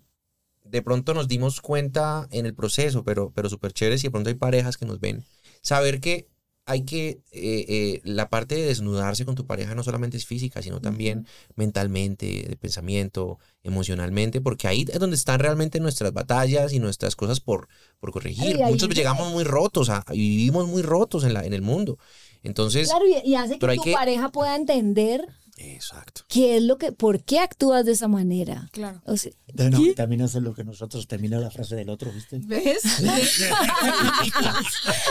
[0.64, 4.28] de pronto nos dimos cuenta en el proceso, pero, pero súper chévere si de pronto
[4.30, 5.24] hay parejas que nos ven.
[5.62, 6.28] Saber que
[6.68, 10.62] hay que, eh, eh, la parte de desnudarse con tu pareja no solamente es física,
[10.62, 11.24] sino también
[11.54, 17.38] mentalmente, de pensamiento, emocionalmente, porque ahí es donde están realmente nuestras batallas y nuestras cosas
[17.38, 17.68] por,
[18.00, 18.56] por corregir.
[18.56, 18.94] Ay, Muchos sí.
[18.96, 21.98] llegamos muy rotos a- y vivimos muy rotos en, la, en el mundo.
[22.42, 25.26] Entonces, Claro, y, y hace que tu que- pareja pueda entender
[25.56, 26.22] exacto.
[26.28, 28.68] qué es lo que, por qué actúas de esa manera.
[28.72, 29.00] Claro.
[29.04, 32.38] O sea, No, y también hace lo que nosotros termina la frase del otro, ¿viste?
[32.42, 32.82] ¿Ves?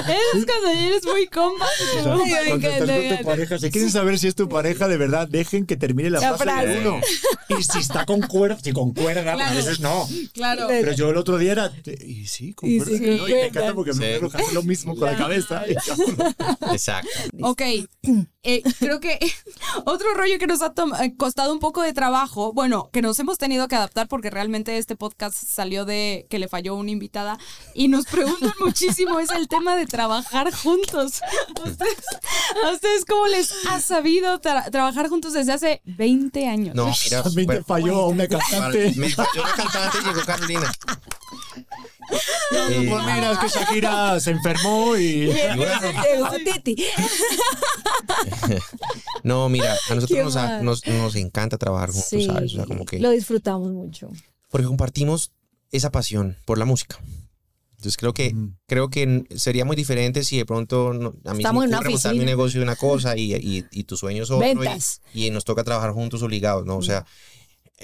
[0.08, 1.66] Eres cuando eres muy compa.
[1.66, 3.24] O sea, Ay, me cuando estás encanta, con me tu encanta.
[3.24, 6.38] pareja, si quieren saber si es tu pareja, de verdad, dejen que termine la, La
[6.38, 6.88] frase, de frase.
[6.90, 7.00] uno.
[7.60, 9.56] Y si está con cuerda, si con cuerda, a Claro.
[9.56, 10.08] veces no.
[10.34, 10.66] Claro.
[10.68, 11.72] Pero yo el otro día era,
[12.06, 12.98] y sí, con Y cuerda.
[12.98, 13.28] sí, ¿no?
[13.28, 14.00] Y me encanta porque Sí.
[14.00, 14.20] me
[14.54, 15.64] lo mismo con la cabeza.
[16.72, 17.10] Exacto.
[17.42, 17.62] Ok,
[18.46, 19.20] eh, creo que
[19.86, 23.38] otro rollo que nos ha eh, costado un poco de trabajo, bueno, que nos hemos
[23.38, 27.38] tenido que adaptar porque realmente este podcast salió de que le falló una invitada
[27.74, 31.22] y nos preguntan muchísimo es el tema de trabajar juntos.
[31.24, 31.98] ¿A ustedes,
[32.66, 36.76] a ustedes cómo les ha sabido tra- trabajar juntos desde hace 20 años?
[36.76, 38.94] No, mira, También te bueno, falló a una cantante.
[38.96, 40.72] me falló la cantante y llegó Carolina.
[42.12, 45.28] Eh, Pues mira, es que Shakira se enfermó y...
[45.28, 46.30] llegó
[46.64, 46.76] Titi.
[49.24, 52.54] no, mira, a nosotros nos, nos, nos encanta trabajar juntos, Sí, ¿sabes?
[52.54, 53.00] O sea, como que...
[53.00, 54.10] lo disfrutamos mucho.
[54.50, 55.32] porque compartimos
[55.72, 56.98] esa pasión por la música.
[57.72, 58.56] Entonces creo que Mm.
[58.68, 62.26] creo que sería muy diferente si de pronto no- a mí Estamos me ocurre mi
[62.26, 65.02] negocio de una cosa y, y, y tu sueño es otro y- Ventas.
[65.14, 66.78] y, nos toca trabajar juntos obligados, ¿no?
[66.78, 67.04] O sea, eh,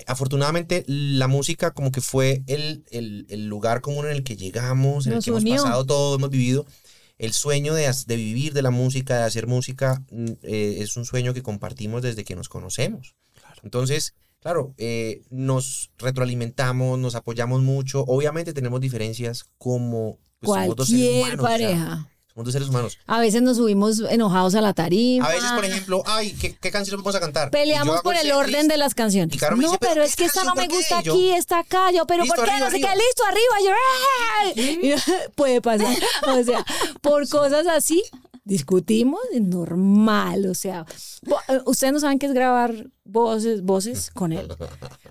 [0.08, 5.06] afortunadamente la música como que fue el, el, el lugar común en el que llegamos,
[5.08, 5.54] en Nos el que unió.
[5.54, 6.66] hemos pasado todo, hemos vivido.
[7.18, 11.06] El sueño de, de vivir de la música, de hacer música, mm, eh, es un
[11.06, 13.16] sueño que compartimos desde que nos conocemos.
[13.64, 18.04] Entonces, claro, eh, nos retroalimentamos, nos apoyamos mucho.
[18.08, 22.11] Obviamente tenemos diferencias como pues, somos dos seres Cualquier humanos, o sea, pareja.
[22.34, 22.98] Somos dos seres humanos.
[23.08, 25.26] A veces nos subimos enojados a la tarima.
[25.28, 27.52] A veces, por ejemplo, ay, ¿qué, qué canción vamos a cantar?
[27.52, 28.38] Peleamos por el setlist.
[28.38, 29.36] orden de las canciones.
[29.36, 31.60] Y Caro me no, dice, pero, ¿pero es que esta no me gusta aquí, está
[31.60, 31.92] acá.
[31.92, 32.52] Yo, pero ¿por qué?
[32.52, 33.76] arriba, no sé qué, listo, arriba.
[34.84, 34.96] Yo,
[35.36, 35.96] puede pasar.
[36.28, 36.66] O sea,
[37.02, 38.04] por cosas así,
[38.44, 40.46] discutimos, normal.
[40.48, 40.86] O sea,
[41.48, 44.48] eh, ustedes no saben qué es grabar voces, voces con él.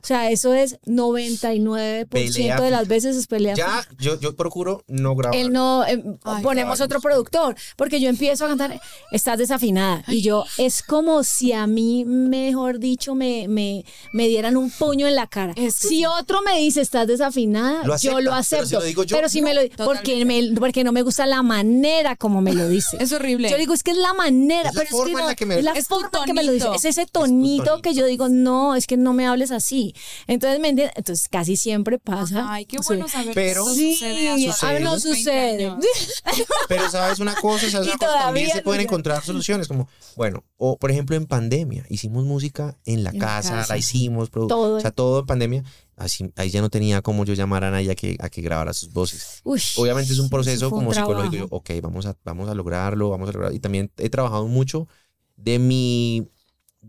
[0.03, 3.55] O sea, eso es 99% Pelea de las veces es pelea.
[3.55, 5.38] Ya, yo, yo procuro no grabar.
[5.38, 8.80] Él no, eh, Ay, ponemos otro productor, porque yo empiezo a cantar,
[9.12, 10.03] estás desafinada.
[10.09, 15.07] Y yo, es como si a mí, mejor dicho, me, me, me dieran un puño
[15.07, 15.53] en la cara.
[15.57, 18.66] Es- si otro me dice, estás desafinada, Lo yo lo acepta, pero acepto.
[18.66, 21.42] si lo digo yo, Pero si me lo porque, me, porque no me gusta la
[21.42, 22.96] manera como me lo dice.
[23.01, 23.48] Es horrible.
[23.51, 25.59] Yo digo, es que es la manera, Es la que forma en la que me-
[25.59, 26.68] es la Es tu forma que me lo dice.
[26.74, 27.82] Es ese tonito, tonito.
[27.82, 29.89] que yo digo, no, es que no me hables así.
[30.26, 30.95] Entonces, ¿me entiendes?
[30.97, 32.47] Entonces, casi siempre pasa.
[32.53, 32.84] Ay, qué Sí.
[32.86, 35.72] bueno saber Pero- que eso Sí, sucede sus no 20 sucede.
[36.68, 40.76] Pero sabes una cosa, sabes una cosa, también se pueden encontrar soluciones como, bueno, o
[40.78, 43.72] por ejemplo en pandemia, hicimos música en la En la casa, casa.
[43.74, 44.76] la hicimos, Todo.
[44.76, 45.64] o sea, todo en pandemia,
[45.97, 48.72] así, ahí ya no tenía como yo llamar a nadie a que, a que grabara
[48.72, 49.41] sus voces.
[49.45, 52.49] Uy, Obviamente es un eso proceso fue un como psicológico, yo, ok, vamos a, vamos
[52.49, 54.88] a lograrlo, vamos a lograrlo, y también he trabajado mucho
[55.36, 56.28] de mi,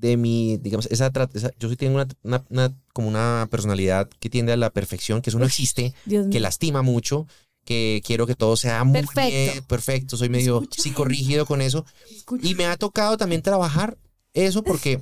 [0.01, 4.29] de mi, digamos, esa, esa- yo sí tengo una, una- una- como una personalidad que
[4.29, 6.39] tiende a la perfección, que eso no existe, Dios que mío.
[6.41, 7.27] lastima mucho,
[7.63, 9.21] que quiero que todo sea muy Perfecto.
[9.29, 10.81] bien, perfecto, soy medio Escucha.
[10.81, 11.85] psicorrígido con eso.
[12.09, 12.47] Escucha.
[12.47, 13.97] Y me ha tocado también trabajar
[14.33, 14.99] eso porque,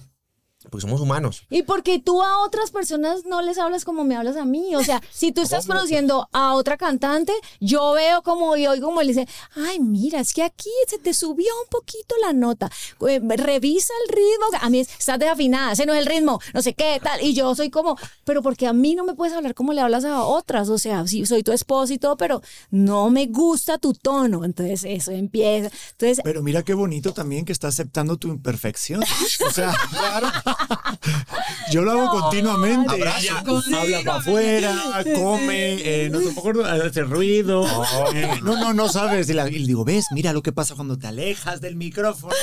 [0.69, 1.43] porque somos humanos.
[1.49, 4.75] Y porque tú a otras personas no les hablas como me hablas a mí.
[4.75, 9.01] O sea, si tú estás produciendo a otra cantante, yo veo como y oigo como
[9.01, 12.71] le dice, ay, mira, es que aquí se te subió un poquito la nota.
[13.07, 14.45] Eh, revisa el ritmo.
[14.61, 17.21] A mí es, estás desafinada, ese no es el ritmo, no sé qué, tal.
[17.21, 20.05] Y yo soy como, pero porque a mí no me puedes hablar como le hablas
[20.05, 20.69] a otras.
[20.69, 22.41] O sea, sí, soy tu esposo y todo, pero
[22.71, 24.45] no me gusta tu tono.
[24.45, 25.69] Entonces eso empieza.
[25.91, 29.03] Entonces, Pero mira qué bonito también que está aceptando tu imperfección.
[29.45, 29.73] O sea,
[31.71, 32.93] yo lo hago continuamente.
[32.95, 33.19] Abrazo.
[33.67, 34.75] Ella habla para afuera,
[35.15, 35.73] come,
[36.05, 37.65] eh, no se me acuerdo, hace ruido.
[38.43, 39.29] No, no, no sabes.
[39.29, 42.33] Y, la- y digo, ves, mira lo que pasa cuando te alejas del micrófono.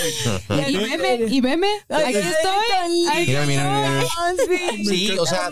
[0.69, 3.27] Y veme, y veme, aquí estoy.
[3.27, 4.85] Mira, mira, mira, estoy.
[4.87, 5.51] Sí, o sea,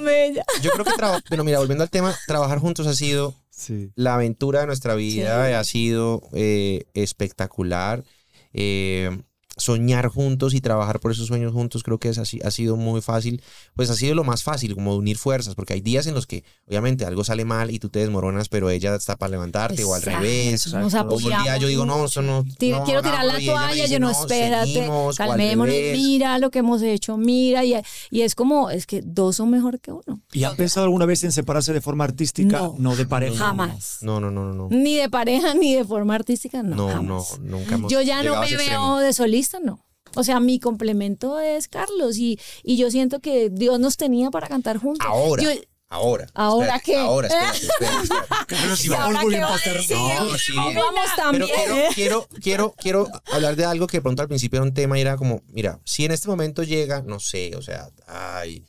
[0.62, 0.92] yo creo que,
[1.28, 3.90] pero mira, volviendo al tema, trabajar juntos ha sido Sí.
[3.94, 8.04] la aventura de nuestra vida, ha sido eh, espectacular.
[8.52, 9.10] Eh,
[9.56, 13.00] soñar juntos y trabajar por esos sueños juntos creo que es así, ha sido muy
[13.00, 13.42] fácil,
[13.74, 16.44] pues ha sido lo más fácil, como unir fuerzas, porque hay días en los que
[16.68, 20.00] obviamente algo sale mal y tú te desmoronas, pero ella está para levantarte o al
[20.00, 20.66] Exacto, revés.
[20.74, 22.44] nos O un apoyamos día yo digo, no, eso no.
[22.58, 24.72] Tira- no, quiero tirar la hagámoslo", y ella me toalla, dice, yo no, "No, espérate,
[24.72, 27.74] seguimos", calmémonos, mira lo que hemos hecho, mira, y,
[28.10, 30.20] y es como, es que dos son mejor que uno.
[30.32, 32.58] ¿Y han pensado alguna vez en separarse de forma artística?
[32.58, 32.74] No.
[32.78, 33.36] No, de pareja.
[33.36, 33.98] Jamás.
[34.00, 34.54] No, no, no, no.
[34.54, 34.68] no.
[34.70, 36.74] Ni de pareja, ni de forma artística, no.
[36.76, 37.38] No, jamás.
[37.40, 39.84] no, nunca hemos Yo ya no me veo de solista, no.
[40.16, 44.46] O sea, mi complemento es Carlos y, y yo siento que Dios nos tenía para
[44.48, 45.06] cantar juntos.
[45.08, 45.42] Ahora.
[45.42, 45.50] Yo-
[45.90, 46.26] Ahora.
[46.34, 46.96] ¿Ahora espérate, qué?
[46.96, 48.46] Ahora, espérate, espérate, espérate.
[48.48, 49.96] Carlos, si ¿Y vamos a para decir?
[49.96, 50.52] No, sí.
[50.56, 51.48] Vamos también.
[51.54, 54.74] Pero quiero, quiero, quiero, quiero hablar de algo que de pronto al principio era un
[54.74, 58.64] tema y era como, mira, si en este momento llega, no sé, o sea, ay,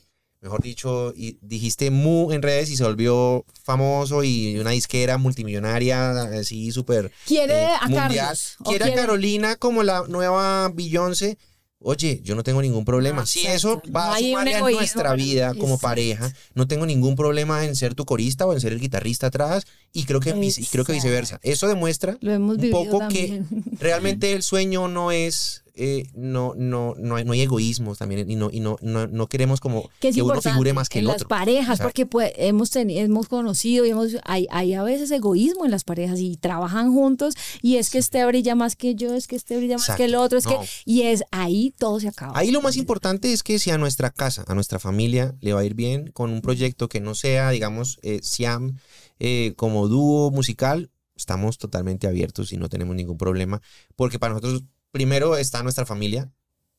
[0.46, 6.22] mejor dicho, y dijiste mu en redes y se volvió famoso y una disquera multimillonaria,
[6.22, 8.36] así súper ¿Quiere eh, a mundial.
[8.64, 11.36] Quiere a quiere- Carolina como la nueva Beyoncé.
[11.80, 13.22] Oye, yo no tengo ningún problema.
[13.22, 15.82] Ah, si eso va a sumarle a nuestra vida como Exacto.
[15.82, 19.64] pareja, no tengo ningún problema en ser tu corista o en ser el guitarrista atrás
[19.92, 21.38] y creo que, y creo que viceversa.
[21.42, 23.46] Eso demuestra un poco también.
[23.48, 28.30] que realmente el sueño no es eh, no, no, no, hay, no hay egoísmo también
[28.30, 31.08] y no, y no, no, no queremos como que uno figure más que en el
[31.08, 31.28] las otro.
[31.28, 35.10] parejas, O sea, porque pues, hemos, teni- hemos conocido y hemos, hay, hay a veces
[35.10, 39.14] egoísmo en las parejas y trabajan juntos y es que este brilla más que yo,
[39.14, 40.60] es que este brilla más que el otro, es No.
[40.60, 42.38] que, y es ahí todo se acaba.
[42.38, 45.60] Ahí lo más importante es que si a nuestra casa, a nuestra familia le va
[45.60, 48.78] a ir bien con un proyecto que no sea, digamos, eh, Siam
[49.18, 53.62] eh, como dúo musical, estamos totalmente abiertos y no tenemos ningún problema,
[53.94, 54.64] porque para nosotros
[54.96, 56.30] primero está nuestra familia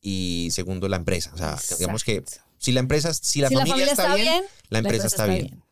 [0.01, 1.31] y segundo la empresa.
[1.33, 2.23] O sea, digamos que
[2.57, 5.63] si la empresa, si la, si familia, está, bien, la la empresa está bien.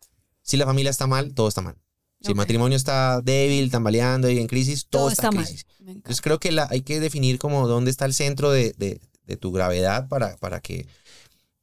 [0.42, 1.76] Si la familia está mal, todo está mal.
[2.22, 5.46] Si el matrimonio está débil, tambaleando y en crisis, todo, Todo está, en mal.
[5.46, 5.66] crisis.
[5.80, 5.92] Encanta.
[5.92, 9.38] Entonces creo que la, hay que definir como dónde está el centro de, de- de
[9.38, 10.88] tu gravedad para, para que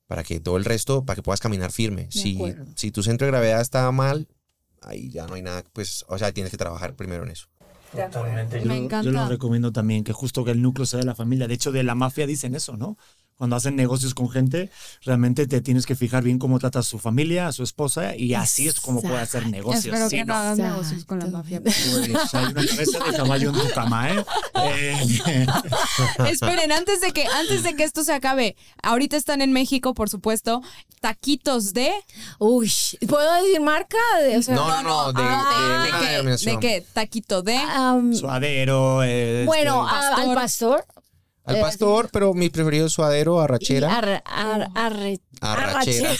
[0.08, 2.08] para que todo el resto, para que puedas caminar firme.
[2.10, 2.66] Si, acuerdo.
[2.76, 4.28] si tu centro de gravedad está mal,
[4.82, 7.46] ahí ya no hay nada, pues, o sea, tienes que trabajar primero en eso.
[7.92, 8.60] Totalmente.
[8.60, 11.46] Yo, Me yo lo recomiendo también, que justo que el núcleo sea de la familia.
[11.46, 12.96] De hecho, de la mafia dicen eso, ¿no?
[13.42, 14.70] Cuando hacen negocios con gente,
[15.04, 18.34] realmente te tienes que fijar bien cómo trata a su familia, a su esposa, y
[18.34, 19.86] así es como puede hacer negocios.
[19.86, 20.38] Espero Sí, que no ¿no?
[20.38, 21.60] hagas negocios con la mafia.
[21.60, 21.76] Pues,
[22.34, 24.24] hay una cabeza de caballo en tu cama, ¿eh?
[24.54, 25.46] Eh,
[26.30, 30.08] Esperen, antes de que antes de que esto se acabe, ahorita están en México, por
[30.08, 30.62] supuesto,
[31.00, 31.90] taquitos de
[32.38, 32.72] Uy,
[33.08, 33.98] ¿puedo decir marca?
[34.20, 35.88] De- o sea, No, no, no, de, Ah,
[36.22, 36.36] de ¿de.
[36.36, 36.86] ¿De qué?
[36.92, 39.02] Taquito de am, Suadero.
[39.02, 40.84] eh, bueno, este, al pastor.
[41.44, 43.96] Al Eh, pastor, pero mi preferido es suadero, arrachera.
[43.98, 44.22] ar-
[44.74, 46.10] arre- Arrachera.
[46.10, 46.16] arrachera.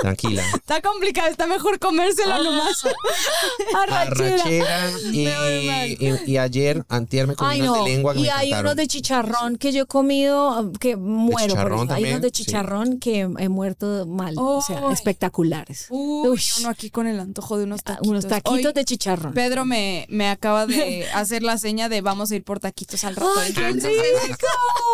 [0.00, 0.44] Tranquila.
[0.54, 2.84] Está complicado, está mejor comérselo nomás.
[3.74, 4.34] Arrachera.
[4.34, 4.90] Arrachera.
[5.12, 7.84] Y, y, y ayer, antier me comí Ay, unos no.
[7.84, 8.66] de lengua que y me hay encantaron.
[8.66, 11.38] unos de chicharrón que yo he comido que muero.
[11.38, 11.94] por chicharrón eso.
[11.94, 12.32] Hay unos de sí.
[12.44, 14.34] chicharrón que he muerto mal.
[14.38, 15.86] o sea, espectaculares.
[15.90, 18.08] Uy, uno aquí con el antojo de unos Ah, taquitos.
[18.08, 19.34] Unos taquitos Hoy de chicharrón.
[19.34, 23.16] Pedro me, me acaba de hacer la seña de vamos a ir por taquitos al
[23.16, 23.32] rato.
[23.40, 23.92] ¡Ay, qué Entonces,
[24.28, 24.46] rico!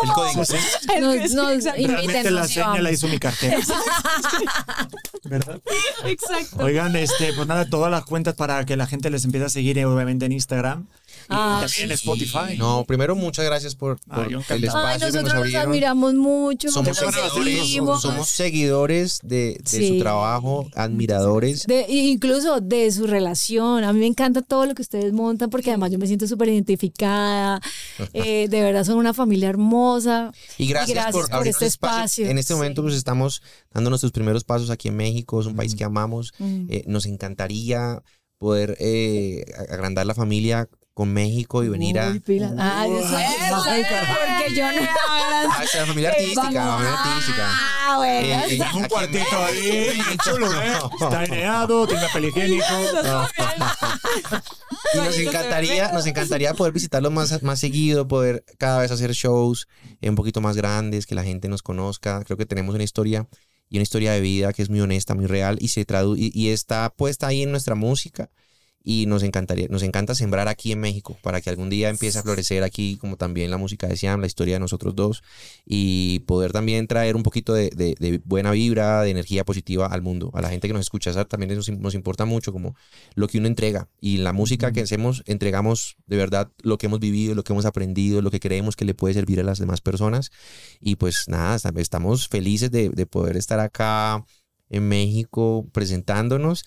[0.03, 0.43] El código.
[0.99, 2.73] Nos, nos Realmente la seña.
[3.07, 3.57] Mi cartera.
[5.23, 5.61] ¿Verdad?
[6.05, 6.63] Exacto.
[6.63, 9.77] Oigan, este, pues nada, todas las cuentas para que la gente les empiece a seguir,
[9.77, 10.87] eh, obviamente, en Instagram.
[11.29, 12.57] Ah, también en Spotify.
[12.57, 14.55] No, primero muchas gracias por, Ah, por el encantado.
[14.85, 16.69] Ay, espacio que nos nosotros admiramos mucho.
[16.71, 19.87] Somos seguidores, somos seguidores de, de Sí.
[19.89, 21.65] su trabajo, admiradores.
[21.65, 23.83] De, incluso de su relación.
[23.83, 26.49] A mí me encanta todo lo que ustedes montan porque además yo me siento súper
[26.49, 27.61] identificada.
[28.13, 30.31] Eh, de verdad son una familia hermosa.
[30.57, 32.27] Y gracias, gracias por, por este espacio.
[32.27, 33.41] En este momento pues estamos
[33.73, 36.33] dando nuestros primeros pasos aquí en México, es un país que amamos.
[36.39, 36.65] Mm.
[36.69, 38.01] Eh, nos encantaría
[38.37, 42.09] poder eh, agrandar la familia con México y venir a...
[42.09, 42.53] Uy, pilas.
[42.57, 43.17] Ay, Dios mío.
[43.65, 44.87] Ay, porque yo no.
[45.09, 47.49] Ah, esa la familia artística, la familia artística.
[47.85, 48.27] Ah, bueno.
[48.27, 50.73] Eh, eh, Un aquí- cuartito ahí, chulo, ¿eh?
[51.01, 51.25] Está
[51.87, 52.65] tiene papel higiénico.
[54.93, 59.67] Y nos encantaría, nos encantaría poder visitarlos más, más seguido, poder cada vez hacer shows
[59.99, 62.23] eh, un poquito más grandes, que la gente nos conozca.
[62.23, 63.27] Creo que tenemos una historia
[63.67, 66.31] y una historia de vida que es muy honesta, muy real y se tradu y,
[66.33, 68.29] y está puesta ahí en nuestra música.
[68.87, 72.21] Y nos encantaría, nos encanta sembrar aquí en México para que algún día empiece a
[72.21, 75.23] florecer aquí, como también la música de Siam, la historia de nosotros dos,
[75.65, 80.03] y poder también traer un poquito de, de- de buena vibra, de energía positiva al
[80.03, 81.11] mundo, a la gente que nos escucha.
[81.25, 82.75] También nos, nos importa mucho, como
[83.15, 83.89] lo que uno entrega.
[83.99, 87.65] Y la música que hacemos, entregamos de verdad lo que hemos vivido, lo que hemos
[87.65, 90.29] aprendido, lo que creemos que le puede servir a las demás personas.
[90.79, 94.23] Y pues nada, esta- estamos felices de, de poder estar acá
[94.69, 96.65] en México presentándonos.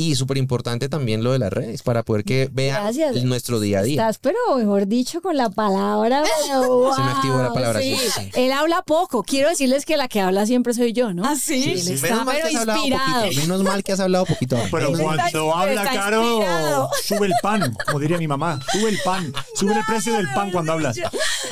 [0.00, 3.22] Y súper importante también lo de las redes para poder que vean Gracias.
[3.24, 4.00] nuestro día a día.
[4.00, 6.22] Estás, pero mejor dicho, con la palabra.
[6.46, 7.96] Se me activó la palabra, sí.
[8.34, 9.22] Él habla poco.
[9.22, 11.24] Quiero decirles que la que habla siempre soy yo, ¿no?
[11.26, 11.72] ¿Ah, sí?
[11.72, 13.22] Él Sí, está, menos mal que has hablado inspirado.
[13.24, 13.40] poquito.
[13.42, 14.56] Menos mal que has hablado poquito.
[14.70, 16.90] Pero cuando habla está caro, inspirado.
[17.04, 18.58] sube el pan, como diría mi mamá.
[18.72, 19.32] Sube el pan.
[19.54, 20.96] Sube el precio del pan cuando hablas.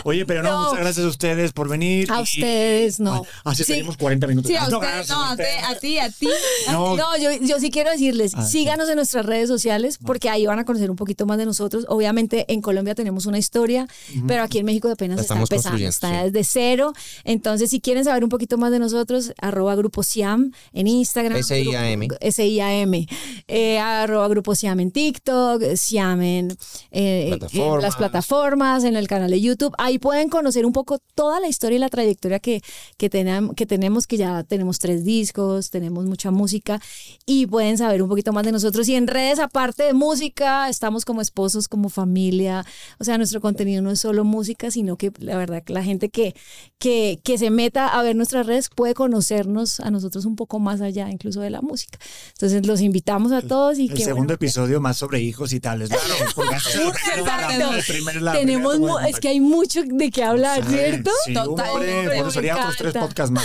[0.05, 0.65] Oye, pero no, No.
[0.71, 2.11] muchas gracias a ustedes por venir.
[2.11, 3.25] A y- ustedes, no.
[3.45, 3.73] Así Sí.
[3.75, 4.49] tenemos 40 minutos.
[4.51, 5.65] Sí, a Ah, no, gracias no, a ti, ustedes.
[5.65, 6.29] a ti, a ti.
[6.71, 10.47] No, No, yo, yo sí quiero decirles, Ah, síganos en nuestras redes sociales porque ahí
[10.47, 11.85] van a conocer un poquito más de nosotros.
[11.89, 13.87] Obviamente en Colombia tenemos una historia,
[14.27, 16.31] pero aquí en México apenas está empezando, está sí.
[16.31, 16.93] desde cero.
[17.25, 21.39] Entonces, si quieren saber un poquito más de nosotros, arroba Grupo Siam en Instagram.
[21.39, 22.09] S-I-A-M.
[22.21, 23.07] S-I-A-M.
[23.49, 26.51] Eh, arroba Grupo Siam en TikTok, Siam en,
[26.91, 27.83] eh, en Plataformas.
[27.83, 29.75] las plataformas, en el canal de YouTube.
[29.79, 32.63] Ahí pueden conocer un poco toda la historia y la trayectoria que,
[32.97, 36.81] que, tenem- que tenemos, que ya tenemos tres discos, tenemos mucha música
[37.27, 38.89] y pueden saber un poquito más de nosotros.
[38.89, 42.65] Y en redes, aparte de música, estamos como esposos, como familia.
[42.99, 46.09] O sea, nuestro contenido no es solo música, sino que la verdad que la gente
[46.09, 46.35] que,
[46.79, 50.81] que, que se meta a ver nuestras redes puede conocernos a nosotros un poco más
[50.81, 51.99] allá, incluso de la música.
[52.33, 55.61] Entonces los invitamos a todos y El que segundo bueno, episodio más sobre hijos y
[55.61, 55.89] tales.
[55.89, 56.05] Claro,
[58.33, 58.77] tenemos
[59.07, 61.11] es que hay mucho de qué hablar, Sí, ¿cierto?
[61.25, 61.71] Sí, Total.
[61.71, 63.45] hombre, Hombre, bueno, otros tres podcasts más.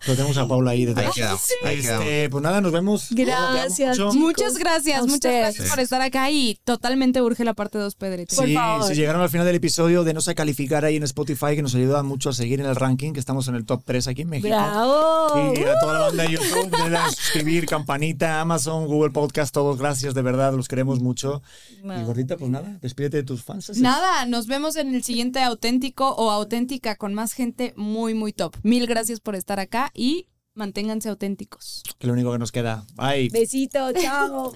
[0.00, 1.06] Pero tenemos a Paula ahí detrás.
[1.06, 2.06] Ahí quedamos, ahí quedamos.
[2.06, 3.08] Este, pues nada, nos vemos.
[3.10, 3.98] Gracias.
[3.98, 4.12] Mucho.
[4.14, 4.26] Chicos.
[4.28, 8.34] Muchas gracias, muchas gracias por estar acá y totalmente urge la parte 2, Pedrito.
[8.36, 8.88] Por Sí, favor.
[8.88, 12.02] si llegaron al final del episodio, denos a calificar ahí en Spotify, que nos ayuda
[12.02, 14.48] mucho a seguir en el ranking, que estamos en el top 3 aquí en México.
[14.48, 15.54] ¡Bravo!
[15.54, 19.78] Y a toda la banda de YouTube, denle a suscribir, campanita, Amazon, Google Podcast, todos
[19.78, 21.42] gracias, de verdad, los queremos mucho.
[21.82, 23.78] Y gordita, pues nada, despídete de tus fans.
[23.78, 28.56] Nada, nos vemos en el siguiente auténtico o auténtica con más gente muy, muy top.
[28.62, 31.82] Mil gracias por estar acá y manténganse auténticos.
[31.98, 32.84] Que lo único que nos queda.
[32.94, 33.28] Bye.
[33.32, 34.52] Besito, chao.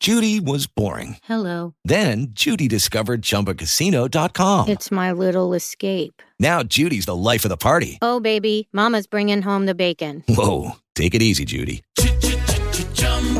[0.00, 1.18] Judy was boring.
[1.22, 1.74] Hello.
[1.84, 4.68] Then Judy discovered ChumbaCasino.com.
[4.68, 6.20] It's my little escape.
[6.40, 7.98] Now Judy's the life of the party.
[8.02, 10.24] Oh, baby, Mama's bringing home the bacon.
[10.28, 11.82] Whoa, take it easy, Judy.